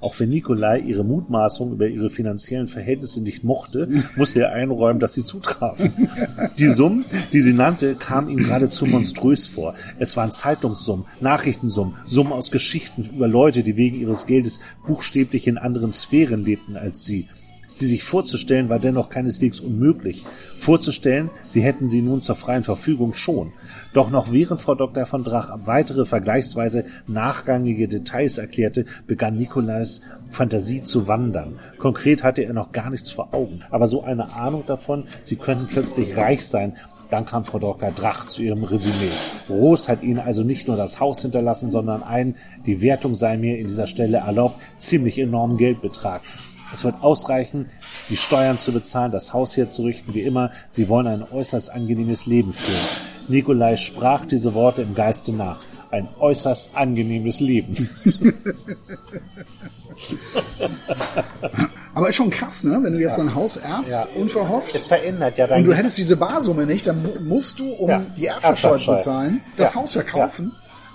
Auch 0.00 0.18
wenn 0.18 0.28
Nikolai 0.28 0.80
ihre 0.80 1.04
Mutmaßung 1.04 1.72
über 1.72 1.86
ihre 1.86 2.10
finanziellen 2.10 2.68
Verhältnisse 2.68 3.22
nicht 3.22 3.44
mochte, 3.44 3.88
musste 4.16 4.40
er 4.40 4.52
einräumen, 4.52 5.00
dass 5.00 5.14
sie 5.14 5.24
zutrafen. 5.24 6.08
Die 6.58 6.68
Summen, 6.68 7.04
die 7.32 7.40
sie 7.40 7.52
nannte, 7.52 7.94
kamen 7.94 8.28
ihm 8.28 8.38
geradezu 8.38 8.86
monströs 8.86 9.48
vor. 9.48 9.74
Es 9.98 10.16
waren 10.16 10.32
Zeitungssummen, 10.32 11.06
Nachrichtensummen, 11.20 11.94
Summen 12.06 12.32
aus 12.32 12.50
Geschichten 12.50 13.10
über 13.14 13.28
Leute, 13.28 13.62
die 13.62 13.76
wegen 13.76 14.00
ihres 14.00 14.26
Geldes 14.26 14.60
buchstäblich 14.86 15.46
in 15.46 15.58
anderen 15.58 15.92
Sphären 15.92 16.44
lebten 16.44 16.76
als 16.76 17.04
sie. 17.04 17.28
Sie 17.74 17.86
sich 17.86 18.04
vorzustellen 18.04 18.68
war 18.68 18.78
dennoch 18.78 19.10
keineswegs 19.10 19.60
unmöglich. 19.60 20.24
Vorzustellen, 20.56 21.30
sie 21.46 21.60
hätten 21.60 21.88
sie 21.88 22.02
nun 22.02 22.22
zur 22.22 22.36
freien 22.36 22.62
Verfügung 22.62 23.14
schon. 23.14 23.52
Doch 23.92 24.10
noch 24.10 24.32
während 24.32 24.60
Frau 24.60 24.74
Dr. 24.76 25.06
von 25.06 25.24
Drach 25.24 25.58
weitere 25.64 26.04
vergleichsweise 26.04 26.84
nachgangige 27.06 27.88
Details 27.88 28.38
erklärte, 28.38 28.86
begann 29.06 29.36
Nikolais 29.36 30.00
Fantasie 30.30 30.84
zu 30.84 31.08
wandern. 31.08 31.58
Konkret 31.78 32.22
hatte 32.22 32.42
er 32.42 32.52
noch 32.52 32.72
gar 32.72 32.90
nichts 32.90 33.10
vor 33.10 33.34
Augen, 33.34 33.60
aber 33.70 33.88
so 33.88 34.02
eine 34.02 34.34
Ahnung 34.36 34.64
davon, 34.66 35.04
sie 35.22 35.36
könnten 35.36 35.66
plötzlich 35.66 36.16
reich 36.16 36.46
sein, 36.46 36.76
dann 37.10 37.26
kam 37.26 37.44
Frau 37.44 37.58
Dr. 37.58 37.90
Drach 37.90 38.26
zu 38.26 38.42
ihrem 38.42 38.64
Resümee. 38.64 39.12
Roos 39.48 39.88
hat 39.88 40.02
ihnen 40.02 40.18
also 40.18 40.42
nicht 40.42 40.66
nur 40.66 40.76
das 40.76 41.00
Haus 41.00 41.22
hinterlassen, 41.22 41.70
sondern 41.70 42.02
einen, 42.02 42.36
die 42.66 42.80
Wertung 42.80 43.14
sei 43.14 43.36
mir 43.36 43.58
in 43.58 43.68
dieser 43.68 43.86
Stelle 43.86 44.18
erlaubt, 44.18 44.60
ziemlich 44.78 45.18
enormen 45.18 45.56
Geldbetrag. 45.56 46.22
Es 46.74 46.84
wird 46.84 47.02
ausreichen, 47.02 47.70
die 48.08 48.16
Steuern 48.16 48.58
zu 48.58 48.72
bezahlen, 48.72 49.12
das 49.12 49.32
Haus 49.32 49.56
herzurichten, 49.56 50.12
wie 50.14 50.22
immer. 50.22 50.50
Sie 50.70 50.88
wollen 50.88 51.06
ein 51.06 51.22
äußerst 51.22 51.70
angenehmes 51.70 52.26
Leben 52.26 52.52
führen. 52.52 52.80
Nikolai 53.28 53.76
sprach 53.76 54.26
diese 54.26 54.54
Worte 54.54 54.82
im 54.82 54.94
Geiste 54.94 55.32
nach. 55.32 55.60
Ein 55.90 56.08
äußerst 56.18 56.70
angenehmes 56.74 57.38
Leben. 57.38 57.88
Aber 61.94 62.08
ist 62.08 62.16
schon 62.16 62.30
krass, 62.30 62.64
ne? 62.64 62.80
Wenn 62.82 62.94
du 62.94 62.98
jetzt 62.98 63.18
ja. 63.18 63.22
ein 63.22 63.32
Haus 63.36 63.56
erbst, 63.56 63.92
ja. 63.92 64.08
unverhofft. 64.16 64.74
Es 64.74 64.86
verändert 64.86 65.38
ja 65.38 65.46
dein 65.46 65.60
Und 65.60 65.66
du 65.66 65.74
hättest 65.74 65.96
diese 65.96 66.16
Barsumme 66.16 66.66
nicht, 66.66 66.88
dann 66.88 67.06
musst 67.28 67.60
du, 67.60 67.72
um 67.72 67.88
ja. 67.88 68.02
die 68.16 68.26
Erbschaftssteuer 68.26 68.78
zu 68.78 68.90
bezahlen, 68.94 69.40
das 69.56 69.76
Haus 69.76 69.92
verkaufen. 69.92 70.50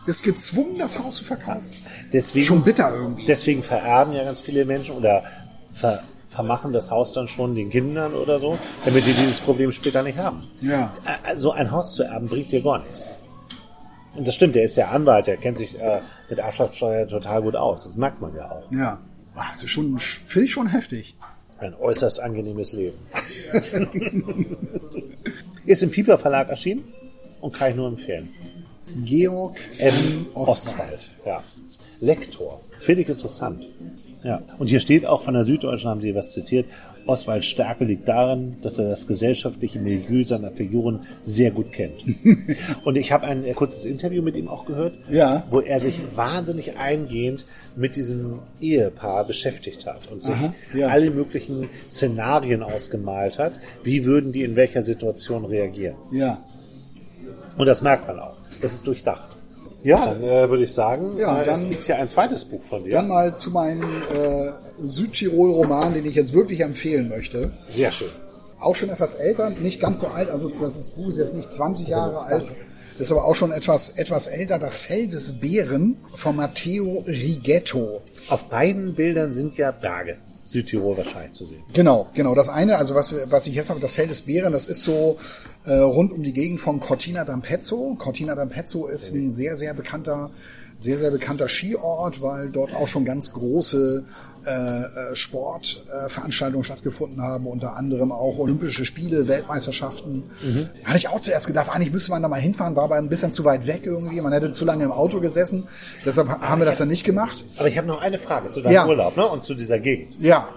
Bist 0.06 0.24
gezwungen, 0.24 0.78
das 0.78 1.00
Haus 1.00 1.15
zu 1.15 1.24
verkaufen. 1.24 1.70
Deswegen, 2.12 2.46
schon 2.46 2.63
bitter 2.63 2.94
irgendwie. 2.94 3.26
Deswegen 3.26 3.63
vererben 3.63 4.13
ja 4.13 4.24
ganz 4.24 4.42
viele 4.42 4.65
Menschen 4.65 4.96
oder 4.98 5.24
ver, 5.80 6.04
vermachen 6.28 6.74
das 6.74 6.92
Haus 6.92 7.12
dann 7.13 7.28
schon 7.28 7.56
den 7.56 7.70
Kindern 7.70 8.13
oder 8.13 8.39
so, 8.39 8.58
damit 8.86 9.06
die 9.06 9.13
dieses 9.13 9.39
Problem 9.39 9.72
später 9.72 10.04
nicht 10.04 10.18
haben. 10.18 10.44
Ja. 10.62 10.94
Also 11.24 11.52
ein 11.52 11.72
Haus 11.72 11.94
zu 11.94 12.04
erben 12.04 12.28
bringt 12.28 12.52
dir 12.52 12.62
gar 12.62 12.80
nichts. 12.80 13.10
Und 14.15 14.28
das 14.28 14.36
stimmt, 14.36 14.56
der 14.56 14.63
ist 14.63 14.76
ja 14.76 14.89
Anwalt, 14.89 15.28
der 15.28 15.38
kennt 15.38 15.58
sich 15.58 15.80
äh, 15.80 16.02
mit 16.30 16.39
Erbschaftssteuer 16.39 17.08
total 17.08 17.42
gut 17.42 17.56
aus. 17.56 17.84
Das 17.84 17.96
merkt 17.96 18.22
man 18.22 18.36
ja 18.36 18.52
auch. 18.52 18.72
Ja. 18.72 19.00
Das 19.36 19.63
ist 19.63 19.70
schon, 19.70 19.98
finde 19.98 20.46
ich 20.46 20.52
schon 20.52 20.68
heftig. 20.68 21.15
Ein 21.60 21.74
äußerst 21.76 22.20
angenehmes 22.20 22.74
Leben. 22.74 22.98
ist 25.65 25.84
im 25.84 25.92
Pieper 25.92 26.18
Verlag 26.18 26.50
erschienen 26.50 26.84
und 27.42 27.54
kann 27.54 27.72
ich 27.72 27.76
nur 27.76 27.88
empfehlen. 27.88 28.30
Georg 29.06 29.58
M. 29.78 30.28
Oswald. 30.34 30.74
Oswald. 30.74 31.10
Ja. 31.26 31.44
Lektor. 32.02 32.60
Finde 32.82 33.02
ich 33.04 33.10
interessant. 33.10 33.65
Ja. 34.23 34.41
Und 34.58 34.67
hier 34.67 34.79
steht 34.79 35.05
auch 35.05 35.23
von 35.23 35.34
der 35.34 35.43
Süddeutschen, 35.43 35.89
haben 35.89 36.01
Sie 36.01 36.13
was 36.13 36.32
zitiert, 36.32 36.65
Oswald 37.10 37.43
Stärke 37.43 37.86
liegt 37.86 38.08
darin, 38.08 38.58
dass 38.62 38.77
er 38.77 38.88
das 38.88 39.08
gesellschaftliche 39.08 39.79
Milieu 39.79 40.23
seiner 40.23 40.51
Figuren 40.51 41.08
sehr 41.23 41.49
gut 41.49 41.71
kennt. 41.71 41.95
und 42.84 42.97
ich 42.97 43.12
habe 43.12 43.25
ein 43.25 43.43
kurzes 43.55 43.86
Interview 43.86 44.21
mit 44.21 44.36
ihm 44.36 44.47
auch 44.47 44.65
gehört, 44.65 44.93
ja. 45.10 45.43
wo 45.49 45.60
er 45.60 45.79
sich 45.79 45.99
wahnsinnig 46.15 46.77
eingehend 46.77 47.45
mit 47.75 47.95
diesem 47.95 48.39
Ehepaar 48.62 49.25
beschäftigt 49.25 49.88
hat 49.88 50.12
und 50.12 50.21
sich 50.21 50.36
Aha, 50.36 50.53
ja. 50.75 50.88
alle 50.89 51.10
möglichen 51.10 51.69
Szenarien 51.89 52.62
ausgemalt 52.62 53.39
hat. 53.39 53.53
Wie 53.84 54.05
würden 54.05 54.32
die 54.32 54.43
in 54.43 54.55
welcher 54.55 54.84
Situation 54.84 55.45
reagieren? 55.45 55.95
Ja. 56.12 56.43
Und 57.58 57.65
das 57.65 57.82
merkt 57.82 58.08
man 58.08 58.19
auch. 58.19 58.38
Das 58.62 58.73
ist 58.73 58.86
durchdacht. 58.86 59.38
Ja, 59.84 60.08
dann 60.08 60.24
äh, 60.24 60.50
würde 60.50 60.63
ich 60.63 60.74
sagen, 60.74 61.18
ja, 61.18 61.42
äh, 61.42 61.46
dann, 61.46 61.56
es 61.56 61.70
gibt 61.70 61.86
hier 61.86 61.98
ein 61.98 62.10
zweites 62.10 62.46
Buch 62.46 62.62
von 62.63 62.84
dir. 62.84 62.94
Dann 62.94 63.08
mal 63.08 63.36
zu 63.36 63.52
meinem 63.52 63.84
äh, 63.84 64.52
Südtirol-Roman, 64.82 65.94
den 65.94 66.06
ich 66.06 66.15
jetzt 66.15 66.34
wirklich 66.34 66.62
empfehlen 66.62 67.10
möchte. 67.10 67.52
Sehr 67.70 67.92
schön. 67.92 68.10
Auch 68.60 68.76
schon 68.76 68.89
etwas 68.89 69.15
älter, 69.15 69.52
nicht 69.52 69.80
ganz 69.80 70.02
so 70.02 70.08
alt, 70.08 70.30
also 70.30 70.50
das 70.50 70.89
Buch 70.89 71.08
ist 71.08 71.18
jetzt 71.18 71.34
nicht 71.34 71.52
20 71.52 71.88
Jahre 71.88 72.20
alt, 72.20 72.52
das 73.00 73.06
ist 73.08 73.12
aber 73.13 73.24
auch 73.24 73.36
schon 73.36 73.54
etwas, 73.54 73.92
etwas 73.92 74.28
älter. 74.28 74.60
Das 74.60 74.82
Fell 74.82 75.08
des 75.08 75.39
Bären 75.39 75.96
von 76.15 76.36
Matteo 76.36 77.06
Righetto. 77.08 78.02
Auf 78.28 78.50
beiden 78.50 78.94
Bildern 78.94 79.32
sind 79.32 79.58
ja 79.58 79.72
Berge. 79.72 80.18
Südtirol 80.50 80.98
wahrscheinlich 80.98 81.34
zu 81.34 81.46
sehen. 81.46 81.64
Genau, 81.74 82.08
genau. 82.14 82.34
Das 82.34 82.50
eine, 82.50 82.78
also 82.78 82.96
was, 82.96 83.14
was 83.30 83.46
ich 83.46 83.54
jetzt 83.54 83.70
habe, 83.70 83.80
das 83.80 83.94
Feld 83.94 84.10
des 84.10 84.22
Bären, 84.22 84.52
das 84.52 84.68
ist 84.68 84.84
so 84.84 85.18
äh, 85.66 85.76
rund 85.76 86.12
um 86.12 86.24
die 86.24 86.34
Gegend 86.34 86.60
von 86.60 86.80
Cortina 86.80 87.24
d'Ampezzo. 87.24 87.98
Cortina 87.98 88.34
d'Ampezzo 88.34 88.88
ist 88.88 89.14
ein 89.14 89.32
sehr, 89.32 89.56
sehr 89.56 89.74
bekannter, 89.74 90.32
sehr, 90.80 90.98
sehr 90.98 91.12
bekannter 91.12 91.50
Skiort, 91.50 92.22
weil 92.22 92.50
dort 92.50 92.74
auch 92.74 92.88
schon 92.88 93.04
ganz 93.04 93.34
große 93.34 94.06
äh, 94.46 94.52
äh, 94.52 95.13
Sportveranstaltungen 95.13 96.63
äh, 96.63 96.65
stattgefunden 96.65 97.22
haben, 97.22 97.48
unter 97.48 97.76
anderem 97.76 98.13
auch 98.13 98.39
Olympische 98.39 98.86
Spiele, 98.86 99.28
Weltmeisterschaften. 99.28 100.24
Mhm. 100.42 100.70
Hatte 100.86 100.98
ich 100.98 101.10
auch 101.10 101.20
zuerst 101.20 101.48
gedacht, 101.48 101.70
eigentlich 101.70 101.92
müsste 101.92 102.12
man 102.12 102.22
da 102.22 102.30
mal 102.30 102.39
hinfahren, 102.39 102.78
war 102.78 102.86
aber 102.86 102.96
ein 102.96 103.10
bisschen 103.10 103.34
zu 103.34 103.44
weit 103.44 103.68
weg 103.68 103.82
irgendwie. 103.84 104.22
Man 104.22 104.32
hätte 104.32 104.54
zu 104.54 104.63
lange 104.63 104.86
im 104.86 104.94
Auto 104.94 105.20
gesessen. 105.20 105.68
Deshalb 106.06 106.30
aber 106.30 106.48
haben 106.48 106.62
wir 106.62 106.65
das 106.65 106.78
dann 106.78 106.88
nicht 106.88 107.04
gemacht. 107.04 107.44
Aber 107.58 107.68
ich 107.68 107.78
habe 107.78 107.88
noch 107.88 108.02
eine 108.02 108.18
Frage 108.18 108.50
zu 108.50 108.62
deinem 108.62 108.74
ja. 108.74 108.88
Urlaub 108.88 109.18
ne? 109.18 109.28
und 109.28 109.44
zu 109.44 109.56
dieser 109.56 109.80
Gegend. 109.80 110.15
Ja. 110.22 110.48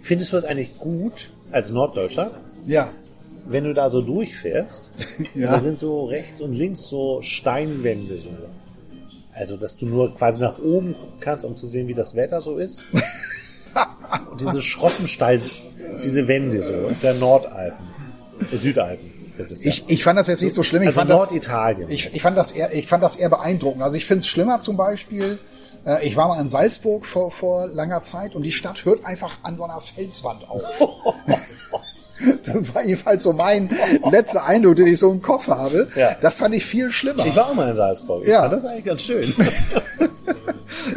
Findest 0.00 0.32
du 0.32 0.36
das 0.36 0.44
eigentlich 0.44 0.76
gut 0.78 1.30
als 1.52 1.70
Norddeutscher? 1.70 2.32
Ja. 2.66 2.90
Wenn 3.46 3.62
du 3.62 3.74
da 3.74 3.88
so 3.88 4.02
durchfährst, 4.02 4.90
ja. 5.36 5.52
da 5.52 5.60
sind 5.60 5.78
so 5.78 6.06
rechts 6.06 6.40
und 6.40 6.52
links 6.52 6.88
so 6.88 7.22
Steinwände 7.22 8.18
so. 8.18 8.30
Also, 9.32 9.56
dass 9.56 9.76
du 9.76 9.86
nur 9.86 10.14
quasi 10.16 10.42
nach 10.42 10.58
oben 10.58 10.94
gucken 10.94 11.20
kannst, 11.20 11.44
um 11.44 11.56
zu 11.56 11.66
sehen, 11.66 11.88
wie 11.88 11.94
das 11.94 12.14
Wetter 12.14 12.40
so 12.40 12.58
ist. 12.58 12.84
und 14.30 14.40
diese 14.40 14.62
schroffen 14.62 15.06
Steine, 15.08 15.42
diese 16.02 16.26
Wände 16.26 16.62
so, 16.62 16.90
der 17.02 17.14
Nordalpen, 17.14 17.86
der 18.50 18.58
Südalpen. 18.58 19.10
Ich, 19.62 19.88
ich 19.88 20.04
fand 20.04 20.18
das 20.18 20.26
jetzt 20.26 20.42
nicht 20.42 20.54
so 20.54 20.62
schlimm. 20.62 20.82
Ich 20.82 20.88
also 20.88 21.00
fand 21.00 21.10
Norditalien. 21.10 21.82
Das, 21.82 21.90
ich, 21.90 22.14
ich, 22.14 22.20
fand 22.20 22.36
das 22.36 22.52
eher, 22.52 22.74
ich 22.74 22.86
fand 22.86 23.02
das 23.02 23.16
eher 23.16 23.30
beeindruckend. 23.30 23.82
Also 23.82 23.96
ich 23.96 24.04
finde 24.04 24.20
es 24.20 24.26
schlimmer 24.26 24.60
zum 24.60 24.76
Beispiel, 24.76 25.38
äh, 25.86 26.06
ich 26.06 26.16
war 26.16 26.28
mal 26.28 26.40
in 26.40 26.48
Salzburg 26.48 27.06
vor, 27.06 27.30
vor 27.30 27.68
langer 27.68 28.00
Zeit 28.00 28.34
und 28.34 28.42
die 28.42 28.52
Stadt 28.52 28.84
hört 28.84 29.04
einfach 29.04 29.38
an 29.42 29.56
so 29.56 29.64
einer 29.64 29.80
Felswand 29.80 30.48
auf. 30.48 30.62
Das 32.44 32.74
war 32.74 32.84
jedenfalls 32.84 33.22
so 33.22 33.32
mein 33.32 33.70
letzter 34.10 34.44
Eindruck, 34.44 34.76
den 34.76 34.88
ich 34.88 34.98
so 34.98 35.10
im 35.10 35.22
Kopf 35.22 35.48
habe. 35.48 35.88
Ja. 35.94 36.16
Das 36.20 36.38
fand 36.38 36.54
ich 36.54 36.64
viel 36.64 36.90
schlimmer. 36.90 37.24
Ich 37.26 37.36
war 37.36 37.50
auch 37.50 37.54
mal 37.54 37.70
in 37.70 37.76
Salzburg. 37.76 38.22
Ich 38.24 38.30
ja. 38.30 38.42
fand 38.42 38.52
das 38.54 38.64
eigentlich 38.64 38.84
ganz 38.84 39.02
schön. 39.02 39.34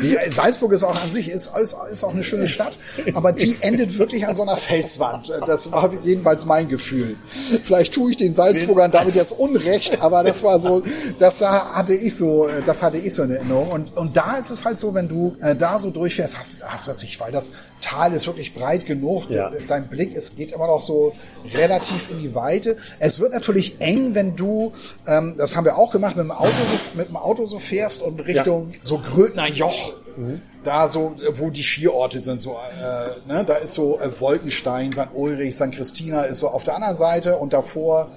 Ja, 0.02 0.32
Salzburg 0.32 0.72
ist 0.74 0.84
auch 0.84 1.02
an 1.02 1.12
sich 1.12 1.30
ist, 1.30 1.52
ist, 1.58 1.76
ist 1.90 2.04
auch 2.04 2.14
eine 2.14 2.24
schöne 2.24 2.48
Stadt, 2.48 2.78
aber 3.14 3.32
die 3.32 3.58
endet 3.62 3.98
wirklich 3.98 4.28
an 4.28 4.36
so 4.36 4.44
einer 4.44 4.58
Felswand. 4.58 5.32
Das 5.46 5.72
war 5.72 5.92
jedenfalls 6.04 6.46
mein 6.46 6.68
Gefühl. 6.68 7.16
Vielleicht 7.64 7.94
tue 7.94 8.12
ich 8.12 8.18
den 8.18 8.34
Salzburgern 8.34 8.92
damit 8.92 9.16
jetzt 9.16 9.32
Unrecht, 9.32 10.02
aber 10.02 10.24
das 10.24 10.44
war 10.44 10.60
so, 10.60 10.84
das 11.20 11.42
hatte 11.42 11.94
ich 11.94 12.16
so, 12.16 12.50
das 12.66 12.82
hatte 12.82 12.98
ich 12.98 13.14
so 13.14 13.24
in 13.24 13.32
Erinnerung. 13.32 13.70
Und, 13.70 13.98
und 13.98 14.16
da 14.16 14.38
ist 14.38 14.50
es 14.50 14.64
halt 14.64 14.80
so, 14.80 14.94
wenn 14.94 15.08
du 15.08 15.36
äh, 15.42 15.56
da 15.56 15.80
so 15.80 15.90
durchfährst, 15.90 16.38
hast, 16.38 16.64
hast 16.66 16.88
du 16.88 16.92
das 16.92 17.02
nicht, 17.02 17.20
weil 17.20 17.32
das 17.32 17.52
Tal 17.84 18.14
ist 18.14 18.26
wirklich 18.26 18.54
breit 18.54 18.86
genug. 18.86 19.30
Ja. 19.30 19.52
Dein 19.68 19.88
Blick 19.88 20.16
ist, 20.16 20.38
geht 20.38 20.54
immer 20.54 20.68
noch 20.68 20.82
so 20.82 21.14
relativ 21.54 22.10
in 22.10 22.20
die 22.20 22.34
Weite. 22.34 22.78
Es 23.00 23.20
wird 23.20 23.34
natürlich 23.34 23.80
eng, 23.80 24.16
wenn 24.16 24.36
du, 24.36 24.72
ähm, 25.06 25.36
das 25.38 25.56
haben 25.56 25.66
wir 25.66 25.78
auch 25.78 25.92
gemacht, 25.92 26.16
mit 26.16 26.24
dem 26.26 26.32
Auto, 26.32 26.52
mit 26.96 27.10
dem 27.10 27.18
Auto 27.18 27.46
so 27.46 27.60
fährst 27.60 28.02
und 28.02 28.22
Richtung 28.22 28.72
ja. 28.72 28.78
so 28.82 29.00
Grödner 29.00 29.48
Joch. 29.48 29.96
Mhm. 30.16 30.42
Da 30.64 30.88
so, 30.88 31.16
wo 31.34 31.50
die 31.50 31.64
Skiorte 31.64 32.22
sind, 32.22 32.40
so, 32.40 32.52
äh, 32.52 33.32
ne, 33.32 33.44
da 33.44 33.56
ist 33.56 33.74
so 33.74 34.00
äh, 34.00 34.20
Wolkenstein, 34.22 34.94
St. 34.94 35.10
Ulrich, 35.14 35.56
St. 35.56 35.72
Christina 35.74 36.24
ist 36.24 36.40
so 36.40 36.48
auf 36.48 36.64
der 36.64 36.76
anderen 36.76 36.96
Seite 36.96 37.38
und 37.38 37.52
davor 37.52 38.12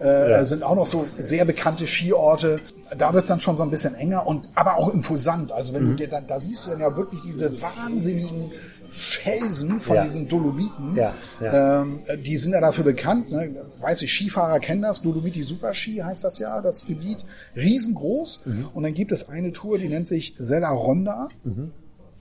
äh, 0.00 0.30
ja. 0.30 0.44
sind 0.44 0.62
auch 0.62 0.76
noch 0.76 0.86
so 0.86 1.06
sehr 1.18 1.44
bekannte 1.44 1.86
Skiorte. 1.86 2.60
Da 2.96 3.12
wird 3.12 3.24
es 3.24 3.28
dann 3.28 3.40
schon 3.40 3.56
so 3.56 3.62
ein 3.62 3.70
bisschen 3.70 3.94
enger 3.94 4.26
und 4.26 4.48
aber 4.54 4.76
auch 4.76 4.92
imposant. 4.92 5.52
Also 5.52 5.74
wenn 5.74 5.84
mhm. 5.84 5.90
du 5.90 5.96
dir 5.96 6.08
dann, 6.08 6.26
da 6.26 6.40
siehst 6.40 6.66
du 6.66 6.70
dann 6.70 6.80
ja 6.80 6.96
wirklich 6.96 7.20
diese 7.22 7.60
wahnsinnigen 7.60 8.52
Felsen 8.90 9.80
von 9.80 9.96
ja. 9.96 10.04
diesen 10.04 10.28
Dolomiten. 10.28 10.96
Ja, 10.96 11.14
ja. 11.40 11.82
Ähm, 11.82 12.00
die 12.24 12.36
sind 12.36 12.52
ja 12.52 12.60
dafür 12.60 12.84
bekannt. 12.84 13.30
Ne? 13.30 13.54
Weiß 13.80 14.02
ich, 14.02 14.12
Skifahrer 14.12 14.58
kennen 14.60 14.82
das. 14.82 15.02
Dolomiti 15.02 15.42
Superski 15.42 15.96
heißt 15.98 16.24
das 16.24 16.38
ja, 16.38 16.60
das 16.60 16.86
Gebiet. 16.86 17.24
Riesengroß. 17.56 18.42
Mhm. 18.46 18.68
Und 18.74 18.82
dann 18.82 18.94
gibt 18.94 19.12
es 19.12 19.28
eine 19.28 19.52
Tour, 19.52 19.78
die 19.78 19.88
nennt 19.88 20.06
sich 20.06 20.34
Sella 20.36 20.70
Ronda. 20.70 21.28
Mhm. 21.44 21.72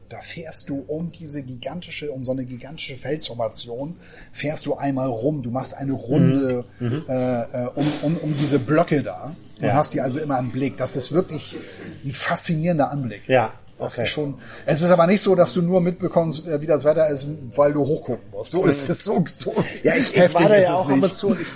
Da 0.10 0.22
fährst 0.22 0.70
du 0.70 0.84
um 0.88 1.12
diese 1.12 1.44
gigantische, 1.44 2.12
um 2.12 2.24
so 2.24 2.32
eine 2.32 2.44
gigantische 2.44 2.96
Felsformation, 2.96 3.96
fährst 4.34 4.66
du 4.66 4.76
einmal 4.76 5.08
rum. 5.08 5.44
Du 5.44 5.52
machst 5.52 5.76
eine 5.76 5.94
Runde 5.94 6.66
mhm. 6.80 6.88
mhm. 6.88 7.04
äh, 7.08 7.42
äh, 7.42 7.68
um, 7.76 7.86
um, 8.02 8.18
um 8.18 8.38
diese 8.40 8.58
Blöcke 8.58 9.04
da. 9.04 9.36
Du 9.60 9.68
ja. 9.68 9.74
hast 9.74 9.94
die 9.94 10.02
also 10.02 10.20
immer 10.20 10.40
im 10.40 10.52
Blick. 10.52 10.78
Das 10.78 10.96
ist 10.96 11.12
wirklich 11.12 11.58
ein 12.04 12.14
faszinierender 12.14 12.92
Anblick. 12.92 13.22
Ja, 13.28 13.54
Das 13.80 13.94
Okay. 13.94 14.04
ist 14.04 14.10
schon. 14.10 14.36
Es 14.66 14.82
ist 14.82 14.90
aber 14.90 15.08
nicht 15.08 15.24
so, 15.24 15.36
dass 15.36 15.54
du 15.54 15.62
nur 15.62 15.80
mitbekommst, 15.82 16.46
äh, 16.46 16.60
wie 16.62 16.66
das 16.68 16.84
Wetter 16.84 17.08
ist, 17.08 17.28
weil 17.56 17.74
du 17.74 17.82
hochgucken 17.86 18.30
musst. 18.32 18.52
So 18.52 18.66
ist 18.66 18.90
es 18.90 19.04
so, 19.04 19.24
so 19.26 19.54
Ja, 19.84 19.96
ich, 19.96 20.16
ich 20.16 20.34
war 20.34 20.50
da 20.50 20.58
ja 20.58 20.74
auch 20.76 21.10
zu. 21.12 21.28
und 21.30 21.40
Ich, 21.42 21.48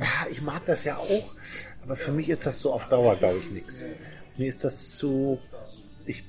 ja, 0.00 0.06
ich 0.30 0.42
mag 0.42 0.64
das 0.66 0.84
ja 0.84 0.96
auch, 0.96 1.34
aber 1.84 1.96
für 1.96 2.12
mich 2.12 2.28
ist 2.30 2.46
das 2.46 2.60
so 2.60 2.72
auf 2.72 2.86
Dauer, 2.88 3.16
glaube 3.16 3.38
ich, 3.42 3.50
nichts. 3.50 3.86
Mir 4.38 4.48
ist 4.48 4.64
das 4.64 4.96
zu. 4.96 5.38
Ich, 6.06 6.24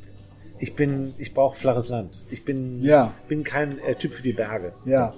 ich 0.59 0.75
bin, 0.75 1.13
ich 1.17 1.33
brauche 1.33 1.57
flaches 1.57 1.89
Land. 1.89 2.13
Ich 2.29 2.43
bin, 2.43 2.81
Ja. 2.81 3.13
bin 3.27 3.43
kein 3.43 3.79
äh, 3.79 3.95
Typ 3.95 4.13
für 4.13 4.23
die 4.23 4.33
Berge. 4.33 4.73
Ja. 4.85 5.13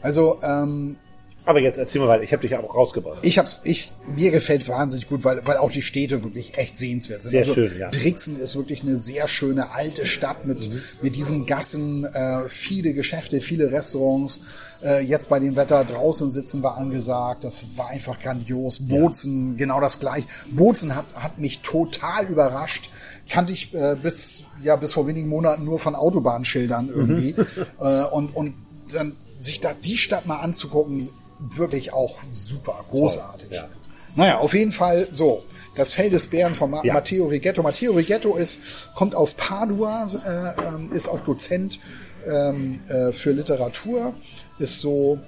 Also 0.00 0.40
ähm, 0.42 0.96
Aber 1.44 1.60
jetzt 1.60 1.78
erzähl 1.78 2.00
mal 2.00 2.08
weiter. 2.08 2.22
Ich 2.22 2.32
habe 2.32 2.42
dich 2.42 2.56
auch 2.56 2.74
rausgebracht. 2.74 3.18
ich 3.22 3.38
hab's, 3.38 3.60
ich 3.64 3.90
mir 4.14 4.30
gefällt's 4.30 4.68
wahnsinnig 4.68 5.08
gut, 5.08 5.24
weil 5.24 5.44
weil 5.46 5.56
auch 5.56 5.70
die 5.72 5.82
Städte 5.82 6.22
wirklich 6.22 6.56
echt 6.56 6.78
sehenswert 6.78 7.22
sind. 7.22 7.30
Sehr 7.32 7.40
also, 7.40 7.54
schön, 7.54 7.78
ja. 7.78 7.90
Brixen 7.90 8.38
ist 8.38 8.56
wirklich 8.56 8.82
eine 8.82 8.96
sehr 8.96 9.26
schöne 9.28 9.72
alte 9.72 10.06
Stadt 10.06 10.44
mit 10.46 10.68
Mhm. 10.68 10.82
mit 11.02 11.16
diesen 11.16 11.46
Gassen, 11.46 12.04
äh, 12.04 12.42
viele 12.48 12.92
Geschäfte, 12.94 13.40
viele 13.40 13.72
Restaurants. 13.72 14.42
Äh, 14.84 15.04
jetzt 15.04 15.28
bei 15.28 15.38
dem 15.38 15.54
Wetter 15.56 15.84
draußen 15.84 16.30
sitzen 16.30 16.62
war 16.62 16.76
angesagt. 16.76 17.44
Das 17.44 17.66
war 17.76 17.88
einfach 17.88 18.20
grandios. 18.20 18.80
Bozen 18.80 19.56
genau 19.56 19.80
das 19.80 19.98
gleiche. 20.00 20.26
Bozen 20.50 20.94
hat 20.94 21.06
hat 21.14 21.38
mich 21.38 21.60
total 21.60 22.26
überrascht. 22.26 22.90
Kannte 23.28 23.52
ich 23.52 23.74
äh, 23.74 23.96
bis 24.00 24.44
ja 24.62 24.76
bis 24.76 24.92
vor 24.92 25.06
wenigen 25.06 25.28
Monaten 25.28 25.64
nur 25.64 25.78
von 25.78 25.94
Autobahnschildern 25.96 26.88
irgendwie 26.88 27.34
äh, 27.80 28.02
und 28.04 28.34
und 28.36 28.54
dann 28.92 29.12
sich 29.40 29.60
da 29.60 29.72
die 29.74 29.96
Stadt 29.96 30.26
mal 30.26 30.38
anzugucken, 30.40 31.08
wirklich 31.56 31.92
auch 31.92 32.18
super, 32.30 32.84
großartig. 32.90 33.50
Ja. 33.50 33.68
Naja, 34.16 34.38
auf 34.38 34.54
jeden 34.54 34.72
Fall 34.72 35.06
so. 35.10 35.42
Das 35.74 35.94
Fell 35.94 36.10
des 36.10 36.26
Bären 36.26 36.54
von 36.54 36.70
Ma 36.70 36.82
Ja. 36.84 36.94
Matteo 36.94 37.26
Rigetto. 37.26 37.62
Matteo 37.62 37.92
Rigetto 37.92 38.36
ist, 38.36 38.60
kommt 38.94 39.14
aus 39.14 39.32
Padua, 39.34 40.06
äh, 40.26 40.66
ähm, 40.68 40.92
ist 40.92 41.08
auch 41.08 41.20
Dozent 41.20 41.78
ähm, 42.26 42.80
äh, 42.88 43.12
für 43.12 43.32
Literatur, 43.32 44.12
ist 44.58 44.80
so, 44.80 45.18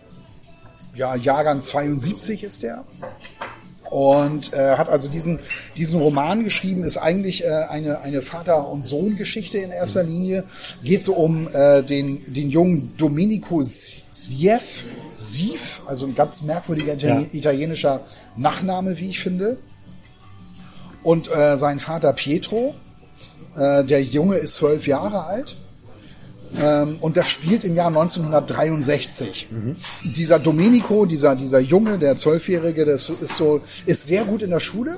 ja, 0.95 1.15
Jahrgang 1.15 1.63
72 1.63 2.45
ist 2.45 2.63
der. 2.63 2.85
Und 3.91 4.53
äh, 4.53 4.77
hat 4.77 4.89
also 4.89 5.09
diesen, 5.09 5.39
diesen 5.77 6.01
Roman 6.01 6.43
geschrieben, 6.43 6.85
ist 6.85 6.97
eigentlich 6.97 7.45
äh, 7.45 7.49
eine, 7.49 8.01
eine 8.01 8.23
Vater- 8.23 8.69
und 8.69 8.83
Sohn-Geschichte 8.83 9.59
in 9.59 9.71
erster 9.71 10.03
Linie. 10.03 10.45
Geht 10.83 11.05
so 11.05 11.15
um 11.15 11.49
äh, 11.53 11.83
den, 11.83 12.33
den 12.33 12.51
jungen 12.51 12.97
Domenico 12.97 13.63
Sief, 13.63 14.85
Sief, 15.17 15.83
also 15.87 16.07
ein 16.07 16.15
ganz 16.15 16.43
merkwürdiger 16.43 16.95
Italien- 16.95 17.29
Ja. 17.33 17.39
italienischer 17.39 18.01
Nachname, 18.37 18.99
wie 18.99 19.09
ich 19.09 19.21
finde. 19.21 19.59
Und 21.03 21.31
äh, 21.31 21.57
sein 21.59 21.81
Vater 21.81 22.13
Pietro, 22.13 22.75
äh, 23.57 23.85
der 23.85 24.03
Junge 24.03 24.37
ist 24.37 24.55
zwölf 24.55 24.87
Jahre 24.87 25.25
alt. 25.25 25.55
Ähm, 26.61 26.99
und 27.01 27.17
das 27.17 27.29
spielt 27.29 27.65
im 27.65 27.75
Jahr 27.75 27.89
1963. 27.89 29.49
Dieser 30.05 30.39
Domenico, 30.39 31.05
dieser, 31.05 31.35
dieser 31.35 31.59
Junge, 31.61 31.99
der 31.99 32.17
Zwölfjährige, 32.17 32.85
das 32.85 33.11
ist 33.11 33.37
so, 33.37 33.61
ist 33.87 34.07
sehr 34.07 34.25
gut 34.25 34.43
in 34.43 34.51
der 34.51 34.61
Schule, 34.61 34.97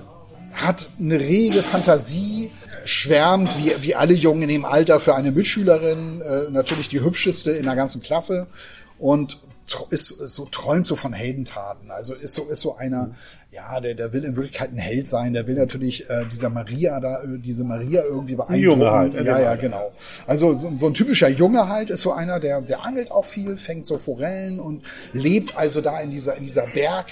hat 0.52 0.86
eine 1.00 1.18
rege 1.18 1.62
Fantasie, 1.62 2.50
schwärmt 2.84 3.48
wie, 3.58 3.72
wie 3.82 3.94
alle 3.94 4.14
Jungen 4.14 4.42
in 4.42 4.48
dem 4.48 4.64
Alter 4.64 5.00
für 5.00 5.14
eine 5.14 5.32
Mitschülerin, 5.32 6.20
äh, 6.20 6.50
natürlich 6.50 6.88
die 6.88 7.00
hübscheste 7.00 7.50
in 7.52 7.64
der 7.64 7.74
ganzen 7.74 8.00
Klasse 8.02 8.46
und 8.98 9.38
ist, 9.90 10.10
ist 10.12 10.34
so 10.34 10.46
träumt 10.46 10.86
so 10.86 10.96
von 10.96 11.12
Heldentaten. 11.12 11.90
Also 11.90 12.14
ist 12.14 12.34
so 12.34 12.44
ist 12.44 12.60
so 12.60 12.76
einer, 12.76 13.10
ja, 13.50 13.80
der 13.80 13.94
der 13.94 14.12
will 14.12 14.24
in 14.24 14.36
Wirklichkeit 14.36 14.72
ein 14.72 14.78
Held 14.78 15.08
sein. 15.08 15.32
Der 15.32 15.46
will 15.46 15.56
natürlich 15.56 16.08
äh, 16.08 16.24
dieser 16.26 16.50
Maria 16.50 17.00
da, 17.00 17.22
äh, 17.22 17.38
diese 17.38 17.64
Maria 17.64 18.04
irgendwie 18.04 18.36
beeindrucken. 18.36 18.80
Junge 18.80 18.90
halt, 18.90 19.14
ja, 19.14 19.40
ja, 19.40 19.54
genau. 19.56 19.92
Also 20.26 20.54
so, 20.54 20.72
so 20.76 20.86
ein 20.86 20.94
typischer 20.94 21.28
Junge 21.28 21.68
halt 21.68 21.90
ist 21.90 22.02
so 22.02 22.12
einer, 22.12 22.38
der 22.38 22.60
der 22.60 22.84
angelt 22.84 23.10
auch 23.10 23.24
viel, 23.24 23.56
fängt 23.56 23.86
so 23.86 23.98
Forellen 23.98 24.60
und 24.60 24.84
lebt 25.12 25.56
also 25.56 25.80
da 25.80 26.00
in 26.00 26.10
dieser 26.10 26.36
in 26.36 26.44
dieser 26.44 26.66
Berg 26.68 27.06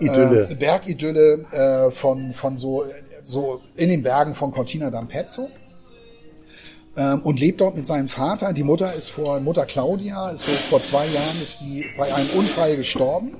Idylle. 0.00 0.48
äh, 0.50 0.54
Bergidylle 0.54 1.46
äh, 1.52 1.90
von 1.90 2.32
von 2.32 2.56
so 2.56 2.84
so 3.22 3.62
in 3.76 3.88
den 3.88 4.02
Bergen 4.02 4.34
von 4.34 4.50
Cortina 4.50 4.88
d'Ampezzo 4.88 5.48
ähm, 6.96 7.20
und 7.22 7.40
lebt 7.40 7.60
dort 7.60 7.76
mit 7.76 7.86
seinem 7.86 8.08
Vater. 8.08 8.52
Die 8.52 8.62
Mutter 8.62 8.92
ist 8.94 9.10
vor 9.10 9.40
Mutter 9.40 9.66
Claudia, 9.66 10.30
ist 10.30 10.44
vor 10.44 10.80
zwei 10.80 11.06
Jahren 11.06 11.42
ist 11.42 11.60
die 11.60 11.84
bei 11.96 12.12
einem 12.12 12.28
Unfall 12.36 12.76
gestorben. 12.76 13.36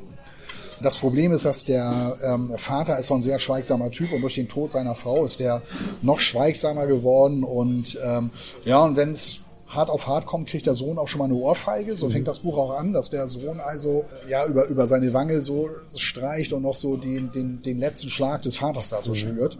Das 0.82 0.96
Problem 0.96 1.32
ist, 1.32 1.44
dass 1.44 1.64
der 1.64 2.16
ähm, 2.22 2.52
Vater 2.58 2.98
ist 2.98 3.06
so 3.06 3.14
ein 3.14 3.22
sehr 3.22 3.38
schweigsamer 3.38 3.90
Typ 3.90 4.12
und 4.12 4.20
durch 4.20 4.34
den 4.34 4.48
Tod 4.48 4.72
seiner 4.72 4.94
Frau 4.94 5.24
ist 5.24 5.40
der 5.40 5.62
noch 6.02 6.18
schweigsamer 6.18 6.86
geworden 6.86 7.44
und 7.44 7.98
ähm, 8.04 8.30
ja 8.64 8.78
und 8.82 8.96
wenn 8.96 9.12
es 9.12 9.40
hart 9.74 9.90
auf 9.90 10.06
hart 10.06 10.26
kommt, 10.26 10.48
kriegt 10.48 10.66
der 10.66 10.74
Sohn 10.74 10.98
auch 10.98 11.08
schon 11.08 11.18
mal 11.18 11.24
eine 11.26 11.34
Ohrfeige. 11.34 11.96
So 11.96 12.10
fängt 12.10 12.28
das 12.28 12.40
Buch 12.40 12.56
auch 12.58 12.78
an, 12.78 12.92
dass 12.92 13.10
der 13.10 13.26
Sohn 13.28 13.60
also 13.60 14.04
ja 14.28 14.46
über 14.46 14.66
über 14.66 14.86
seine 14.86 15.12
Wange 15.12 15.40
so 15.40 15.70
streicht 15.94 16.52
und 16.52 16.62
noch 16.62 16.74
so 16.74 16.96
den 16.96 17.32
den 17.32 17.62
den 17.62 17.78
letzten 17.78 18.10
Schlag 18.10 18.42
des 18.42 18.56
Vaters 18.56 18.90
da 18.90 19.02
so 19.02 19.14
spürt. 19.14 19.58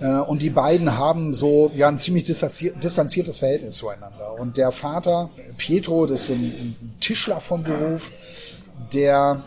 Äh, 0.00 0.06
und 0.20 0.42
die 0.42 0.50
beiden 0.50 0.96
haben 0.96 1.34
so 1.34 1.70
ja 1.74 1.88
ein 1.88 1.98
ziemlich 1.98 2.26
distanzier- 2.26 2.78
distanziertes 2.78 3.38
Verhältnis 3.38 3.76
zueinander. 3.76 4.38
Und 4.38 4.56
der 4.56 4.72
Vater 4.72 5.30
Pietro, 5.58 6.06
das 6.06 6.22
ist 6.22 6.30
ein, 6.30 6.44
ein 6.44 6.94
Tischler 7.00 7.40
von 7.40 7.62
Beruf, 7.62 8.10
der 8.92 9.42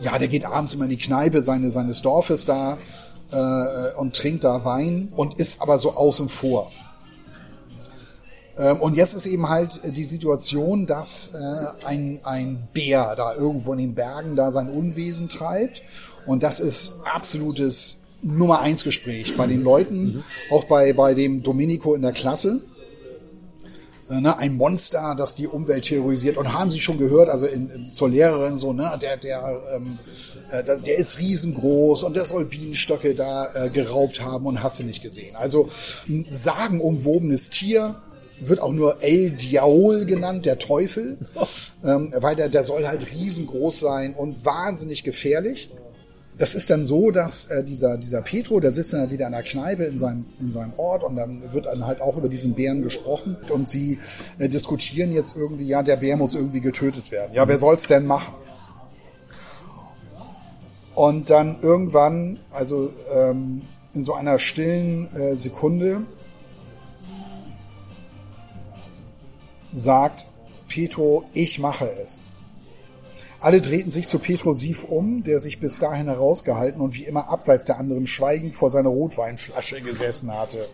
ja, 0.00 0.18
der 0.18 0.28
geht 0.28 0.44
abends 0.44 0.74
immer 0.74 0.84
in 0.84 0.90
die 0.90 0.96
Kneipe 0.96 1.42
seine, 1.42 1.70
seines 1.70 2.02
Dorfes 2.02 2.44
da 2.44 2.76
äh, 3.32 3.94
und 3.96 4.14
trinkt 4.14 4.44
da 4.44 4.64
Wein 4.64 5.12
und 5.16 5.38
ist 5.38 5.62
aber 5.62 5.78
so 5.78 5.94
außen 5.94 6.28
vor. 6.28 6.70
Ähm, 8.56 8.80
und 8.80 8.94
jetzt 8.94 9.14
ist 9.14 9.26
eben 9.26 9.48
halt 9.48 9.80
die 9.96 10.04
Situation, 10.04 10.86
dass 10.86 11.34
äh, 11.34 11.86
ein, 11.86 12.20
ein 12.24 12.68
Bär 12.72 13.14
da 13.16 13.34
irgendwo 13.34 13.72
in 13.72 13.78
den 13.78 13.94
Bergen 13.94 14.36
da 14.36 14.50
sein 14.50 14.68
Unwesen 14.68 15.28
treibt. 15.28 15.82
Und 16.26 16.42
das 16.42 16.60
ist 16.60 17.00
absolutes 17.04 18.00
Nummer 18.22 18.60
eins 18.60 18.84
Gespräch 18.84 19.36
bei 19.36 19.46
den 19.46 19.62
Leuten, 19.62 20.24
auch 20.50 20.64
bei, 20.64 20.92
bei 20.94 21.14
dem 21.14 21.42
Domenico 21.42 21.94
in 21.94 22.02
der 22.02 22.12
Klasse 22.12 22.62
äh, 24.10 24.20
ne, 24.20 24.36
ein 24.38 24.56
Monster, 24.56 25.14
das 25.16 25.34
die 25.34 25.46
Umwelt 25.46 25.84
terrorisiert. 25.84 26.36
Und 26.36 26.52
haben 26.52 26.70
Sie 26.70 26.80
schon 26.80 26.98
gehört, 26.98 27.28
also 27.28 27.46
in, 27.46 27.70
in, 27.70 27.92
zur 27.92 28.10
Lehrerin 28.10 28.56
so, 28.56 28.72
ne, 28.72 28.98
der, 29.00 29.16
der, 29.16 29.62
ähm, 29.74 29.98
äh, 30.50 30.62
der 30.64 30.98
ist 30.98 31.18
riesengroß 31.18 32.02
und 32.02 32.14
der 32.14 32.24
soll 32.24 32.44
Bienenstöcke 32.44 33.14
da 33.14 33.48
äh, 33.54 33.70
geraubt 33.70 34.22
haben 34.22 34.46
und 34.46 34.62
hast 34.62 34.78
du 34.78 34.84
nicht 34.84 35.02
gesehen. 35.02 35.36
Also 35.36 35.68
ein 36.08 36.26
sagenumwobenes 36.28 37.50
Tier 37.50 37.96
wird 38.48 38.60
auch 38.60 38.72
nur 38.72 39.02
El 39.02 39.30
Diaol 39.30 40.04
genannt, 40.04 40.46
der 40.46 40.58
Teufel, 40.58 41.18
ähm, 41.84 42.12
weil 42.16 42.36
der, 42.36 42.48
der 42.48 42.62
soll 42.62 42.86
halt 42.86 43.12
riesengroß 43.12 43.80
sein 43.80 44.14
und 44.14 44.44
wahnsinnig 44.44 45.04
gefährlich. 45.04 45.70
Das 46.36 46.56
ist 46.56 46.68
dann 46.68 46.84
so, 46.84 47.12
dass 47.12 47.46
äh, 47.46 47.62
dieser, 47.62 47.96
dieser 47.96 48.20
Petro, 48.20 48.58
der 48.58 48.72
sitzt 48.72 48.92
dann 48.92 49.10
wieder 49.10 49.26
in 49.26 49.32
der 49.32 49.44
Kneipe 49.44 49.84
in 49.84 49.98
seinem, 49.98 50.26
in 50.40 50.50
seinem 50.50 50.72
Ort 50.76 51.04
und 51.04 51.14
dann 51.14 51.52
wird 51.52 51.66
dann 51.66 51.86
halt 51.86 52.00
auch 52.00 52.16
über 52.16 52.28
diesen 52.28 52.54
Bären 52.54 52.82
gesprochen 52.82 53.36
und 53.50 53.68
sie 53.68 53.98
äh, 54.38 54.48
diskutieren 54.48 55.12
jetzt 55.12 55.36
irgendwie, 55.36 55.66
ja, 55.66 55.82
der 55.84 55.96
Bär 55.96 56.16
muss 56.16 56.34
irgendwie 56.34 56.60
getötet 56.60 57.12
werden. 57.12 57.32
Ja, 57.34 57.46
wer 57.46 57.58
soll's 57.58 57.86
denn 57.86 58.06
machen? 58.06 58.34
Und 60.96 61.30
dann 61.30 61.58
irgendwann, 61.60 62.38
also 62.52 62.92
ähm, 63.12 63.62
in 63.94 64.02
so 64.02 64.14
einer 64.14 64.38
stillen 64.38 65.14
äh, 65.14 65.36
Sekunde, 65.36 66.02
sagt 69.74 70.26
Petro, 70.68 71.24
ich 71.34 71.58
mache 71.58 71.90
es. 72.00 72.22
Alle 73.40 73.60
drehten 73.60 73.90
sich 73.90 74.06
zu 74.06 74.18
Petro 74.18 74.54
Sief 74.54 74.84
um, 74.84 75.22
der 75.22 75.38
sich 75.38 75.60
bis 75.60 75.78
dahin 75.78 76.06
herausgehalten 76.06 76.80
und 76.80 76.94
wie 76.94 77.04
immer 77.04 77.28
abseits 77.28 77.64
der 77.64 77.78
anderen 77.78 78.06
schweigend 78.06 78.54
vor 78.54 78.70
seiner 78.70 78.88
Rotweinflasche 78.88 79.82
gesessen 79.82 80.32
hatte. 80.32 80.66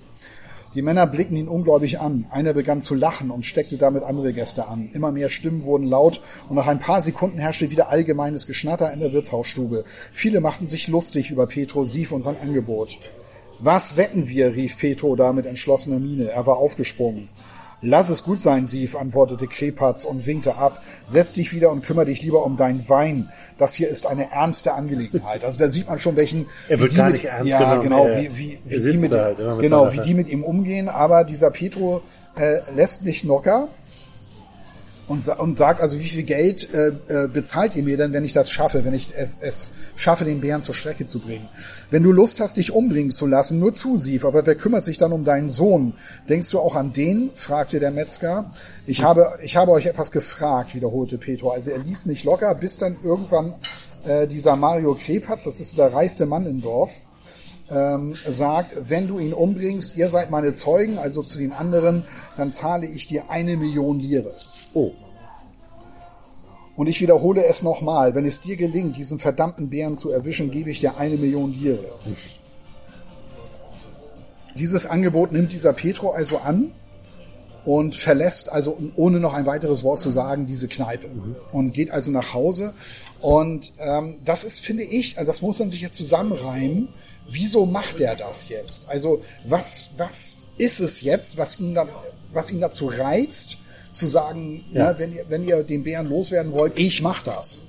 Die 0.74 0.82
Männer 0.82 1.09
blickten 1.09 1.36
ihn 1.36 1.48
ungläubig 1.48 1.98
an. 1.98 2.26
Einer 2.30 2.53
begann 2.53 2.80
zu 2.80 2.94
lachen 2.94 3.32
und 3.32 3.44
steckte 3.44 3.76
damit 3.76 4.05
andere 4.05 4.32
Gäste 4.32 4.68
an. 4.68 4.90
Immer 4.92 5.11
mehr 5.11 5.28
Stimmen 5.28 5.64
wurden 5.64 5.88
laut 5.88 6.22
und 6.48 6.55
nach 6.55 6.68
ein 6.68 6.78
paar 6.78 7.03
Sekunden 7.03 7.38
herrschte 7.38 7.72
wieder 7.72 7.88
allgemeines 7.88 8.46
Geschnatter 8.46 8.92
in 8.92 9.01
der 9.01 9.12
Wirtshausstube. 9.12 9.84
Viele 10.12 10.40
machten 10.40 10.68
sich 10.68 10.86
lustig 10.86 11.30
über 11.30 11.48
Petro 11.48 11.84
Sief 11.84 12.12
und 12.12 12.22
sein 12.22 12.36
Angebot. 12.40 12.98
Was 13.59 13.96
wetten 13.96 14.28
wir? 14.28 14.55
rief 14.55 14.78
Petro 14.78 15.16
da 15.16 15.32
mit 15.32 15.46
entschlossener 15.46 15.98
Miene. 15.98 16.30
Er 16.30 16.46
war 16.46 16.59
aufgesprungen. 16.59 17.28
Lass 17.83 18.11
es 18.11 18.24
gut 18.24 18.41
sein, 18.41 18.66
Sief, 18.66 18.95
antwortete 18.95 19.47
Krepatz 19.47 20.05
und 20.05 20.26
winkte 20.26 20.57
ab. 20.57 20.83
Setz 21.07 21.33
dich 21.33 21.53
wieder 21.55 21.70
und 21.70 21.85
kümmere 21.85 22.07
dich 22.07 22.22
lieber 22.22 22.45
um 22.45 22.57
deinen 22.57 22.89
Wein. 22.89 23.31
Das 23.59 23.74
hier 23.74 23.89
ist 23.89 24.07
eine 24.07 24.31
ernste 24.31 24.74
Angelegenheit. 24.74 25.45
Also 25.45 25.59
da 25.59 25.70
sieht 25.70 25.89
man 25.89 25.99
schon, 25.99 26.16
welchen... 26.16 26.47
Er 26.68 26.78
wie 26.78 26.83
wird 26.83 26.93
die 26.93 26.97
gar 26.97 27.07
mit, 27.07 27.14
nicht 27.14 27.24
ernst 27.24 27.51
ja, 27.51 27.59
genommen. 27.59 27.83
genau, 27.83 28.07
wie, 28.07 28.37
wie, 28.37 28.59
wie 28.64 28.93
die 28.93 28.99
mit, 28.99 29.12
halt 29.12 29.39
genau, 29.61 29.93
wie 29.93 30.01
die 30.01 30.14
mit 30.14 30.28
ihm 30.28 30.45
umgehen. 30.45 30.89
Aber 30.89 31.24
dieser 31.24 31.51
Petro 31.51 32.03
äh, 32.37 32.59
lässt 32.74 33.05
nicht 33.05 33.24
locker 33.24 33.68
und, 35.11 35.26
und 35.26 35.58
sagt 35.58 35.80
also, 35.80 35.98
wie 35.98 36.04
viel 36.04 36.22
Geld 36.22 36.72
äh, 36.72 36.92
äh, 37.08 37.26
bezahlt 37.26 37.74
ihr 37.74 37.82
mir 37.82 37.96
denn, 37.96 38.12
wenn 38.12 38.24
ich 38.24 38.32
das 38.32 38.48
schaffe, 38.48 38.84
wenn 38.84 38.94
ich 38.94 39.08
es, 39.16 39.38
es 39.42 39.72
schaffe, 39.96 40.24
den 40.24 40.40
Bären 40.40 40.62
zur 40.62 40.72
Strecke 40.72 41.04
zu 41.04 41.18
bringen? 41.18 41.48
Wenn 41.90 42.04
du 42.04 42.12
Lust 42.12 42.38
hast, 42.38 42.58
dich 42.58 42.70
umbringen 42.70 43.11
zu 43.11 43.26
lassen, 43.26 43.58
nur 43.58 43.74
zusief, 43.74 44.24
aber 44.24 44.46
wer 44.46 44.54
kümmert 44.54 44.84
sich 44.84 44.98
dann 44.98 45.11
um 45.11 45.24
deinen 45.24 45.50
Sohn? 45.50 45.94
Denkst 46.28 46.50
du 46.50 46.61
auch 46.61 46.76
an 46.76 46.92
den? 46.92 47.30
fragte 47.34 47.80
der 47.80 47.90
Metzger. 47.90 48.52
Ich 48.86 49.02
habe, 49.02 49.36
ich 49.42 49.56
habe 49.56 49.72
euch 49.72 49.86
etwas 49.86 50.12
gefragt, 50.12 50.76
wiederholte 50.76 51.18
Petro. 51.18 51.50
Also 51.50 51.72
er 51.72 51.78
ließ 51.78 52.06
nicht 52.06 52.22
locker, 52.22 52.54
bis 52.54 52.78
dann 52.78 52.96
irgendwann 53.02 53.56
äh, 54.04 54.28
dieser 54.28 54.54
Mario 54.54 54.94
Krepatz, 54.94 55.42
das 55.42 55.58
ist 55.58 55.70
so 55.70 55.76
der 55.76 55.92
reichste 55.92 56.26
Mann 56.26 56.46
im 56.46 56.62
Dorf, 56.62 57.00
ähm, 57.68 58.14
sagt, 58.28 58.76
wenn 58.88 59.08
du 59.08 59.18
ihn 59.18 59.32
umbringst, 59.32 59.96
ihr 59.96 60.08
seid 60.08 60.30
meine 60.30 60.52
Zeugen, 60.52 60.98
also 60.98 61.22
zu 61.22 61.36
den 61.36 61.52
anderen, 61.52 62.04
dann 62.36 62.52
zahle 62.52 62.86
ich 62.86 63.08
dir 63.08 63.28
eine 63.28 63.56
Million 63.56 63.98
Lire. 63.98 64.32
Oh. 64.74 64.92
Und 66.76 66.86
ich 66.86 67.00
wiederhole 67.00 67.44
es 67.44 67.62
nochmal, 67.62 68.14
wenn 68.14 68.24
es 68.24 68.40
dir 68.40 68.56
gelingt, 68.56 68.96
diesen 68.96 69.18
verdammten 69.18 69.68
Bären 69.68 69.96
zu 69.96 70.10
erwischen, 70.10 70.50
gebe 70.50 70.70
ich 70.70 70.80
dir 70.80 70.96
eine 70.96 71.16
Million 71.16 71.52
Lire. 71.52 71.84
Dieses 74.54 74.86
Angebot 74.86 75.32
nimmt 75.32 75.52
dieser 75.52 75.72
Petro 75.72 76.10
also 76.10 76.38
an 76.38 76.72
und 77.64 77.94
verlässt 77.94 78.50
also, 78.50 78.78
ohne 78.96 79.20
noch 79.20 79.34
ein 79.34 79.46
weiteres 79.46 79.84
Wort 79.84 80.00
zu 80.00 80.10
sagen, 80.10 80.46
diese 80.46 80.68
Kneipe 80.68 81.08
und 81.52 81.72
geht 81.72 81.90
also 81.90 82.10
nach 82.10 82.32
Hause. 82.32 82.72
Und 83.20 83.72
ähm, 83.78 84.16
das 84.24 84.44
ist, 84.44 84.60
finde 84.60 84.84
ich, 84.84 85.18
also 85.18 85.30
das 85.30 85.42
muss 85.42 85.58
man 85.58 85.70
sich 85.70 85.82
jetzt 85.82 85.96
zusammenreimen. 85.96 86.88
Wieso 87.28 87.66
macht 87.66 88.00
er 88.00 88.16
das 88.16 88.48
jetzt? 88.48 88.88
Also 88.88 89.22
was, 89.44 89.90
was 89.98 90.44
ist 90.56 90.80
es 90.80 91.02
jetzt, 91.02 91.36
was 91.36 91.60
ihn, 91.60 91.74
da, 91.74 91.86
was 92.32 92.50
ihn 92.50 92.60
dazu 92.60 92.86
reizt, 92.86 93.58
zu 93.93 94.07
sagen, 94.07 94.64
Ja. 94.72 94.93
ne, 94.93 94.95
wenn, 94.99 95.14
ihr, 95.14 95.24
wenn 95.28 95.45
ihr 95.45 95.62
den 95.62 95.82
Bären 95.84 96.07
loswerden 96.09 96.53
wollt, 96.53 96.78
ich 96.78 97.03
mach 97.03 97.22
das. 97.22 97.61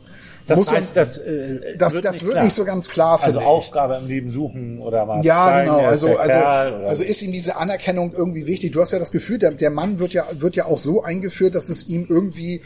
Das 0.47 0.57
Muss 0.57 0.71
heißt, 0.71 0.97
das, 0.97 1.17
äh, 1.19 1.77
Das, 1.77 1.93
wird 1.93 2.03
das 2.03 2.15
nicht 2.15 2.23
wird 2.25 2.33
klar. 2.33 2.43
nicht 2.45 2.55
so 2.55 2.65
ganz 2.65 2.89
klar, 2.89 3.19
Also 3.21 3.39
ich. 3.39 3.45
Aufgabe 3.45 3.95
im 4.01 4.07
Leben 4.07 4.31
suchen 4.31 4.79
oder 4.79 5.05
mal 5.05 5.23
Ja, 5.23 5.45
zeigen, 5.47 5.69
genau. 5.71 5.85
Also, 5.85 6.17
also, 6.17 6.39
also 6.39 7.03
ist 7.03 7.21
ihm 7.21 7.31
diese 7.31 7.57
Anerkennung 7.57 8.13
irgendwie 8.13 8.47
wichtig. 8.47 8.71
Du 8.73 8.81
hast 8.81 8.91
ja 8.91 8.99
das 8.99 9.11
Gefühl, 9.11 9.37
der, 9.37 9.51
der 9.51 9.69
Mann 9.69 9.99
wird 9.99 10.13
ja, 10.13 10.25
wird 10.33 10.55
ja 10.55 10.65
auch 10.65 10.79
so 10.79 11.03
eingeführt, 11.03 11.53
dass 11.55 11.69
es 11.69 11.87
ihm 11.87 12.07
irgendwie 12.09 12.61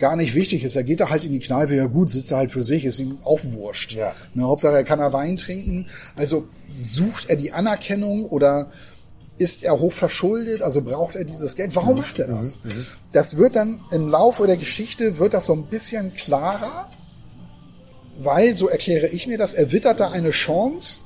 gar 0.00 0.16
nicht 0.16 0.34
wichtig 0.34 0.64
ist. 0.64 0.76
Er 0.76 0.82
geht 0.82 1.00
da 1.00 1.08
halt 1.10 1.24
in 1.24 1.32
die 1.32 1.38
Kneipe, 1.38 1.74
ja 1.76 1.86
gut, 1.86 2.10
sitzt 2.10 2.32
er 2.32 2.38
halt 2.38 2.50
für 2.50 2.64
sich, 2.64 2.84
ist 2.84 2.98
ihm 2.98 3.18
auch 3.24 3.38
wurscht. 3.44 3.92
Ja. 3.92 4.12
Ne, 4.34 4.42
Hauptsache, 4.44 4.74
er 4.74 4.84
kann 4.84 4.98
er 4.98 5.12
Wein 5.12 5.36
trinken. 5.36 5.86
Also 6.16 6.48
sucht 6.76 7.28
er 7.30 7.36
die 7.36 7.52
Anerkennung 7.52 8.24
oder 8.26 8.70
ist 9.40 9.62
er 9.62 9.80
hoch 9.80 9.94
verschuldet, 9.94 10.60
also 10.60 10.82
braucht 10.82 11.16
er 11.16 11.24
dieses 11.24 11.56
Geld? 11.56 11.74
Warum 11.74 11.96
macht 11.96 12.18
er 12.18 12.28
das? 12.28 12.60
Das 13.12 13.38
wird 13.38 13.56
dann 13.56 13.80
im 13.90 14.08
Laufe 14.08 14.46
der 14.46 14.58
Geschichte 14.58 15.18
wird 15.18 15.32
das 15.32 15.46
so 15.46 15.54
ein 15.54 15.64
bisschen 15.64 16.14
klarer, 16.14 16.88
weil, 18.18 18.52
so 18.54 18.68
erkläre 18.68 19.06
ich 19.06 19.26
mir 19.26 19.38
das, 19.38 19.54
er 19.54 19.72
wittert 19.72 19.98
da 19.98 20.10
eine 20.10 20.30
Chance 20.30 21.00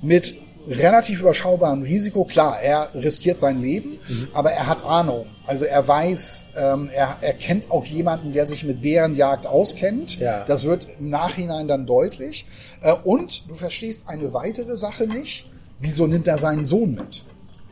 mit 0.00 0.34
relativ 0.66 1.20
überschaubarem 1.20 1.82
Risiko. 1.82 2.24
Klar, 2.24 2.58
er 2.62 2.88
riskiert 2.94 3.38
sein 3.38 3.60
Leben, 3.60 3.98
aber 4.32 4.52
er 4.52 4.66
hat 4.66 4.82
Ahnung. 4.82 5.26
Also 5.46 5.66
er 5.66 5.86
weiß, 5.86 6.44
ähm, 6.56 6.88
er, 6.94 7.18
er 7.20 7.34
kennt 7.34 7.70
auch 7.70 7.84
jemanden, 7.84 8.32
der 8.32 8.46
sich 8.46 8.64
mit 8.64 8.80
Bärenjagd 8.80 9.46
auskennt. 9.46 10.18
Ja. 10.18 10.44
Das 10.46 10.64
wird 10.64 10.86
im 10.98 11.10
Nachhinein 11.10 11.68
dann 11.68 11.84
deutlich. 11.84 12.46
Äh, 12.80 12.94
und 13.04 13.46
du 13.46 13.54
verstehst 13.54 14.08
eine 14.08 14.32
weitere 14.32 14.76
Sache 14.76 15.06
nicht. 15.06 15.46
Wieso 15.80 16.06
nimmt 16.06 16.26
er 16.26 16.38
seinen 16.38 16.64
Sohn 16.64 16.94
mit? 16.94 17.24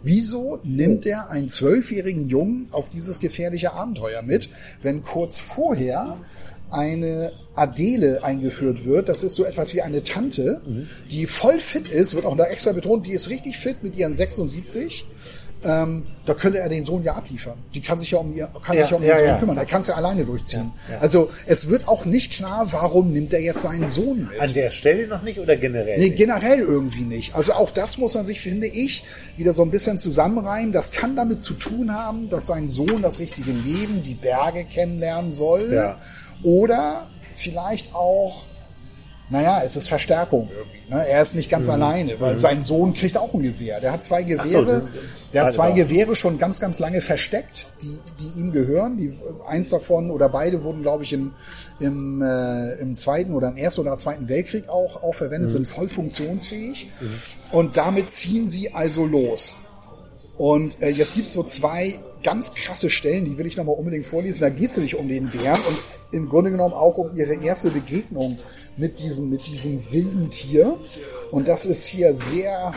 Wieso 0.02 0.60
nimmt 0.62 1.06
er 1.06 1.30
einen 1.30 1.48
zwölfjährigen 1.48 2.28
Jungen 2.28 2.68
auf 2.70 2.90
dieses 2.90 3.18
gefährliche 3.18 3.72
Abenteuer 3.72 4.22
mit, 4.22 4.50
wenn 4.82 5.02
kurz 5.02 5.40
vorher 5.40 6.18
eine 6.70 7.32
Adele 7.54 8.24
eingeführt 8.24 8.84
wird. 8.84 9.08
Das 9.08 9.22
ist 9.22 9.34
so 9.34 9.44
etwas 9.44 9.74
wie 9.74 9.82
eine 9.82 10.02
Tante, 10.02 10.60
die 11.10 11.26
voll 11.26 11.60
fit 11.60 11.88
ist, 11.88 12.14
wird 12.14 12.24
auch 12.24 12.36
da 12.36 12.44
extra 12.44 12.72
betont, 12.72 13.06
die 13.06 13.12
ist 13.12 13.30
richtig 13.30 13.56
fit 13.56 13.82
mit 13.82 13.96
ihren 13.96 14.14
76. 14.14 15.06
Ähm, 15.64 16.04
da 16.26 16.34
könnte 16.34 16.58
er 16.58 16.68
den 16.68 16.84
Sohn 16.84 17.02
ja 17.02 17.14
abliefern. 17.14 17.54
Die 17.74 17.80
kann 17.80 17.98
sich 17.98 18.10
ja 18.10 18.18
um 18.18 18.32
ihr, 18.34 18.48
kann 18.62 18.76
Ja, 18.76 18.82
sich 18.82 18.90
ja 18.90 18.96
um 18.96 19.02
ja, 19.02 19.18
ihren 19.18 19.28
Sohn 19.28 19.40
kümmern. 19.40 19.56
Er 19.56 19.64
kann 19.64 19.80
es 19.80 19.86
ja 19.86 19.94
alleine 19.94 20.24
durchziehen. 20.24 20.72
Also 21.00 21.30
es 21.46 21.68
wird 21.68 21.88
auch 21.88 22.04
nicht 22.04 22.32
klar, 22.32 22.66
warum 22.72 23.12
nimmt 23.12 23.32
er 23.32 23.40
jetzt 23.40 23.62
seinen 23.62 23.88
Sohn 23.88 24.28
mit. 24.30 24.40
An 24.40 24.52
der 24.52 24.70
Stelle 24.70 25.08
noch 25.08 25.22
nicht 25.22 25.38
oder 25.38 25.56
generell? 25.56 25.98
Nee, 25.98 26.06
nicht? 26.06 26.16
generell 26.16 26.60
irgendwie 26.60 27.02
nicht. 27.02 27.34
Also 27.34 27.54
auch 27.54 27.70
das 27.70 27.96
muss 27.96 28.14
man 28.14 28.26
sich, 28.26 28.40
finde 28.40 28.66
ich, 28.66 29.04
wieder 29.36 29.52
so 29.52 29.62
ein 29.62 29.70
bisschen 29.70 29.98
zusammenreimen. 29.98 30.72
Das 30.72 30.92
kann 30.92 31.16
damit 31.16 31.40
zu 31.40 31.54
tun 31.54 31.92
haben, 31.92 32.28
dass 32.28 32.46
sein 32.46 32.68
Sohn 32.68 33.02
das 33.02 33.18
richtige 33.18 33.52
Leben, 33.52 34.02
die 34.02 34.14
Berge 34.14 34.64
kennenlernen 34.64 35.32
soll. 35.32 35.72
Ja. 35.72 35.98
Oder 36.42 37.06
vielleicht 37.34 37.94
auch, 37.94 38.44
naja, 39.28 39.60
es 39.64 39.74
ist 39.76 39.88
Verstärkung 39.88 40.48
irgendwie. 40.56 40.94
Ne? 40.94 41.08
Er 41.08 41.20
ist 41.20 41.34
nicht 41.34 41.50
ganz 41.50 41.68
alleine, 41.68 42.20
weil 42.20 42.36
sein 42.36 42.62
Sohn 42.62 42.94
kriegt 42.94 43.18
auch 43.18 43.34
ein 43.34 43.42
Gewehr. 43.42 43.80
Der 43.80 43.92
hat 43.92 44.04
zwei 44.04 44.22
Gewehre. 44.22 44.44
Mhm. 44.46 44.50
so, 44.50 44.70
sind- 44.70 44.88
der 45.32 45.44
hat 45.44 45.52
zwei 45.52 45.70
da. 45.70 45.74
Gewehre 45.74 46.14
schon 46.14 46.38
ganz, 46.38 46.60
ganz 46.60 46.78
lange 46.78 47.00
versteckt, 47.00 47.66
die, 47.82 47.98
die 48.20 48.38
ihm 48.40 48.52
gehören. 48.52 48.96
Die, 48.96 49.12
eins 49.48 49.70
davon 49.70 50.10
oder 50.12 50.28
beide 50.28 50.62
wurden, 50.62 50.82
glaube 50.82 51.02
ich, 51.02 51.12
im, 51.12 51.32
im, 51.80 52.22
äh, 52.22 52.74
im 52.74 52.94
Zweiten 52.94 53.34
oder 53.34 53.48
im 53.48 53.56
Ersten 53.56 53.80
oder 53.80 53.96
Zweiten 53.96 54.28
Weltkrieg 54.28 54.68
auch, 54.68 55.02
auch 55.02 55.14
verwendet, 55.14 55.50
sind 55.50 55.66
voll 55.66 55.88
funktionsfähig. 55.88 56.90
Und 57.50 57.76
damit 57.76 58.10
ziehen 58.10 58.48
sie 58.48 58.72
also 58.72 59.04
los. 59.04 59.56
Und 60.38 60.80
äh, 60.82 60.88
jetzt 60.90 61.14
gibt's 61.14 61.32
so 61.32 61.42
zwei 61.42 61.98
ganz 62.22 62.54
krasse 62.54 62.90
Stellen, 62.90 63.24
die 63.24 63.38
will 63.38 63.46
ich 63.46 63.56
nochmal 63.56 63.74
unbedingt 63.76 64.06
vorlesen. 64.06 64.40
Da 64.40 64.50
geht's 64.50 64.76
nämlich 64.76 64.94
um 64.96 65.08
den 65.08 65.28
Bären 65.30 65.58
und 65.68 65.78
im 66.12 66.28
Grunde 66.28 66.50
genommen 66.50 66.74
auch 66.74 66.96
um 66.98 67.16
ihre 67.16 67.34
erste 67.34 67.70
Begegnung 67.70 68.38
mit 68.76 68.98
diesem, 68.98 69.30
mit 69.30 69.46
diesem 69.46 69.80
wilden 69.92 70.30
Tier. 70.30 70.78
Und 71.30 71.48
das 71.48 71.66
ist 71.66 71.86
hier 71.86 72.12
sehr, 72.12 72.74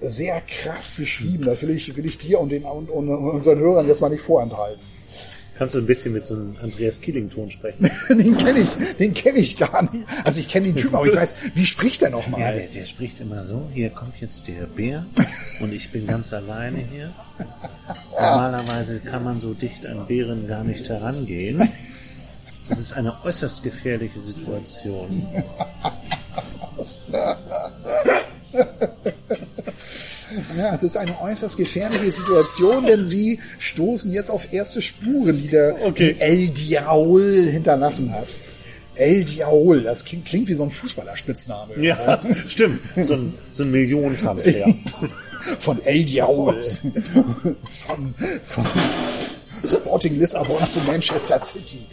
sehr 0.00 0.40
krass 0.42 0.92
beschrieben. 0.96 1.44
Das 1.44 1.62
will 1.62 1.70
ich, 1.70 1.94
will 1.96 2.06
ich 2.06 2.18
dir 2.18 2.40
und, 2.40 2.50
den, 2.50 2.64
und, 2.64 2.90
und 2.90 3.08
unseren 3.08 3.58
Hörern 3.58 3.86
jetzt 3.86 4.00
mal 4.00 4.08
nicht 4.08 4.22
vorenthalten. 4.22 4.80
Kannst 5.58 5.74
du 5.74 5.78
ein 5.78 5.86
bisschen 5.86 6.14
mit 6.14 6.26
so 6.26 6.34
einem 6.34 6.56
Andreas 6.62 7.00
Killing-Ton 7.00 7.50
sprechen? 7.50 7.88
den 8.08 8.36
kenne 8.36 8.60
ich, 8.60 8.70
den 8.98 9.14
kenne 9.14 9.38
ich 9.38 9.56
gar 9.56 9.82
nicht. 9.92 10.06
Also 10.24 10.40
ich 10.40 10.48
kenne 10.48 10.66
den 10.66 10.76
Typen, 10.76 10.94
aber 10.94 11.06
ich 11.06 11.14
weiß, 11.16 11.34
wie 11.54 11.66
spricht 11.66 12.00
der 12.00 12.10
nochmal? 12.10 12.40
Ja, 12.40 12.52
der, 12.52 12.66
der 12.68 12.86
spricht 12.86 13.20
immer 13.20 13.44
so, 13.44 13.68
hier 13.72 13.90
kommt 13.90 14.20
jetzt 14.20 14.48
der 14.48 14.66
Bär 14.66 15.06
und 15.60 15.72
ich 15.72 15.92
bin 15.92 16.06
ganz 16.06 16.32
alleine 16.32 16.78
hier. 16.90 17.12
Normalerweise 18.10 19.00
kann 19.00 19.24
man 19.24 19.38
so 19.38 19.52
dicht 19.52 19.86
an 19.86 20.06
Bären 20.06 20.48
gar 20.48 20.64
nicht 20.64 20.88
herangehen. 20.88 21.68
Das 22.72 22.80
ist 22.80 22.94
eine 22.94 23.22
äußerst 23.22 23.62
gefährliche 23.62 24.18
Situation. 24.18 25.26
Ja, 30.56 30.74
es 30.74 30.82
ist 30.82 30.96
eine 30.96 31.20
äußerst 31.20 31.58
gefährliche 31.58 32.10
Situation, 32.10 32.86
denn 32.86 33.04
sie 33.04 33.38
stoßen 33.58 34.10
jetzt 34.14 34.30
auf 34.30 34.50
erste 34.50 34.80
Spuren, 34.80 35.36
die 35.36 35.48
der 35.48 35.76
Okay. 35.84 36.14
die 36.14 36.20
El 36.20 36.48
Diaol 36.48 37.48
hinterlassen 37.50 38.10
hat. 38.12 38.28
El 38.94 39.24
Diaol, 39.24 39.82
das 39.82 40.02
klingt, 40.06 40.24
klingt 40.24 40.48
wie 40.48 40.54
so 40.54 40.62
ein 40.62 40.70
Fußballerspitzname. 40.70 41.78
Ja, 41.84 42.18
stimmt. 42.46 42.80
So 42.96 43.12
ein, 43.12 43.34
so 43.50 43.62
ein 43.64 43.70
Millionentransfer. 43.70 44.74
Von 45.58 45.82
El 45.84 46.04
Diaol. 46.04 46.62
Von, 46.64 48.14
von 48.46 48.64
Sporting 49.66 50.18
Lissabon 50.18 50.64
zu 50.66 50.78
Manchester 50.80 51.38
City. 51.38 51.86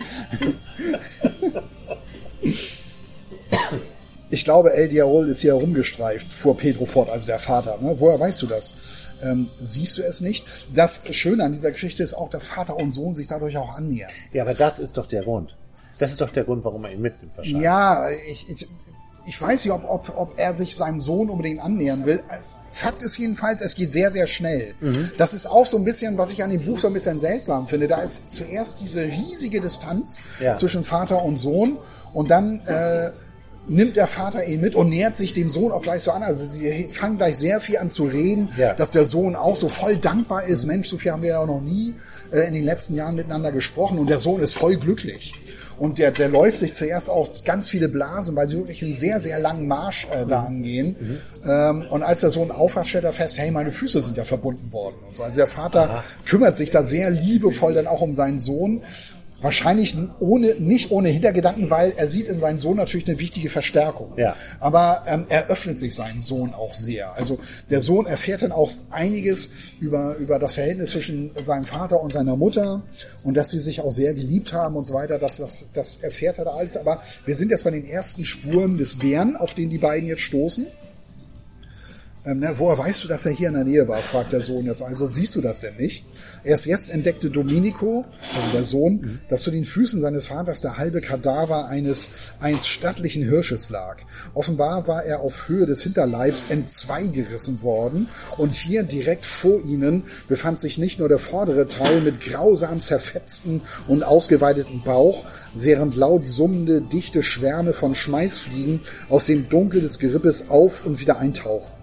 Ich 4.32 4.44
glaube, 4.44 4.74
El 4.74 4.90
Diaol 4.90 5.28
ist 5.28 5.42
hier 5.42 5.54
rumgestreift, 5.54 6.32
fuhr 6.32 6.56
Pedro 6.56 6.86
fort, 6.86 7.10
also 7.10 7.26
der 7.26 7.40
Vater. 7.40 7.78
Ne? 7.82 7.96
Woher 8.00 8.20
weißt 8.20 8.42
du 8.42 8.48
das? 8.48 8.76
Ähm, 9.22 9.50
siehst 9.60 9.98
du 9.98 10.04
es 10.04 10.22
nicht? 10.22 10.46
Das 10.76 11.02
Schöne 11.12 11.44
an 11.44 11.52
dieser 11.52 11.72
Geschichte 11.72 12.04
ist 12.04 12.14
auch, 12.14 12.30
dass 12.30 12.48
Vater 12.48 12.78
und 12.78 12.94
Sohn 12.94 13.14
sich 13.14 13.28
dadurch 13.28 13.58
auch 13.58 13.76
annähern. 13.76 14.12
Ja, 14.32 14.44
aber 14.44 14.54
das 14.54 14.80
ist 14.80 14.98
doch 14.98 15.08
der 15.08 15.24
Grund. 15.24 15.56
Das 15.98 16.12
ist 16.12 16.22
doch 16.22 16.30
der 16.30 16.44
Grund, 16.44 16.64
warum 16.64 16.86
er 16.86 16.94
ihn 16.94 17.02
mitnimmt 17.02 17.36
wahrscheinlich. 17.36 17.64
Ja, 17.64 18.10
ich, 18.10 18.50
ich, 18.50 18.68
ich 19.26 19.42
weiß 19.42 19.66
nicht, 19.66 19.74
ob, 19.74 19.84
ob, 19.90 20.14
ob 20.16 20.40
er 20.40 20.54
sich 20.54 20.76
seinem 20.76 21.00
Sohn 21.00 21.30
unbedingt 21.30 21.60
annähern 21.60 22.06
will. 22.06 22.24
Fakt 22.72 23.02
ist 23.04 23.18
jedenfalls, 23.18 23.62
es 23.62 23.76
geht 23.76 23.94
sehr, 23.94 24.12
sehr 24.12 24.28
schnell. 24.28 24.74
Das 25.18 25.34
ist 25.34 25.46
auch 25.48 25.66
so 25.66 25.78
ein 25.78 25.84
bisschen, 25.84 26.18
was 26.18 26.32
ich 26.32 26.44
an 26.44 26.50
dem 26.52 26.66
Buch 26.66 26.80
so 26.80 26.88
ein 26.88 26.94
bisschen 26.94 27.20
seltsam 27.20 27.68
finde. 27.68 27.88
Da 27.88 28.02
ist 28.02 28.32
zuerst 28.32 28.80
diese 28.82 29.04
riesige 29.04 29.60
Distanz 29.62 30.20
Ja. 30.40 30.56
zwischen 30.56 30.84
Vater 30.84 31.24
und 31.24 31.38
Sohn 31.38 31.78
und 32.14 32.30
dann 32.30 32.62
äh, 32.68 33.12
nimmt 33.68 33.98
der 33.98 34.08
Vater 34.08 34.46
ihn 34.46 34.62
mit 34.62 34.76
und 34.76 34.90
nähert 34.90 35.16
sich 35.16 35.34
dem 35.34 35.50
Sohn 35.50 35.72
auch 35.72 35.82
gleich 35.84 36.02
so 36.02 36.12
an. 36.12 36.24
Also 36.24 36.46
sie 36.48 36.88
fangen 36.90 37.18
gleich 37.18 37.38
sehr 37.38 37.60
viel 37.60 37.78
an 37.78 37.90
zu 37.90 38.06
reden, 38.06 38.50
Ja. 38.58 38.74
dass 38.74 38.90
der 38.92 39.06
Sohn 39.06 39.36
auch 39.36 39.56
so 39.56 39.68
voll 39.70 39.98
dankbar 39.98 40.46
ist. 40.46 40.66
Mensch, 40.66 40.90
so 40.90 40.98
viel 40.98 41.12
haben 41.12 41.22
wir 41.22 41.30
ja 41.30 41.40
auch 41.40 41.48
noch 41.48 41.62
nie 41.62 41.94
äh, 42.32 42.48
in 42.48 42.54
den 42.54 42.64
letzten 42.66 42.96
Jahren 42.96 43.16
miteinander 43.16 43.52
gesprochen 43.52 44.00
und 44.00 44.10
der 44.10 44.18
Sohn 44.20 44.42
ist 44.42 44.54
voll 44.56 44.78
glücklich. 44.78 45.39
Und 45.80 45.98
der, 45.98 46.12
der 46.12 46.30
läuft 46.30 46.58
sich 46.58 46.74
zuerst 46.74 47.10
auch 47.10 47.30
ganz 47.44 47.70
viele 47.70 47.90
Blasen, 47.90 48.36
weil 48.36 48.48
sie 48.48 48.58
wirklich 48.58 48.84
einen 48.84 48.94
sehr, 48.94 49.20
sehr 49.20 49.40
langen 49.40 49.68
Marsch 49.68 50.08
äh, 50.12 50.26
da 50.26 50.44
angehen. 50.44 50.96
Ähm, 51.46 51.86
und 51.90 52.04
als 52.04 52.22
der 52.22 52.32
Sohn 52.32 52.52
aufwacht, 52.52 52.88
stellt 52.88 53.06
er 53.06 53.14
fest, 53.14 53.38
hey, 53.38 53.50
meine 53.50 53.72
Füße 53.72 54.02
sind 54.02 54.18
ja 54.18 54.24
verbunden 54.24 54.72
worden. 54.72 54.96
Und 55.08 55.16
so. 55.16 55.24
Also 55.24 55.38
der 55.38 55.48
Vater 55.48 56.04
kümmert 56.26 56.56
sich 56.56 56.70
da 56.70 56.84
sehr 56.84 57.10
liebevoll 57.10 57.74
dann 57.74 57.88
auch 57.88 58.02
um 58.02 58.14
seinen 58.14 58.40
Sohn. 58.40 58.84
Wahrscheinlich 59.42 59.96
ohne, 60.20 60.56
nicht 60.56 60.92
ohne 60.92 61.10
Hintergedanken, 61.10 61.70
weil 61.70 61.94
er 61.96 62.08
sieht 62.08 62.28
in 62.28 62.40
seinem 62.40 62.60
Sohn 62.60 62.78
natürlich 62.78 63.08
eine 63.08 63.20
wichtige 63.20 63.50
Verstärkung. 63.50 64.14
Ja. 64.18 64.36
Aber 64.60 65.04
ähm, 65.08 65.26
er 65.30 65.48
öffnet 65.48 65.78
sich 65.78 65.96
seinen 65.96 66.22
Sohn 66.22 66.54
auch 66.54 66.74
sehr. 66.74 67.16
Also 67.16 67.40
der 67.70 67.82
Sohn 67.82 68.06
erfährt 68.06 68.42
dann 68.42 68.52
auch 68.52 68.72
einiges 68.90 69.50
über, 69.80 70.16
über 70.16 70.40
das 70.40 70.56
Verhältnis 70.56 70.92
zwischen 70.92 71.32
seinem 71.42 71.66
Vater 71.66 72.02
und 72.02 72.12
seiner 72.12 72.36
Mutter 72.36 72.82
und 73.24 73.38
dass 73.38 73.50
sie 73.52 73.60
sich 73.60 73.82
auch 73.82 73.92
sehr 73.92 74.14
geliebt 74.14 74.54
haben 74.54 74.76
und 74.76 74.86
so 74.86 74.94
weiter. 74.94 75.20
Das, 75.20 75.38
das, 75.38 75.70
das 75.74 75.98
erfährt 75.98 76.38
er 76.38 76.46
da 76.46 76.52
alles. 76.52 76.78
Aber 76.78 77.02
wir 77.26 77.36
sind 77.36 77.52
jetzt 77.52 77.64
bei 77.64 77.72
den 77.72 77.86
ersten 77.86 78.26
Spuren 78.26 78.78
des 78.78 78.98
Bären, 78.98 79.36
auf 79.36 79.54
den 79.54 79.70
die 79.70 79.78
beiden 79.78 80.08
jetzt 80.08 80.22
stoßen. 80.22 80.68
Ähm, 82.26 82.40
ne, 82.40 82.54
woher 82.58 82.78
weißt 82.78 83.06
du, 83.06 83.08
dass 83.08 83.26
er 83.26 83.32
hier 83.32 83.48
in 83.48 83.54
der 83.54 83.64
Nähe 83.64 83.88
war, 83.88 84.00
fragt 84.00 84.34
der 84.34 84.42
Sohn 84.42 84.66
jetzt. 84.66 84.82
Also 84.82 85.08
siehst 85.08 85.36
du 85.36 85.42
das 85.42 85.62
denn 85.62 85.78
nicht? 85.78 86.04
Erst 86.44 86.66
jetzt 86.66 86.90
entdeckte 86.90 87.30
Domenico, 87.30 88.04
also 88.36 88.52
der 88.54 88.64
Sohn, 88.66 89.20
dass 89.30 89.44
zu 89.44 89.52
den 89.52 89.64
Füßen 89.64 90.02
seines 90.02 90.28
Vaters 90.28 90.60
der 90.60 90.78
halbe 90.78 91.00
Kadaver 91.00 91.68
eines 91.68 92.10
einst 92.42 92.68
stattlichen 92.68 93.24
Hirsches 93.24 93.70
lag. 93.70 94.00
Offenbar 94.34 94.86
war 94.86 95.04
er 95.06 95.22
auf 95.22 95.48
Höhe 95.48 95.66
des 95.66 95.82
Hinterleibs 95.82 96.48
entzweigerissen 96.50 97.62
worden 97.62 98.10
und 98.38 98.54
hier 98.54 98.84
direkt 98.84 99.24
vor 99.24 99.64
ihnen 99.64 100.04
befand 100.28 100.60
sich 100.60 100.78
nicht 100.78 101.00
nur 101.00 101.08
der 101.08 101.20
vordere 101.20 101.70
Teil 101.70 102.02
mit 102.02 102.20
grausam 102.20 102.82
zerfetzten 102.82 103.62
und 103.88 104.04
ausgeweiteten 104.04 104.84
Bauch, 104.84 105.24
während 105.54 105.96
laut 105.96 106.26
summende, 106.26 106.82
dichte 106.82 107.24
Schwärme 107.24 107.72
von 107.72 107.96
Schmeißfliegen 107.96 108.82
aus 109.08 109.26
dem 109.26 109.48
Dunkel 109.48 109.82
des 109.82 110.00
Gerippes 110.00 110.50
auf 110.50 110.86
und 110.86 111.00
wieder 111.00 111.18
eintauchten. 111.18 111.79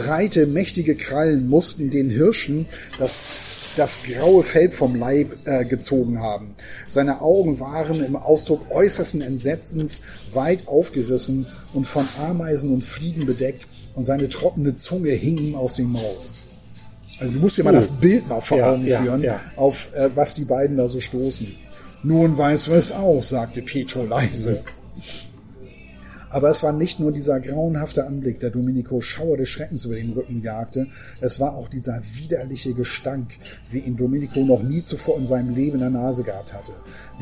Breite, 0.00 0.46
mächtige 0.46 0.94
Krallen 0.94 1.48
mussten 1.48 1.90
den 1.90 2.10
Hirschen 2.10 2.66
das, 2.98 3.72
das 3.76 4.02
graue 4.04 4.42
Fell 4.42 4.70
vom 4.70 4.94
Leib 4.94 5.36
äh, 5.46 5.64
gezogen 5.64 6.20
haben. 6.20 6.54
Seine 6.88 7.20
Augen 7.22 7.58
waren 7.60 8.02
im 8.04 8.16
Ausdruck 8.16 8.70
äußersten 8.70 9.22
Entsetzens 9.22 10.02
weit 10.34 10.68
aufgerissen 10.68 11.46
und 11.72 11.86
von 11.86 12.04
Ameisen 12.20 12.72
und 12.72 12.84
Fliegen 12.84 13.24
bedeckt 13.26 13.66
und 13.94 14.04
seine 14.04 14.28
trockene 14.28 14.76
Zunge 14.76 15.10
hing 15.10 15.38
ihm 15.38 15.54
aus 15.54 15.74
dem 15.76 15.92
Maul. 15.92 16.16
Also 17.18 17.32
du 17.32 17.38
musst 17.40 17.56
dir 17.56 17.64
mal 17.64 17.72
Oh. 17.72 17.76
das 17.76 17.90
Bild 17.92 18.28
mal 18.28 18.42
vor 18.42 18.58
Ja, 18.58 18.72
Augen 18.72 18.86
ja, 18.86 19.00
führen, 19.02 19.22
ja. 19.22 19.40
auf 19.56 19.90
äh, 19.94 20.10
was 20.14 20.34
die 20.34 20.44
beiden 20.44 20.76
da 20.76 20.86
so 20.88 21.00
stoßen. 21.00 21.50
Nun 22.02 22.36
weißt 22.36 22.66
du 22.66 22.72
es 22.72 22.92
auch, 22.92 23.22
sagte 23.22 23.62
Petro 23.62 24.04
leise. 24.04 24.62
Aber 26.36 26.50
es 26.50 26.62
war 26.62 26.74
nicht 26.74 27.00
nur 27.00 27.12
dieser 27.12 27.40
grauenhafte 27.40 28.06
Anblick, 28.06 28.40
der 28.40 28.50
Domenico 28.50 29.00
Schauer 29.00 29.38
des 29.38 29.48
Schreckens 29.48 29.86
über 29.86 29.94
den 29.94 30.12
Rücken 30.12 30.42
jagte, 30.42 30.86
es 31.22 31.40
war 31.40 31.54
auch 31.54 31.66
dieser 31.66 31.98
widerliche 32.12 32.74
Gestank, 32.74 33.30
wie 33.70 33.78
ihn 33.78 33.96
Domenico 33.96 34.40
noch 34.40 34.62
nie 34.62 34.82
zuvor 34.82 35.16
in 35.16 35.24
seinem 35.24 35.54
Leben 35.54 35.76
in 35.76 35.80
der 35.80 36.02
Nase 36.02 36.24
gehabt 36.24 36.52
hatte. 36.52 36.72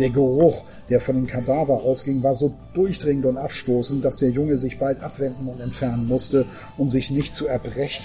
Der 0.01 0.11
Geruch, 0.11 0.65
der 0.89 1.01
von 1.01 1.15
dem 1.15 1.29
Kadaver 1.29 1.75
ausging, 1.75 2.25
war 2.25 2.35
so 2.35 2.57
durchdringend 2.73 3.27
und 3.27 3.39
abstoßend, 3.39 4.05
dass 4.05 4.17
der 4.17 4.31
Junge 4.31 4.59
sich 4.59 4.81
bald 4.81 5.01
abwenden 5.01 5.47
und 5.47 5.61
entfernen 5.61 6.09
musste, 6.09 6.45
um 6.77 6.89
sich 6.89 7.13
nicht 7.13 7.37
zu 7.37 7.47
erbrechen. 7.47 8.05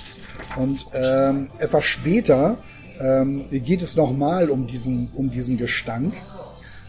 Und 0.58 0.86
ähm, 0.94 1.50
etwas 1.58 1.86
später 1.86 2.60
ähm, 3.02 3.46
geht 3.50 3.82
es 3.82 3.96
nochmal 3.96 4.52
um 4.52 4.68
diesen, 4.68 5.10
um 5.16 5.32
diesen 5.32 5.58
Gestank. 5.58 6.14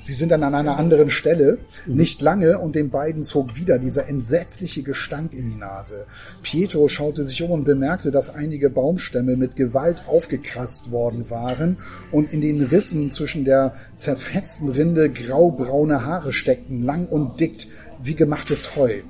Sie 0.02 0.14
sind 0.14 0.30
dann 0.30 0.42
an 0.42 0.54
einer 0.54 0.78
anderen 0.78 1.10
Stelle, 1.10 1.58
nicht 1.86 2.22
lange, 2.22 2.58
und 2.58 2.74
den 2.74 2.90
beiden 2.90 3.22
zog 3.22 3.56
wieder 3.56 3.78
dieser 3.78 4.08
entsetzliche 4.08 4.82
Gestank 4.82 5.32
in 5.34 5.50
die 5.50 5.58
Nase. 5.58 6.06
Pietro 6.42 6.88
schaute 6.88 7.24
sich 7.24 7.42
um 7.42 7.50
und 7.50 7.64
bemerkte, 7.64 8.10
dass 8.10 8.34
einige 8.34 8.70
Baumstämme 8.70 9.36
mit 9.36 9.56
Gewalt 9.56 10.04
aufgekratzt 10.06 10.90
worden 10.90 11.28
waren 11.30 11.76
und 12.12 12.32
in 12.32 12.40
den 12.40 12.62
Rissen 12.64 13.10
zwischen 13.10 13.44
der 13.44 13.74
zerfetzten 13.96 14.70
Rinde 14.70 15.10
graubraune 15.10 16.04
Haare 16.06 16.32
steckten, 16.32 16.82
lang 16.82 17.06
und 17.06 17.38
dick 17.38 17.68
wie 18.02 18.14
gemachtes 18.14 18.76
Heu. 18.76 19.02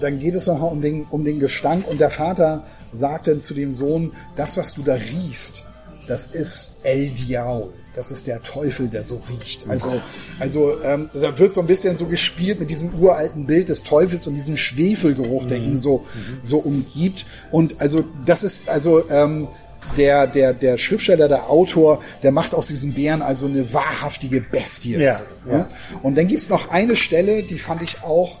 Dann 0.00 0.18
geht 0.18 0.34
es 0.34 0.46
noch 0.48 0.60
um 0.72 0.82
den, 0.82 1.04
um 1.04 1.24
den 1.24 1.38
Gestank 1.38 1.86
und 1.86 2.00
der 2.00 2.10
Vater 2.10 2.64
sagte 2.92 3.38
zu 3.38 3.54
dem 3.54 3.70
Sohn, 3.70 4.12
das, 4.34 4.56
was 4.56 4.74
du 4.74 4.82
da 4.82 4.94
riechst, 4.94 5.64
das 6.08 6.26
ist 6.28 6.76
El 6.82 7.10
Diaul. 7.10 7.72
Das 7.96 8.10
ist 8.10 8.26
der 8.26 8.42
Teufel, 8.42 8.88
der 8.88 9.02
so 9.02 9.22
riecht. 9.30 9.66
Also, 9.70 10.02
also 10.38 10.82
ähm, 10.82 11.08
da 11.14 11.36
wird 11.38 11.54
so 11.54 11.62
ein 11.62 11.66
bisschen 11.66 11.96
so 11.96 12.04
gespielt 12.04 12.60
mit 12.60 12.68
diesem 12.68 12.92
uralten 12.92 13.46
Bild 13.46 13.70
des 13.70 13.84
Teufels 13.84 14.26
und 14.26 14.34
diesem 14.34 14.58
Schwefelgeruch, 14.58 15.48
der 15.48 15.56
ihn 15.56 15.78
so 15.78 16.04
so 16.42 16.58
umgibt. 16.58 17.24
Und 17.50 17.80
also 17.80 18.04
das 18.26 18.44
ist 18.44 18.68
also 18.68 19.08
ähm, 19.08 19.48
der 19.96 20.26
der 20.26 20.52
der 20.52 20.76
Schriftsteller, 20.76 21.26
der 21.26 21.48
Autor, 21.48 22.02
der 22.22 22.32
macht 22.32 22.52
aus 22.52 22.66
diesem 22.66 22.92
Bären 22.92 23.22
also 23.22 23.46
eine 23.46 23.72
wahrhaftige 23.72 24.42
Bestie. 24.42 24.98
Ja, 24.98 25.14
so, 25.14 25.50
ne? 25.50 25.66
Und 26.02 26.18
dann 26.18 26.28
gibt's 26.28 26.50
noch 26.50 26.68
eine 26.68 26.96
Stelle, 26.96 27.44
die 27.44 27.58
fand 27.58 27.80
ich 27.80 28.02
auch 28.02 28.36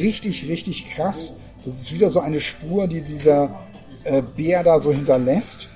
richtig 0.00 0.48
richtig 0.48 0.90
krass. 0.90 1.36
Das 1.64 1.74
ist 1.74 1.94
wieder 1.94 2.10
so 2.10 2.18
eine 2.18 2.40
Spur, 2.40 2.88
die 2.88 3.02
dieser 3.02 3.60
äh, 4.02 4.20
Bär 4.36 4.64
da 4.64 4.80
so 4.80 4.92
hinterlässt. 4.92 5.68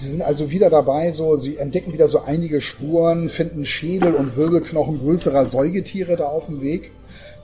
Sie 0.00 0.08
sind 0.08 0.22
also 0.22 0.50
wieder 0.50 0.70
dabei, 0.70 1.10
so, 1.10 1.36
sie 1.36 1.58
entdecken 1.58 1.92
wieder 1.92 2.08
so 2.08 2.22
einige 2.22 2.62
Spuren, 2.62 3.28
finden 3.28 3.66
Schädel 3.66 4.14
und 4.14 4.34
Wirbelknochen 4.34 4.98
größerer 4.98 5.44
Säugetiere 5.44 6.16
da 6.16 6.24
auf 6.24 6.46
dem 6.46 6.62
Weg. 6.62 6.90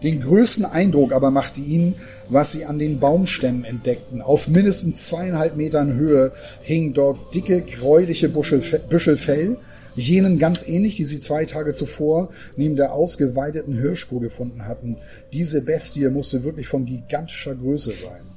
Den 0.03 0.23
größten 0.23 0.65
Eindruck 0.65 1.13
aber 1.13 1.31
machte 1.31 1.61
ihnen, 1.61 1.97
was 2.31 2.53
sie 2.53 2.65
an 2.65 2.79
den 2.79 2.99
Baumstämmen 2.99 3.65
entdeckten. 3.65 4.23
Auf 4.23 4.49
mindestens 4.49 5.05
zweieinhalb 5.05 5.57
Metern 5.57 5.93
Höhe 5.97 6.33
hingen 6.63 6.95
dort 6.95 7.35
dicke, 7.35 7.61
gräuliche 7.61 8.31
Büschel, 8.31 8.63
Büschel 8.89 9.19
Fell, 9.19 9.59
jenen 9.95 10.39
ganz 10.39 10.67
ähnlich, 10.67 10.97
die 10.97 11.05
sie 11.05 11.21
zwei 11.21 11.45
Tage 11.45 11.73
zuvor 11.73 12.31
neben 12.57 12.77
der 12.77 12.95
ausgeweideten 12.95 13.79
Hirschkuh 13.79 14.19
gefunden 14.19 14.65
hatten. 14.65 14.97
Diese 15.31 15.61
Bestie 15.61 16.09
musste 16.09 16.43
wirklich 16.43 16.69
von 16.69 16.87
gigantischer 16.87 17.55
Größe 17.55 17.91
sein. 17.91 18.36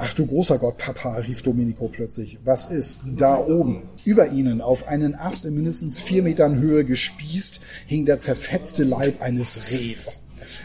Ach 0.00 0.14
du 0.14 0.26
großer 0.26 0.58
Gott, 0.58 0.78
Papa, 0.78 1.16
rief 1.16 1.42
Domenico 1.42 1.88
plötzlich. 1.88 2.38
Was 2.44 2.70
ist 2.70 3.00
da 3.04 3.36
oben? 3.36 3.82
Über 4.04 4.28
ihnen, 4.28 4.60
auf 4.60 4.86
einen 4.86 5.16
Ast 5.16 5.44
in 5.44 5.54
mindestens 5.54 5.98
vier 5.98 6.22
Metern 6.22 6.60
Höhe 6.60 6.84
gespießt, 6.84 7.58
hing 7.86 8.06
der 8.06 8.18
zerfetzte 8.18 8.84
Leib 8.84 9.20
eines 9.20 9.72
Rehs. 9.72 10.20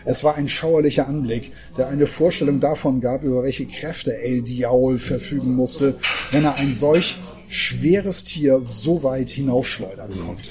Es 0.06 0.24
war 0.24 0.36
ein 0.36 0.48
schauerlicher 0.48 1.08
Anblick, 1.08 1.52
der 1.80 1.88
eine 1.88 2.06
Vorstellung 2.06 2.60
davon 2.60 3.02
gab, 3.02 3.24
über 3.24 3.42
welche 3.42 3.66
Kräfte 3.66 4.16
El 4.16 4.44
Diaul 4.44 5.00
verfügen 5.00 5.56
musste, 5.56 5.96
wenn 6.30 6.46
er 6.46 6.56
ein 6.56 6.76
solch 6.76 7.18
schweres 7.50 8.24
Tier 8.24 8.62
so 8.64 9.02
weit 9.02 9.32
hinaufschleudern 9.32 10.12
konnte. 10.26 10.50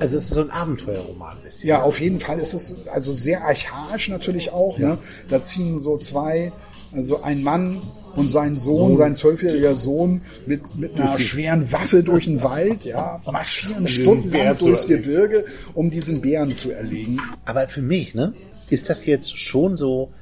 Also 0.00 0.16
es 0.16 0.24
ist 0.24 0.30
so 0.30 0.40
ein 0.40 0.50
Abenteuerroman 0.50 1.36
ein 1.36 1.44
bisschen. 1.44 1.68
Ja, 1.68 1.82
auf 1.82 2.00
jeden 2.00 2.18
Fall 2.18 2.40
ist 2.40 2.54
es 2.54 2.88
also 2.88 3.12
sehr 3.12 3.44
archaisch 3.44 4.08
natürlich 4.08 4.50
auch. 4.50 4.78
Ne? 4.78 4.98
Da 5.28 5.40
ziehen 5.40 5.78
so 5.78 5.96
zwei, 5.96 6.52
also 6.94 7.22
ein 7.22 7.42
Mann 7.42 7.82
und 8.14 8.28
sein 8.28 8.56
Sohn, 8.56 8.96
sein 8.96 9.14
zwölfjähriger 9.14 9.74
Sohn 9.74 10.22
mit, 10.46 10.76
mit 10.76 10.94
einer 10.94 11.18
schweren 11.18 11.70
Waffe 11.72 12.02
durch 12.02 12.26
den 12.26 12.42
Wald, 12.42 12.84
ja, 12.84 13.20
marschieren 13.30 13.88
stundenlang 13.88 14.56
durchs. 14.56 14.86
Gebirge, 14.86 15.44
um 15.74 15.90
diesen 15.90 16.20
Bären 16.20 16.54
zu 16.54 16.70
erlegen. 16.70 17.18
Aber 17.44 17.68
für 17.68 17.82
mich, 17.82 18.14
ne, 18.14 18.34
ist 18.70 18.88
das 18.90 19.04
jetzt 19.06 19.38
schon 19.38 19.76
so, 19.76 20.12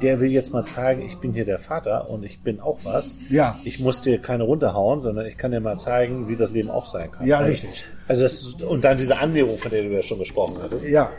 der 0.00 0.20
will 0.20 0.32
jetzt 0.32 0.52
mal 0.52 0.64
zeigen, 0.64 1.02
ich 1.02 1.16
bin 1.18 1.32
hier 1.32 1.44
der 1.44 1.58
Vater 1.58 2.10
und 2.10 2.24
ich 2.24 2.40
bin 2.40 2.60
auch 2.60 2.80
was. 2.82 3.14
Ja. 3.30 3.60
Ich 3.64 3.78
muss 3.78 4.00
dir 4.00 4.18
keine 4.18 4.42
runterhauen, 4.44 5.00
sondern 5.00 5.26
ich 5.26 5.36
kann 5.36 5.52
dir 5.52 5.60
mal 5.60 5.78
zeigen, 5.78 6.28
wie 6.28 6.36
das 6.36 6.50
Leben 6.50 6.70
auch 6.70 6.86
sein 6.86 7.10
kann. 7.10 7.26
Ja, 7.26 7.38
richtig. 7.38 7.84
Also 8.08 8.22
das 8.22 8.42
und 8.62 8.84
dann 8.84 8.96
diese 8.96 9.18
Annäherung, 9.18 9.58
von 9.58 9.70
der 9.70 9.82
du 9.82 9.90
ja 9.90 10.02
schon 10.02 10.18
gesprochen 10.18 10.56
hattest. 10.60 10.86
Ja. 10.88 11.10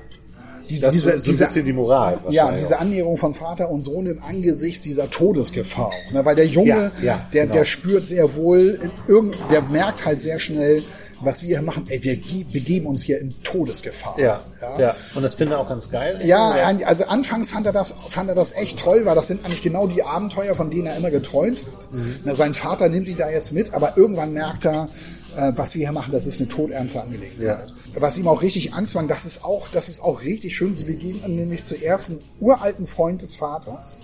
Diese, 0.69 0.81
Das 0.81 0.93
diese, 0.93 1.19
so 1.19 1.31
ein 1.31 1.37
bisschen 1.37 1.65
die 1.65 1.73
Moral. 1.73 2.19
ja, 2.29 2.51
diese. 2.51 2.79
Annäherung 2.79 3.17
von 3.17 3.33
Vater 3.33 3.69
und 3.69 3.81
Sohn 3.83 4.05
im 4.07 4.21
Angesicht 4.23 4.83
dieser 4.85 5.09
Todesgefahr. 5.09 5.91
Ne? 6.11 6.23
Weil 6.25 6.35
der 6.35 6.47
Junge, 6.47 6.69
Ja, 6.69 6.91
ja, 7.01 7.25
der, 7.33 7.43
genau. 7.43 7.55
der 7.55 7.65
spürt 7.65 8.05
sehr 8.05 8.35
wohl, 8.35 8.79
irgend, 9.07 9.35
der 9.51 9.61
merkt 9.61 10.05
halt 10.05 10.21
sehr 10.21 10.39
schnell, 10.39 10.83
was 11.21 11.41
wir 11.41 11.47
hier 11.49 11.61
machen. 11.61 11.85
Ey, 11.87 12.03
wir 12.03 12.17
ge- 12.17 12.43
begeben 12.51 12.85
uns 12.85 13.03
hier 13.03 13.19
in 13.21 13.33
Todesgefahr. 13.43 14.19
Ja, 14.19 14.41
ja, 14.77 14.95
Und 15.15 15.23
das 15.23 15.35
finde 15.35 15.53
ich 15.53 15.59
auch 15.59 15.69
ganz 15.69 15.89
geil. 15.89 16.19
Ja, 16.25 16.51
ein- 16.51 16.83
also 16.83 17.05
anfangs 17.05 17.51
fand 17.51 17.65
er 17.65 17.71
das, 17.71 17.93
fand 18.09 18.27
er 18.29 18.35
das 18.35 18.53
echt 18.55 18.79
toll, 18.79 19.01
weil 19.05 19.15
das 19.15 19.27
sind 19.27 19.45
eigentlich 19.45 19.61
genau 19.61 19.87
die 19.87 20.03
Abenteuer, 20.03 20.53
von 20.55 20.69
denen 20.69 20.87
er 20.87 20.97
immer 20.97 21.11
geträumt 21.11 21.59
hat. 21.59 21.91
Mhm. 21.93 22.15
Na, 22.25 22.35
sein 22.35 22.53
Vater 22.53 22.89
nimmt 22.89 23.07
ihn 23.07 23.17
da 23.17 23.29
jetzt 23.29 23.53
mit, 23.53 23.73
aber 23.73 23.93
irgendwann 23.95 24.33
merkt 24.33 24.65
er, 24.65 24.89
äh, 25.35 25.53
was 25.55 25.75
wir 25.75 25.85
hier 25.85 25.91
machen, 25.91 26.11
das 26.11 26.27
ist 26.27 26.39
eine 26.39 26.49
todernste 26.49 27.01
Angelegenheit. 27.01 27.73
Was 27.95 28.17
ihm 28.17 28.27
auch 28.27 28.41
richtig 28.41 28.73
Angst 28.73 28.95
macht, 28.95 29.09
das 29.09 29.25
ist 29.25 29.43
auch, 29.43 29.67
das 29.69 29.89
ist 29.89 30.01
auch 30.01 30.21
richtig 30.21 30.55
schön. 30.55 30.73
Sie 30.73 30.85
begegnen 30.85 31.35
nämlich 31.35 31.63
zuerst 31.63 32.11
einen 32.11 32.19
uralten 32.39 32.87
Freund 32.87 33.21
des 33.21 33.35
Vaters. 33.35 33.99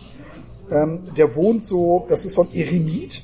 Ähm, 0.72 1.02
der 1.18 1.36
wohnt 1.36 1.66
so, 1.66 2.06
das 2.10 2.26
ist 2.26 2.36
so 2.36 2.44
ein 2.44 2.54
Eremit, 2.54 3.24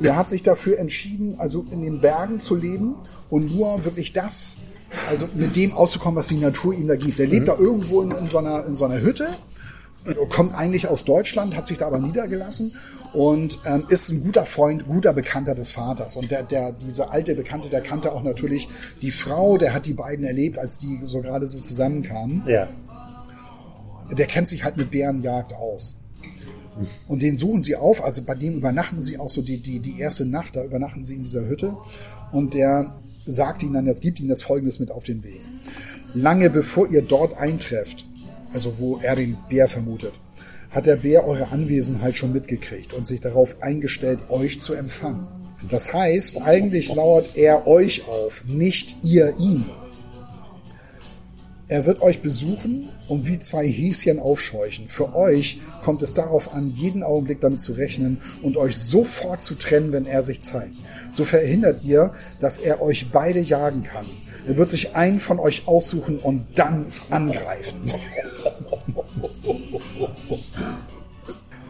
Der 0.00 0.16
hat 0.16 0.28
sich 0.28 0.42
dafür 0.42 0.78
entschieden, 0.78 1.36
also 1.38 1.64
in 1.70 1.82
den 1.82 2.00
Bergen 2.00 2.38
zu 2.38 2.54
leben 2.54 2.94
und 3.30 3.54
nur 3.54 3.84
wirklich 3.84 4.12
das, 4.12 4.56
also 5.08 5.26
mit 5.34 5.56
dem 5.56 5.72
auszukommen, 5.72 6.16
was 6.16 6.28
die 6.28 6.36
Natur 6.36 6.74
ihm 6.74 6.86
da 6.86 6.96
gibt. 6.96 7.18
Der 7.18 7.26
lebt 7.26 7.48
da 7.48 7.56
irgendwo 7.56 8.02
in, 8.02 8.10
in, 8.12 8.26
so 8.28 8.38
einer, 8.38 8.66
in 8.66 8.74
so 8.74 8.84
einer 8.84 9.00
Hütte, 9.00 9.28
kommt 10.30 10.54
eigentlich 10.54 10.86
aus 10.88 11.04
Deutschland, 11.04 11.56
hat 11.56 11.66
sich 11.66 11.78
da 11.78 11.86
aber 11.86 11.98
niedergelassen 11.98 12.74
und 13.16 13.60
ähm, 13.64 13.84
ist 13.88 14.10
ein 14.10 14.22
guter 14.22 14.44
Freund, 14.44 14.86
guter 14.86 15.14
Bekannter 15.14 15.54
des 15.54 15.70
Vaters. 15.72 16.16
Und 16.16 16.30
der, 16.30 16.42
der, 16.42 16.72
diese 16.72 17.08
alte 17.08 17.34
Bekannte, 17.34 17.70
der 17.70 17.80
kannte 17.80 18.12
auch 18.12 18.22
natürlich 18.22 18.68
die 19.00 19.10
Frau, 19.10 19.56
der 19.56 19.72
hat 19.72 19.86
die 19.86 19.94
beiden 19.94 20.26
erlebt, 20.26 20.58
als 20.58 20.78
die 20.78 21.00
so 21.04 21.22
gerade 21.22 21.46
so 21.46 21.58
zusammenkamen. 21.58 22.42
Ja. 22.46 22.68
Der 24.12 24.26
kennt 24.26 24.48
sich 24.48 24.64
halt 24.64 24.76
mit 24.76 24.90
Bärenjagd 24.90 25.54
aus. 25.54 25.98
Und 27.08 27.22
den 27.22 27.36
suchen 27.36 27.62
sie 27.62 27.74
auf, 27.74 28.04
also 28.04 28.22
bei 28.22 28.34
dem 28.34 28.58
übernachten 28.58 29.00
sie 29.00 29.18
auch 29.18 29.30
so 29.30 29.40
die, 29.40 29.62
die, 29.62 29.80
die 29.80 29.98
erste 29.98 30.26
Nacht, 30.26 30.54
da 30.54 30.62
übernachten 30.62 31.02
sie 31.02 31.14
in 31.14 31.24
dieser 31.24 31.48
Hütte. 31.48 31.74
Und 32.32 32.52
der 32.52 32.96
sagt 33.24 33.62
ihnen 33.62 33.72
dann, 33.72 33.86
jetzt 33.86 34.02
gibt 34.02 34.20
ihnen 34.20 34.28
das 34.28 34.42
Folgendes 34.42 34.78
mit 34.78 34.90
auf 34.90 35.04
den 35.04 35.24
Weg. 35.24 35.40
Lange 36.12 36.50
bevor 36.50 36.86
ihr 36.90 37.00
dort 37.00 37.38
eintrefft, 37.38 38.06
also 38.52 38.78
wo 38.78 38.98
er 38.98 39.16
den 39.16 39.38
Bär 39.48 39.68
vermutet, 39.68 40.12
hat 40.76 40.84
der 40.84 40.96
Bär 40.96 41.26
eure 41.26 41.48
Anwesenheit 41.52 42.18
schon 42.18 42.34
mitgekriegt 42.34 42.92
und 42.92 43.06
sich 43.06 43.22
darauf 43.22 43.62
eingestellt, 43.62 44.18
euch 44.28 44.60
zu 44.60 44.74
empfangen. 44.74 45.26
Das 45.70 45.94
heißt, 45.94 46.42
eigentlich 46.42 46.94
lauert 46.94 47.34
er 47.34 47.66
euch 47.66 48.06
auf, 48.06 48.44
nicht 48.46 48.98
ihr 49.02 49.34
ihn. 49.38 49.64
Er 51.68 51.86
wird 51.86 52.02
euch 52.02 52.20
besuchen 52.20 52.90
und 53.08 53.26
wie 53.26 53.38
zwei 53.38 53.66
Häschen 53.66 54.20
aufscheuchen. 54.20 54.88
Für 54.88 55.16
euch 55.16 55.62
kommt 55.82 56.02
es 56.02 56.12
darauf 56.12 56.52
an, 56.52 56.74
jeden 56.76 57.02
Augenblick 57.02 57.40
damit 57.40 57.62
zu 57.62 57.72
rechnen 57.72 58.18
und 58.42 58.58
euch 58.58 58.76
sofort 58.76 59.40
zu 59.40 59.54
trennen, 59.54 59.92
wenn 59.92 60.04
er 60.04 60.22
sich 60.22 60.42
zeigt. 60.42 60.76
So 61.10 61.24
verhindert 61.24 61.84
ihr, 61.84 62.12
dass 62.38 62.58
er 62.58 62.82
euch 62.82 63.10
beide 63.10 63.40
jagen 63.40 63.82
kann. 63.82 64.04
Er 64.46 64.58
wird 64.58 64.70
sich 64.70 64.94
einen 64.94 65.20
von 65.20 65.40
euch 65.40 65.66
aussuchen 65.66 66.18
und 66.18 66.46
dann 66.54 66.86
angreifen. 67.08 67.90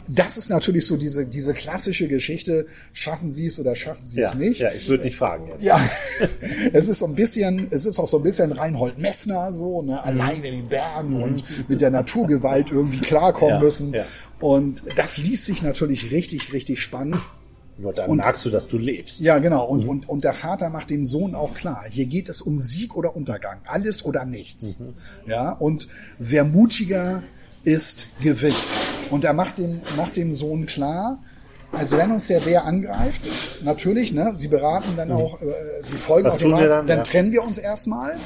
Das 0.08 0.36
ist 0.38 0.50
natürlich 0.50 0.86
so 0.86 0.96
diese, 0.96 1.26
diese 1.26 1.52
klassische 1.52 2.06
Geschichte, 2.06 2.66
schaffen 2.92 3.32
Sie 3.32 3.46
es 3.46 3.58
oder 3.58 3.74
schaffen 3.74 4.06
Sie 4.06 4.20
Ja, 4.20 4.28
es 4.28 4.34
nicht. 4.36 4.60
ja 4.60 4.70
ich 4.70 4.88
würde 4.88 5.02
nicht 5.02 5.16
fragen 5.16 5.48
jetzt. 5.48 5.64
Ja, 5.64 5.80
es 6.72 6.86
ist 6.86 7.00
so 7.00 7.06
ein 7.06 7.16
bisschen, 7.16 7.66
es 7.70 7.84
ist 7.86 7.98
auch 7.98 8.06
so 8.08 8.18
ein 8.18 8.22
bisschen 8.22 8.52
Reinhold 8.52 8.98
Messner 8.98 9.52
so, 9.52 9.82
ne, 9.82 10.00
allein 10.04 10.44
in 10.44 10.54
den 10.54 10.68
Bergen 10.68 11.20
und 11.20 11.42
mit 11.68 11.80
der 11.80 11.90
Naturgewalt 11.90 12.70
irgendwie 12.70 13.00
klarkommen 13.00 13.56
Ja, 13.56 13.60
müssen. 13.60 13.92
ja. 13.94 14.04
Und 14.38 14.84
das 14.94 15.18
liest 15.18 15.46
sich 15.46 15.62
natürlich 15.62 16.12
richtig, 16.12 16.52
richtig 16.52 16.80
spannend. 16.80 17.16
Nur 17.78 17.92
dann 17.92 18.14
merkst 18.16 18.44
du, 18.46 18.50
dass 18.50 18.68
du 18.68 18.78
lebst. 18.78 19.18
Ja, 19.20 19.38
genau. 19.38 19.64
Und, 19.66 19.86
und, 19.88 20.08
und 20.08 20.22
der 20.24 20.32
Vater 20.34 20.70
macht 20.70 20.88
dem 20.88 21.04
Sohn 21.04 21.34
auch 21.34 21.52
klar, 21.54 21.84
hier 21.90 22.06
geht 22.06 22.28
es 22.28 22.40
um 22.42 22.58
Sieg 22.58 22.96
oder 22.96 23.16
Untergang, 23.16 23.58
alles 23.66 24.04
oder 24.04 24.24
nichts. 24.24 24.76
Ja, 25.26 25.50
und 25.52 25.88
wer 26.18 26.44
mutiger 26.44 27.22
ist, 27.66 28.06
gewinnt. 28.20 28.56
Und 29.10 29.24
er 29.24 29.32
macht 29.32 29.58
dem, 29.58 29.80
macht 29.96 30.16
dem 30.16 30.32
Sohn 30.32 30.66
klar, 30.66 31.18
also 31.72 31.98
wenn 31.98 32.12
uns 32.12 32.28
der 32.28 32.40
Bär 32.40 32.64
angreift, 32.64 33.20
natürlich, 33.62 34.12
ne, 34.12 34.32
sie 34.36 34.48
beraten 34.48 34.94
dann 34.96 35.10
auch, 35.12 35.40
äh, 35.42 35.46
sie 35.84 35.96
folgen 35.98 36.28
auch 36.28 36.38
dann? 36.38 36.86
dann 36.86 36.98
Ja. 36.98 37.02
trennen 37.02 37.32
wir 37.32 37.44
uns 37.44 37.58
erstmal. 37.58 38.16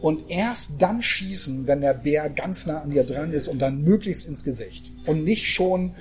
Und 0.00 0.30
erst 0.30 0.80
dann 0.80 1.02
schießen, 1.02 1.66
wenn 1.66 1.82
der 1.82 1.92
Bär 1.92 2.30
ganz 2.30 2.66
nah 2.66 2.80
an 2.80 2.90
dir 2.90 3.04
dran 3.04 3.32
ist 3.32 3.48
und 3.48 3.58
dann 3.58 3.82
möglichst 3.82 4.26
ins 4.26 4.44
Gesicht. 4.44 4.92
Und 5.04 5.24
nicht 5.24 5.52
schon, 5.52 5.94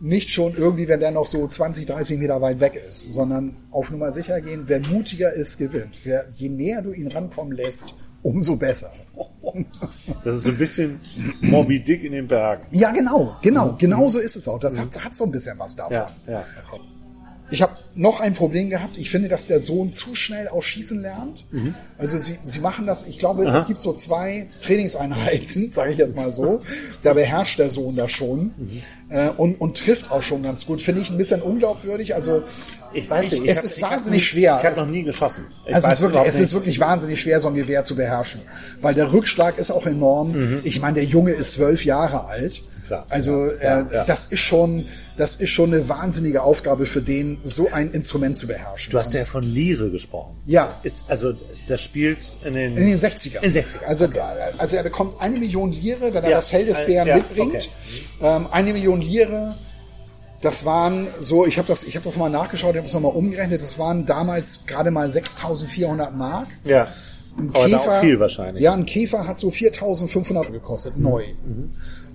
nicht 0.00 0.30
schon 0.30 0.54
irgendwie, 0.56 0.86
wenn 0.86 1.00
der 1.00 1.10
noch 1.10 1.26
so 1.26 1.46
20, 1.46 1.86
30 1.86 2.18
Meter 2.20 2.40
weit 2.40 2.60
weg 2.60 2.80
ist, 2.88 3.12
sondern 3.12 3.56
auf 3.72 3.90
Nummer 3.90 4.12
sicher 4.12 4.40
gehen. 4.40 4.62
Wer 4.66 4.80
mutiger 4.86 5.32
ist, 5.32 5.58
gewinnt. 5.58 5.96
Wer, 6.04 6.26
je 6.36 6.48
näher 6.50 6.82
du 6.82 6.92
ihn 6.92 7.08
rankommen 7.08 7.56
lässt, 7.56 7.86
umso 8.22 8.56
besser. 8.56 8.90
Das 10.24 10.36
ist 10.36 10.42
so 10.44 10.50
ein 10.50 10.58
bisschen 10.58 11.00
Moby 11.40 11.80
Dick 11.80 12.04
in 12.04 12.12
den 12.12 12.26
Bergen. 12.26 12.64
Ja, 12.70 12.90
genau, 12.92 13.36
genau, 13.42 13.76
genau 13.78 14.08
so 14.08 14.18
ist 14.18 14.36
es 14.36 14.48
auch. 14.48 14.58
Das 14.58 14.78
hat, 14.78 15.04
hat 15.04 15.14
so 15.14 15.24
ein 15.24 15.30
bisschen 15.30 15.58
was 15.58 15.76
davon. 15.76 15.92
Ja, 15.94 16.06
ja. 16.26 16.44
Ich 17.50 17.60
habe 17.60 17.74
noch 17.94 18.20
ein 18.20 18.32
Problem 18.32 18.70
gehabt. 18.70 18.96
Ich 18.96 19.10
finde, 19.10 19.28
dass 19.28 19.46
der 19.46 19.60
Sohn 19.60 19.92
zu 19.92 20.14
schnell 20.14 20.48
auch 20.48 20.62
schießen 20.62 21.02
lernt. 21.02 21.44
Also 21.98 22.16
sie, 22.16 22.38
sie 22.44 22.60
machen 22.60 22.86
das, 22.86 23.06
ich 23.06 23.18
glaube, 23.18 23.44
es 23.46 23.66
gibt 23.66 23.80
so 23.82 23.92
zwei 23.92 24.48
Trainingseinheiten, 24.62 25.70
sage 25.70 25.92
ich 25.92 25.98
jetzt 25.98 26.16
mal 26.16 26.32
so. 26.32 26.60
Da 27.02 27.12
beherrscht 27.12 27.58
der 27.58 27.68
Sohn 27.68 27.94
das 27.94 28.10
schon 28.10 28.52
äh, 29.12 29.28
und, 29.36 29.60
und 29.60 29.76
trifft 29.76 30.10
auch 30.10 30.22
schon 30.22 30.42
ganz 30.42 30.66
gut. 30.66 30.80
Finde 30.80 31.02
ich 31.02 31.10
ein 31.10 31.18
bisschen 31.18 31.42
unglaubwürdig. 31.42 32.14
Also 32.14 32.42
Ich 32.92 33.08
weiß 33.08 33.30
nicht. 33.30 33.34
Ich- 33.34 33.44
ich 33.44 33.50
es 33.50 33.58
hab- 33.58 33.64
ist 33.64 33.76
ich 33.76 33.82
wahnsinnig 33.82 34.18
nie- 34.18 34.24
schwer. 34.24 34.58
Ich 34.60 34.66
habe 34.66 34.76
noch 34.80 34.86
nie 34.86 35.02
geschossen. 35.02 35.44
Ich 35.66 35.74
also 35.74 35.88
es, 35.88 35.94
ist 35.94 36.02
wirklich, 36.02 36.26
es 36.26 36.40
ist 36.40 36.52
wirklich 36.52 36.80
wahnsinnig 36.80 37.20
schwer, 37.20 37.40
so 37.40 37.48
ein 37.48 37.54
Gewehr 37.54 37.84
zu 37.84 37.94
beherrschen. 37.96 38.40
Weil 38.80 38.94
der 38.94 39.12
Rückschlag 39.12 39.58
ist 39.58 39.70
auch 39.70 39.86
enorm. 39.86 40.60
Ich 40.64 40.80
meine, 40.80 40.94
der 40.94 41.04
Junge 41.04 41.32
ist 41.32 41.52
zwölf 41.52 41.84
Jahre 41.84 42.26
alt. 42.26 42.62
Klar. 42.92 43.06
Also 43.08 43.46
Ja, 43.46 43.80
äh, 43.80 43.94
ja. 43.94 44.04
das 44.04 44.26
ist 44.26 44.40
schon, 44.40 44.86
das 45.16 45.36
ist 45.36 45.50
schon 45.50 45.72
eine 45.72 45.88
wahnsinnige 45.88 46.42
Aufgabe 46.42 46.86
für 46.86 47.00
den, 47.00 47.38
so 47.42 47.70
ein 47.72 47.90
Instrument 47.92 48.36
zu 48.36 48.46
beherrschen. 48.46 48.90
Du 48.92 48.98
hast 48.98 49.14
ja 49.14 49.24
von 49.24 49.42
Lire 49.42 49.90
gesprochen. 49.90 50.36
Ja. 50.46 50.74
Ist, 50.82 51.04
also, 51.08 51.32
das 51.68 51.80
spielt 51.80 52.32
in 52.44 52.54
den, 52.54 52.76
In 52.76 52.86
den 52.86 52.98
60ern. 52.98 53.40
In 53.42 53.52
den 53.52 53.64
60ern, 53.64 53.84
Also, 53.86 54.08
also 54.58 54.76
er 54.76 54.82
bekommt 54.82 55.20
eine 55.20 55.38
Million 55.38 55.72
Lire, 55.72 56.12
wenn 56.12 56.22
er 56.22 56.30
Ja, 56.30 56.36
das 56.36 56.48
Feld 56.48 56.68
des 56.68 56.84
Bären 56.84 57.08
ja, 57.08 57.16
mitbringt. 57.16 57.54
okay. 57.54 57.68
Ähm, 58.20 58.46
eine 58.50 58.72
Million 58.72 59.00
Lire, 59.00 59.54
das 60.42 60.64
waren 60.64 61.06
so, 61.18 61.46
ich 61.46 61.56
habe 61.56 61.68
das, 61.68 61.84
ich 61.84 61.94
habe 61.96 62.04
das 62.04 62.16
mal 62.16 62.28
nachgeschaut, 62.28 62.70
ich 62.72 62.76
habe 62.76 62.86
das 62.86 62.94
nochmal 62.94 63.12
umgerechnet, 63.12 63.62
das 63.62 63.78
waren 63.78 64.04
damals 64.06 64.66
gerade 64.66 64.90
mal 64.90 65.08
6.400 65.08 66.10
Mark. 66.10 66.48
ja. 66.64 66.88
Ein 67.38 67.74
auch 67.74 68.00
viel 68.00 68.20
wahrscheinlich. 68.20 68.62
Ja, 68.62 68.74
ein 68.74 68.84
Käfer 68.84 69.26
hat 69.26 69.38
so 69.38 69.48
4.500 69.48 70.50
gekostet, 70.50 70.98
neu. 70.98 71.22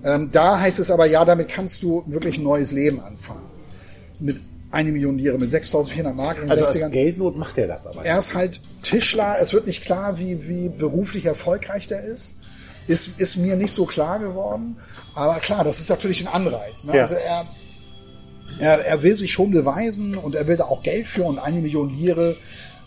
Ähm, 0.04 0.30
da 0.32 0.60
heißt 0.60 0.80
es 0.80 0.92
aber, 0.92 1.06
ja, 1.06 1.26
damit 1.26 1.50
kannst 1.50 1.84
du 1.84 2.04
wirklich 2.08 2.38
ein 2.38 2.44
neues 2.44 2.72
Leben 2.72 3.00
anfangen. 3.02 3.44
Mit 4.20 4.40
eine 4.72 4.92
Million 4.92 5.18
Lire, 5.18 5.38
mit 5.38 5.50
6.400 5.50 6.14
Mark 6.14 6.38
in 6.38 6.44
den 6.44 6.52
Also 6.52 6.66
60ern. 6.66 6.84
als 6.84 6.92
Geldnot 6.92 7.38
macht 7.38 7.58
er 7.58 7.68
das 7.68 7.88
aber. 7.88 8.04
Er 8.04 8.20
ist 8.20 8.34
halt 8.34 8.60
Tischler. 8.84 9.38
Es 9.40 9.54
wird 9.54 9.66
nicht 9.66 9.84
klar, 9.84 10.20
wie, 10.20 10.48
wie 10.48 10.70
beruflich 10.70 11.26
erfolgreich 11.26 11.88
der 11.88 12.04
ist. 12.04 12.36
Ist, 12.88 13.20
ist 13.20 13.38
mir 13.38 13.56
nicht 13.56 13.74
so 13.74 13.86
klar 13.86 14.20
geworden. 14.20 14.78
Aber 15.16 15.36
klar, 15.40 15.64
das 15.64 15.80
ist 15.80 15.90
natürlich 15.90 16.26
ein 16.26 16.34
Anreiz. 16.34 16.84
Ne? 16.86 16.96
Ja. 16.96 17.02
Also 17.02 17.16
er, 17.16 17.46
er, 18.60 18.86
er 18.86 19.04
will 19.04 19.16
sich 19.16 19.32
schon 19.32 19.52
beweisen 19.52 20.16
und 20.16 20.36
er 20.36 20.48
will 20.48 20.58
da 20.58 20.66
auch 20.66 20.84
Geld 20.84 21.08
für 21.08 21.24
und 21.24 21.40
eine 21.40 21.62
Million 21.62 21.90
Lire. 21.96 22.36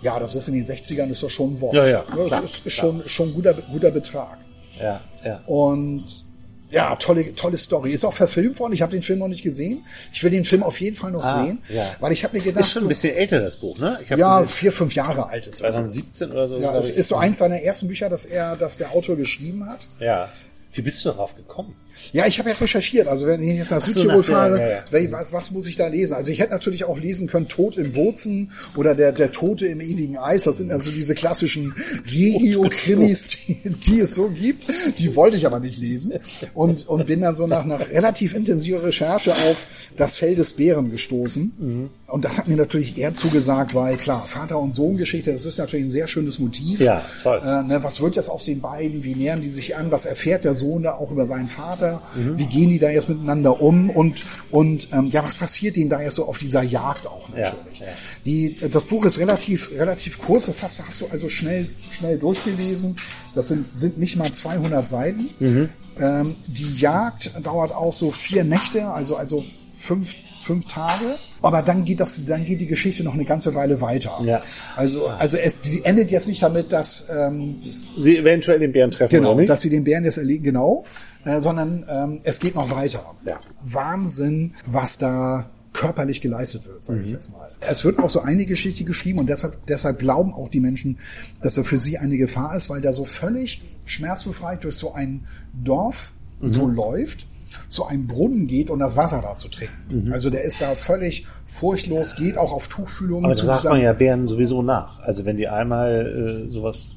Ja, 0.03 0.19
das 0.19 0.35
ist 0.35 0.49
in 0.49 0.55
den 0.55 0.65
60ern 0.65 1.11
ist 1.11 1.23
das 1.23 1.33
schon 1.33 1.55
ein 1.55 1.61
Wort. 1.61 1.75
Ja, 1.75 1.87
ja, 1.87 2.05
Das 2.17 2.27
klar, 2.27 2.45
ist, 2.45 2.67
ist 2.67 2.73
schon, 2.73 3.03
schon 3.07 3.29
ein 3.31 3.35
guter, 3.35 3.53
guter 3.55 3.91
Betrag. 3.91 4.39
Ja, 4.81 5.01
ja. 5.25 5.41
Und 5.47 6.25
ja, 6.71 6.97
tolle, 6.97 7.35
tolle 7.35 7.57
Story. 7.57 7.93
Ist 7.93 8.05
auch 8.05 8.15
verfilmt 8.15 8.59
worden. 8.61 8.73
Ich 8.73 8.83
habe 8.83 8.93
den 8.93 9.03
Film 9.03 9.19
noch 9.19 9.29
nicht 9.29 9.43
gesehen. 9.43 9.85
Ich 10.13 10.23
will 10.23 10.31
den 10.31 10.45
Film 10.45 10.63
auf 10.63 10.81
jeden 10.81 10.97
Fall 10.97 11.11
noch 11.11 11.25
Ah, 11.25 11.45
sehen. 11.45 11.59
ja. 11.69 11.85
Weil 12.01 12.13
ich 12.13 12.23
habe 12.25 12.37
mir 12.37 12.43
gedacht, 12.43 12.65
Ist 12.67 12.73
schon 12.73 12.83
ein 12.83 12.89
bisschen 12.89 13.15
älter, 13.15 13.41
das 13.41 13.57
Buch, 13.57 13.79
ne? 13.79 13.99
Ja, 14.17 14.45
vier, 14.45 14.73
fünf 14.73 14.95
Jahre 14.95 15.29
alt 15.29 15.47
ist 15.47 15.55
es. 15.55 15.59
2017 15.61 16.31
oder 16.31 16.49
so. 16.49 16.59
Ja, 16.59 16.77
es 16.79 16.91
ich. 16.91 16.97
ist 16.97 17.09
so 17.09 17.17
eins 17.17 17.39
seiner 17.39 17.61
ersten 17.61 17.89
Bücher, 17.89 18.09
dass 18.09 18.25
er, 18.27 18.57
dass 18.57 18.77
der 18.77 18.91
Autor 18.93 19.17
geschrieben 19.17 19.67
hat. 19.69 19.87
Ja. 19.99 20.29
Wie 20.73 20.83
bist 20.83 21.05
du 21.05 21.09
darauf 21.09 21.35
gekommen? 21.37 21.75
Ja, 22.13 22.27
ich 22.27 22.39
habe 22.39 22.51
ja 22.51 22.57
recherchiert. 22.57 23.09
Also 23.09 23.27
wenn 23.27 23.43
ich 23.43 23.57
jetzt 23.57 23.71
nach 23.71 23.81
so, 23.81 23.93
Südtirol 23.93 24.19
nach 24.21 24.27
der- 24.27 24.35
fahre, 24.35 24.81
ja, 24.93 24.99
ja. 24.99 25.13
was, 25.13 25.33
was 25.33 25.51
muss 25.51 25.67
ich 25.67 25.77
da 25.77 25.89
lesen? 25.89 26.15
Also 26.15 26.33
ich 26.33 26.39
hätte 26.39 26.53
natürlich 26.53 26.85
auch 26.85 26.99
lesen 26.99 27.29
können 27.29 27.49
Tod 27.49 27.77
in 27.77 27.93
Bozen 27.93 28.53
oder 28.77 28.95
der, 28.95 29.13
der 29.13 29.33
Tote 29.33 29.67
im 29.67 29.81
ewigen 29.81 30.17
Eis. 30.19 30.45
Das 30.45 30.59
sind 30.59 30.73
also 30.73 30.91
diese 30.91 31.15
klassischen 31.15 31.75
Regio-Krimis, 32.11 33.29
die, 33.29 33.59
die 33.87 34.01
es 34.01 34.15
so 34.15 34.29
gibt. 34.29 34.67
Die 34.99 35.15
wollte 35.17 35.37
ich 35.37 35.47
aber 35.47 35.61
nicht 35.61 35.79
lesen. 35.79 36.15
Und, 36.55 36.89
und 36.89 37.07
bin 37.07 37.21
dann 37.21 37.35
so 37.37 37.47
nach, 37.47 37.65
nach 37.65 37.89
relativ 37.91 38.35
intensiver 38.35 38.83
Recherche 38.83 39.33
auf 39.33 39.67
das 39.97 40.17
Fell 40.17 40.35
des 40.35 40.53
Bären 40.53 40.91
gestoßen. 40.91 41.53
Mhm. 41.59 41.91
Und 42.07 42.25
das 42.25 42.39
hat 42.39 42.49
mir 42.49 42.57
natürlich 42.57 42.99
eher 42.99 43.15
zugesagt, 43.15 43.75
weil 43.75 43.97
klar, 43.97 44.25
Vater- 44.27 44.59
und 44.59 44.75
Sohn-Geschichte, 44.75 45.33
das 45.33 45.47
ist 45.47 45.59
natürlich 45.59 45.87
ein 45.87 45.91
sehr 45.91 46.09
schönes 46.09 46.39
Motiv. 46.39 46.81
Ja, 46.81 47.05
toll. 47.23 47.41
Äh, 47.45 47.63
ne, 47.63 47.81
was 47.83 48.01
wird 48.01 48.17
jetzt 48.17 48.29
aus 48.29 48.45
den 48.45 48.61
beiden? 48.61 49.05
Wie 49.05 49.15
nähern 49.15 49.41
die 49.41 49.51
sich 49.51 49.77
an? 49.77 49.91
Was 49.91 50.07
erfährt 50.07 50.45
der 50.45 50.55
Sohn 50.55 50.83
da 50.83 50.95
auch 50.95 51.11
über 51.11 51.27
seinen 51.27 51.49
Vater? 51.49 51.80
Mhm. 52.15 52.39
Wie 52.39 52.47
gehen 52.47 52.71
die 52.71 52.79
da 52.79 52.91
jetzt 52.91 53.09
miteinander 53.09 53.61
um? 53.61 53.91
Und, 53.91 54.25
und 54.51 54.89
ähm, 54.93 55.07
ja, 55.07 55.25
was 55.25 55.37
passiert 55.37 55.77
denen 55.77 55.91
da 55.91 56.01
jetzt 56.01 56.15
so 56.17 56.27
auf 56.27 56.39
dieser 56.39 56.63
Jagd 56.63 57.07
auch 57.07 57.29
natürlich? 57.29 57.81
Ja, 57.81 57.87
ja. 57.87 57.93
Die, 58.27 58.55
das 58.71 58.85
Buch 58.85 59.05
ist 59.05 59.19
relativ, 59.19 59.71
relativ 59.73 60.19
kurz. 60.19 60.47
Das 60.47 60.63
hast, 60.63 60.79
du- 60.79 60.83
hast 60.87 61.01
du 61.01 61.07
also 61.11 61.29
schnell, 61.29 61.69
schnell 61.91 62.19
durchgelesen. 62.19 62.97
Das 63.35 63.49
sind, 63.49 63.73
sind 63.73 63.99
nicht 63.99 64.17
mal 64.17 64.31
200 64.33 64.89
Seiten. 64.89 65.29
Mhm. 65.39 65.69
Ähm, 65.99 66.37
die 66.47 66.77
Jagd 66.77 67.33
dauert 67.43 67.73
auch 67.73 67.93
so 67.93 68.11
vier 68.11 68.45
Nächte, 68.45 68.87
also, 68.87 69.17
also 69.17 69.45
fünf, 69.73 70.15
fünf 70.41 70.65
Tage. 70.67 71.17
Aber 71.43 71.63
dann 71.63 71.85
geht 71.85 72.01
das, 72.01 72.25
dann 72.27 72.45
geht 72.45 72.61
die 72.61 72.67
Geschichte 72.67 73.03
noch 73.03 73.15
eine 73.15 73.25
ganze 73.25 73.55
Weile 73.55 73.81
weiter. 73.81 74.21
Ja. 74.25 74.43
Also, 74.77 75.07
also 75.07 75.37
es 75.37 75.61
die 75.61 75.85
endet 75.85 76.11
jetzt 76.11 76.29
nicht 76.29 76.43
damit, 76.43 76.73
dass 76.73 77.09
ähm, 77.11 77.57
Sie 77.97 78.19
eventuell 78.19 78.59
den 78.59 78.73
Bären 78.73 78.91
treffen 78.91 79.17
genau, 79.17 79.33
oder 79.33 79.41
nicht? 79.41 79.51
dass 79.51 79.61
sie 79.63 79.71
den 79.71 79.85
Bären 79.85 80.05
jetzt 80.05 80.19
erlegen, 80.19 80.45
genau, 80.45 80.85
äh, 81.25 81.41
sondern 81.41 81.85
ähm, 81.89 82.21
es 82.25 82.41
geht 82.41 82.55
noch 82.55 82.71
weiter. 82.71 83.05
Ja. 83.25 83.41
Wahnsinn, 83.63 84.55
was 84.67 84.99
da 84.99 85.51
körperlich 85.73 86.21
geleistet 86.21 86.67
wird, 86.67 86.83
sage 86.83 87.03
ich 87.03 87.11
jetzt 87.11 87.33
mal. 87.33 87.49
Es 87.61 87.85
wird 87.85 87.99
auch 88.01 88.11
so 88.11 88.21
eine 88.21 88.45
Geschichte 88.45 88.85
geschrieben 88.85 89.21
und 89.21 89.29
deshalb, 89.29 89.65
deshalb 89.67 90.01
glauben 90.01 90.35
auch 90.35 90.49
die 90.49 90.61
Menschen, 90.61 90.99
dass 91.43 91.57
er 91.57 91.65
für 91.65 91.79
sie 91.79 91.97
eine 91.97 92.17
Gefahr 92.17 92.57
ist, 92.57 92.69
weil 92.69 92.81
der 92.81 92.93
so 92.93 93.05
völlig 93.05 93.63
schmerzbefreit 93.85 94.65
durch 94.65 94.77
so 94.77 94.93
ein 94.93 95.27
Dorf 95.53 96.13
so 96.43 96.67
läuft, 96.67 97.27
zu 97.69 97.85
einem 97.87 98.07
Brunnen 98.07 98.47
geht 98.47 98.71
und 98.71 98.79
das 98.79 98.97
Wasser 98.97 99.21
da 99.23 99.35
zu 99.35 99.49
trinken. 99.49 100.13
Also 100.13 100.31
der 100.31 100.43
ist 100.43 100.61
da 100.61 100.75
völlig 100.75 101.27
furchtlos, 101.47 102.17
geht 102.17 102.39
auch 102.39 102.53
auf 102.53 102.69
Tuchfühlungen 102.69 103.25
Aber 103.25 103.35
das 103.35 103.45
sagt 103.45 103.65
man 103.65 103.81
ja 103.81 103.93
Bären 103.93 104.29
sowieso 104.29 104.63
nach. 104.63 105.01
Also 105.01 105.25
wenn 105.25 105.37
die 105.37 105.49
einmal 105.49 106.47
äh, 106.47 106.51
sowas 106.51 106.97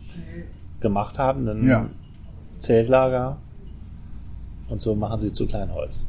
gemacht 0.79 1.17
haben, 1.17 1.45
dann 1.45 1.67
Ja. 1.67 1.89
Zeltlager 2.59 3.37
und 4.69 4.81
so 4.81 4.95
machen 4.95 5.19
sie 5.19 5.33
zu 5.33 5.45
Kleinholz. 5.47 6.05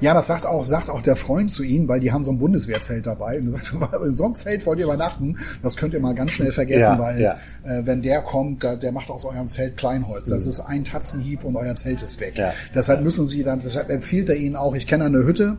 Ja, 0.00 0.14
das 0.14 0.26
sagt 0.26 0.46
auch, 0.46 0.64
sagt 0.64 0.90
auch 0.90 1.02
der 1.02 1.16
Freund 1.16 1.52
zu 1.52 1.62
ihnen, 1.62 1.88
weil 1.88 2.00
die 2.00 2.12
haben 2.12 2.24
so 2.24 2.30
ein 2.30 2.38
Bundeswehrzelt 2.38 3.06
dabei. 3.06 3.38
Und 3.38 3.46
er 3.46 3.52
sagt, 3.52 3.72
in 4.04 4.14
so 4.14 4.24
einem 4.24 4.34
Zelt 4.34 4.66
wollt 4.66 4.78
ihr 4.78 4.84
übernachten, 4.84 5.38
das 5.62 5.76
könnt 5.76 5.94
ihr 5.94 6.00
mal 6.00 6.14
ganz 6.14 6.32
schnell 6.32 6.52
vergessen, 6.52 6.80
Ja, 6.80 6.98
weil 6.98 7.20
ja. 7.20 7.32
Äh, 7.64 7.86
wenn 7.86 8.02
der 8.02 8.22
kommt, 8.22 8.64
da, 8.64 8.76
der 8.76 8.92
macht 8.92 9.10
aus 9.10 9.24
eurem 9.24 9.46
Zelt 9.46 9.76
Kleinholz. 9.76 10.28
Das 10.28 10.46
ist 10.46 10.60
ein 10.60 10.84
Tatzenhieb 10.84 11.44
und 11.44 11.56
euer 11.56 11.74
Zelt 11.74 12.02
ist 12.02 12.20
weg. 12.20 12.34
Mhm. 12.34 12.40
Ja. 12.40 12.52
Deshalb 12.74 13.02
müssen 13.02 13.26
sie 13.26 13.42
dann, 13.42 13.60
deshalb 13.60 13.90
empfiehlt 13.90 14.28
er 14.28 14.36
ihnen 14.36 14.56
auch, 14.56 14.74
ich 14.74 14.86
kenne 14.86 15.04
eine 15.04 15.24
Hütte, 15.24 15.56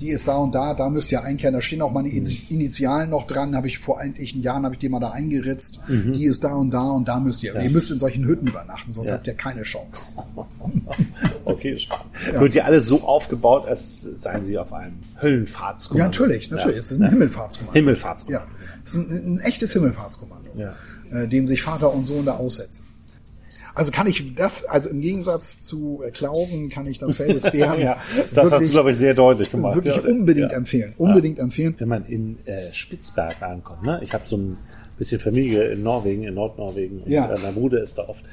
die 0.00 0.08
ist 0.10 0.26
da 0.28 0.36
und 0.36 0.54
da, 0.54 0.74
da 0.74 0.88
müsst 0.90 1.10
ihr 1.12 1.22
einkehren. 1.22 1.54
Da 1.54 1.60
stehen 1.60 1.80
auch 1.82 1.92
meine 1.92 2.08
Mhm. 2.08 2.26
Initialen 2.50 3.10
noch 3.10 3.26
dran, 3.26 3.54
habe 3.56 3.66
ich 3.68 3.78
vor 3.78 4.02
etlichen 4.02 4.42
Jahren, 4.42 4.64
habe 4.64 4.74
ich 4.74 4.78
die 4.80 4.88
mal 4.88 5.00
da 5.00 5.10
eingeritzt. 5.10 5.80
Die 5.88 6.24
ist 6.24 6.42
da 6.44 6.52
und 6.54 6.70
da 6.72 6.82
und 6.90 7.06
da 7.08 7.20
müsst 7.20 7.42
ihr. 7.42 7.54
Ihr 7.54 7.70
müsst 7.70 7.90
in 7.90 7.98
solchen 7.98 8.24
Hütten 8.26 8.48
übernachten, 8.48 8.90
sonst 8.90 9.06
Mhm. 9.06 9.10
Ja. 9.10 9.14
habt 9.16 9.26
ihr 9.28 9.34
keine 9.34 9.62
Chance. 9.62 10.02
Okay, 11.46 11.76
spannend. 11.78 12.06
Wird 12.32 12.54
ja 12.54 12.64
alles 12.64 12.86
so 12.86 13.02
aufgebaut, 13.02 13.66
als 13.66 14.00
seien 14.02 14.42
sie 14.42 14.56
auf 14.58 14.72
einem 14.72 14.94
Höllenfahrtskommando. 15.20 15.98
Ja, 15.98 16.06
natürlich, 16.06 16.50
natürlich. 16.50 16.78
Es 16.78 16.90
ist 16.92 17.00
ein 17.00 17.10
Himmelfahrtskommando. 17.10 17.74
Himmelfahrtskommando. 17.74 18.46
Ja, 18.48 18.52
es 18.84 18.94
ist 18.94 19.10
ein, 19.10 19.34
ein 19.36 19.40
echtes 19.40 19.72
Himmelfahrtskommando, 19.74 20.50
Ja. 20.56 20.74
äh, 21.12 21.28
dem 21.28 21.46
sich 21.46 21.62
Vater 21.62 21.92
und 21.92 22.06
Sohn 22.06 22.24
da 22.24 22.32
aussetzen. 22.36 22.86
Also 23.74 23.90
kann 23.90 24.06
ich 24.06 24.34
das, 24.36 24.64
also 24.66 24.90
im 24.90 25.00
Gegensatz 25.00 25.60
zu 25.66 26.02
äh, 26.06 26.10
Klausen, 26.10 26.68
kann 26.70 26.86
ich 26.86 26.98
das 26.98 27.16
Feld 27.16 27.34
des 27.34 27.42
Bären 27.50 27.80
Ja, 27.80 27.96
das 28.32 28.52
hast 28.52 28.66
du, 28.66 28.70
glaube 28.70 28.92
ich, 28.92 28.96
sehr 28.96 29.14
deutlich 29.14 29.50
gemacht. 29.50 29.74
wirklich 29.74 29.96
Ja. 29.96 30.02
unbedingt 30.02 30.52
Ja. 30.52 30.56
empfehlen. 30.56 30.94
Unbedingt 30.96 31.38
empfehlen. 31.38 31.74
Wenn 31.78 31.88
man 31.88 32.04
in 32.06 32.38
äh, 32.46 32.72
Spitzberg 32.72 33.42
ankommt, 33.42 33.82
ne? 33.82 34.00
ich 34.02 34.12
habe 34.14 34.24
so 34.26 34.36
ein 34.36 34.56
bisschen 34.96 35.20
Familie 35.20 35.64
in 35.70 35.82
Norwegen, 35.82 36.22
in 36.22 36.34
Nordnorwegen, 36.34 37.00
und 37.02 37.08
Ja. 37.10 37.32
äh, 37.34 37.38
mein 37.42 37.54
Bruder 37.54 37.82
ist 37.82 37.98
da 37.98 38.02
oft. 38.08 38.24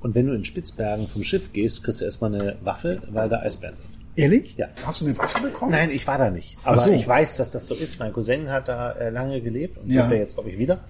Und 0.00 0.14
wenn 0.14 0.26
du 0.28 0.34
in 0.34 0.44
Spitzbergen 0.44 1.06
vom 1.06 1.24
Schiff 1.24 1.52
gehst, 1.52 1.82
kriegst 1.82 2.00
du 2.00 2.04
erstmal 2.04 2.34
eine 2.34 2.56
Waffe, 2.62 3.02
weil 3.10 3.28
da 3.28 3.40
Eisbären 3.40 3.76
sind. 3.76 3.88
Ehrlich? 4.16 4.54
Ja. 4.56 4.66
Hast 4.84 5.00
du 5.00 5.06
eine 5.06 5.16
Waffe 5.18 5.40
bekommen? 5.42 5.72
Nein, 5.72 5.90
ich 5.90 6.06
war 6.06 6.16
da 6.18 6.30
nicht. 6.30 6.56
Aber 6.64 6.78
so. 6.78 6.90
ich 6.90 7.06
weiß, 7.06 7.36
dass 7.36 7.50
das 7.50 7.66
so 7.66 7.74
ist. 7.74 7.98
Mein 7.98 8.12
Cousin 8.12 8.50
hat 8.50 8.68
da 8.68 8.92
äh, 8.92 9.10
lange 9.10 9.40
gelebt 9.40 9.78
und 9.78 9.90
Ja. 9.90 10.02
lebt 10.02 10.12
da 10.12 10.16
jetzt, 10.16 10.34
glaube 10.34 10.50
ich, 10.50 10.58
wieder. 10.58 10.80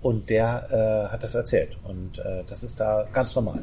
Und 0.00 0.30
der 0.30 1.08
äh, 1.08 1.12
hat 1.12 1.22
das 1.22 1.34
erzählt. 1.34 1.76
Und 1.84 2.18
äh, 2.18 2.44
das 2.46 2.62
ist 2.62 2.78
da 2.80 3.06
ganz 3.12 3.34
normal. 3.34 3.60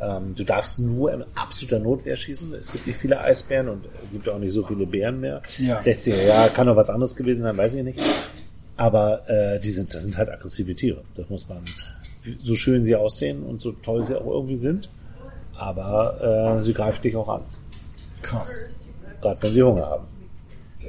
Ähm, 0.00 0.34
du 0.34 0.44
darfst 0.44 0.80
nur 0.80 1.12
in 1.12 1.24
absoluter 1.34 1.78
Notwehr 1.78 2.16
schießen. 2.16 2.52
Es 2.54 2.72
gibt 2.72 2.86
nicht 2.86 2.98
viele 2.98 3.20
Eisbären 3.20 3.68
und 3.68 3.84
es 4.04 4.10
gibt 4.10 4.28
auch 4.28 4.38
nicht 4.38 4.52
so 4.52 4.66
viele 4.66 4.86
Bären 4.86 5.20
mehr. 5.20 5.40
Ja. 5.58 5.78
60er 5.78 6.26
Jahre 6.26 6.50
kann 6.50 6.66
doch 6.66 6.76
was 6.76 6.90
anderes 6.90 7.14
gewesen 7.14 7.42
sein, 7.42 7.56
weiß 7.56 7.74
ich 7.74 7.84
nicht. 7.84 8.00
Aber 8.76 9.28
äh, 9.28 9.60
die 9.60 9.70
sind, 9.70 9.94
das 9.94 10.02
sind 10.02 10.16
halt 10.16 10.28
aggressive 10.28 10.74
Tiere. 10.74 11.02
Das 11.14 11.28
muss 11.30 11.48
man, 11.48 11.64
so 12.36 12.54
schön 12.56 12.82
sie 12.82 12.96
aussehen 12.96 13.44
und 13.44 13.60
so 13.60 13.72
toll 13.72 14.02
sie 14.02 14.16
auch 14.20 14.26
irgendwie 14.26 14.56
sind. 14.56 14.90
Aber 15.56 16.56
äh, 16.56 16.58
sie 16.58 16.74
greifen 16.74 17.02
dich 17.02 17.14
auch 17.16 17.28
an. 17.28 17.42
Krass. 18.22 18.58
Gerade 19.20 19.40
wenn 19.42 19.52
sie 19.52 19.62
Hunger 19.62 19.86
haben. 19.86 20.06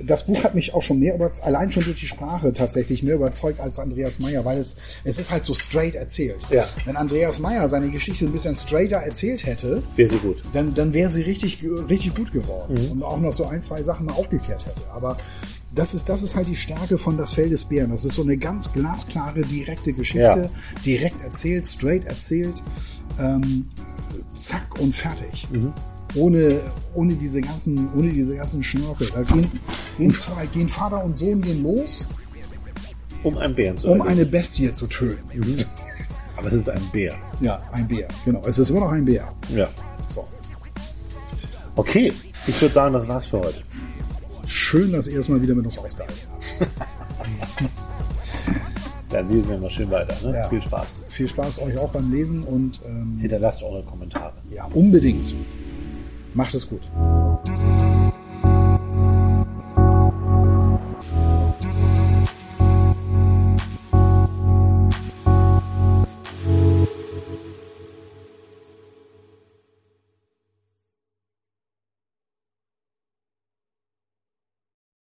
Das 0.01 0.25
Buch 0.25 0.43
hat 0.43 0.55
mich 0.55 0.73
auch 0.73 0.81
schon 0.81 0.97
mehr 0.99 1.13
überzeugt, 1.15 1.45
allein 1.47 1.71
schon 1.71 1.83
durch 1.83 1.99
die 1.99 2.07
Sprache 2.07 2.51
tatsächlich 2.51 3.03
mehr 3.03 3.15
überzeugt 3.15 3.59
als 3.59 3.77
Andreas 3.77 4.17
Meyer, 4.19 4.43
weil 4.43 4.57
es, 4.57 4.77
es 5.03 5.19
ist 5.19 5.29
halt 5.29 5.45
so 5.45 5.53
straight 5.53 5.93
erzählt. 5.95 6.37
Ja. 6.49 6.65
Wenn 6.85 6.95
Andreas 6.95 7.39
Meyer 7.39 7.69
seine 7.69 7.89
Geschichte 7.89 8.25
ein 8.25 8.31
bisschen 8.31 8.55
straighter 8.55 8.97
erzählt 8.97 9.45
hätte, 9.45 9.83
Wäre 9.95 10.09
sie 10.09 10.17
gut. 10.17 10.41
dann, 10.53 10.73
dann 10.73 10.93
wäre 10.93 11.09
sie 11.11 11.21
richtig, 11.21 11.63
richtig 11.89 12.15
gut 12.15 12.31
geworden 12.31 12.73
Mhm. 12.85 12.91
und 12.91 13.03
auch 13.03 13.19
noch 13.19 13.33
so 13.33 13.45
ein, 13.45 13.61
zwei 13.61 13.83
Sachen 13.83 14.07
mal 14.07 14.13
aufgeklärt 14.13 14.65
hätte. 14.65 14.81
Aber 14.91 15.15
das 15.75 15.93
ist, 15.93 16.09
das 16.09 16.23
ist 16.23 16.35
halt 16.35 16.47
die 16.47 16.55
Stärke 16.55 16.97
von 16.97 17.17
Das 17.17 17.33
Feld 17.33 17.51
des 17.51 17.65
Bären. 17.65 17.91
Das 17.91 18.03
ist 18.05 18.15
so 18.15 18.21
eine 18.23 18.37
ganz 18.37 18.71
glasklare, 18.73 19.41
direkte 19.41 19.93
Geschichte, 19.93 20.19
Ja. 20.21 20.49
direkt 20.85 21.21
erzählt, 21.23 21.65
straight 21.65 22.05
erzählt, 22.05 22.55
ähm, 23.19 23.67
zack 24.35 24.79
und 24.79 24.95
fertig. 24.95 25.47
Mhm. 25.51 25.71
Ohne, 26.15 26.59
ohne 26.93 27.15
diese 27.15 27.41
ganzen, 27.41 27.89
ohne 27.95 28.09
diese 28.09 28.35
ganzen 28.35 28.61
Schnörkel. 28.63 29.07
Da 29.13 29.21
gehen, 29.23 29.49
gehen 29.97 30.13
zwei, 30.13 30.45
gehen 30.47 30.69
Vater 30.69 31.03
und 31.03 31.15
Sohn 31.15 31.41
gehen 31.41 31.63
los, 31.63 32.05
Um 33.23 33.37
einen 33.37 33.55
Bären 33.55 33.77
zu 33.77 33.87
um 33.87 33.93
erlegen. 33.99 34.09
eine 34.09 34.25
Bestie 34.25 34.71
zu 34.71 34.85
töten. 34.87 35.65
Aber 36.37 36.47
es 36.49 36.53
ist 36.55 36.69
ein 36.69 36.81
Bär. 36.91 37.13
Ja, 37.41 37.61
ein 37.71 37.87
Bär. 37.87 38.07
Genau. 38.25 38.41
Es 38.45 38.57
ist 38.59 38.69
immer 38.69 38.81
noch 38.81 38.91
ein 38.91 39.05
Bär. 39.05 39.27
Ja. 39.55 39.69
So. 40.07 40.27
Okay, 41.75 42.13
ich 42.47 42.61
würde 42.61 42.73
sagen, 42.73 42.93
das 42.93 43.07
war's 43.07 43.25
für 43.25 43.39
heute. 43.39 43.61
Schön, 44.45 44.91
dass 44.91 45.07
ihr 45.07 45.19
es 45.19 45.29
mal 45.29 45.41
wieder 45.41 45.55
mit 45.55 45.65
uns 45.65 45.77
ausgehalten 45.79 46.15
habt. 46.59 46.69
Dann 49.09 49.29
lesen 49.29 49.49
wir 49.51 49.57
mal 49.59 49.69
schön 49.69 49.89
weiter. 49.91 50.15
Ne? 50.27 50.35
Ja. 50.35 50.49
Viel 50.49 50.61
Spaß. 50.61 50.87
Viel 51.09 51.27
Spaß 51.27 51.59
euch 51.61 51.77
auch 51.77 51.91
beim 51.91 52.11
Lesen 52.11 52.43
und 52.43 52.79
ähm, 52.85 53.17
Hinterlasst 53.21 53.61
eure 53.63 53.83
Kommentare. 53.83 54.33
ja, 54.51 54.65
unbedingt. 54.73 55.33
Macht 56.33 56.55
es 56.55 56.67
gut. 56.67 56.81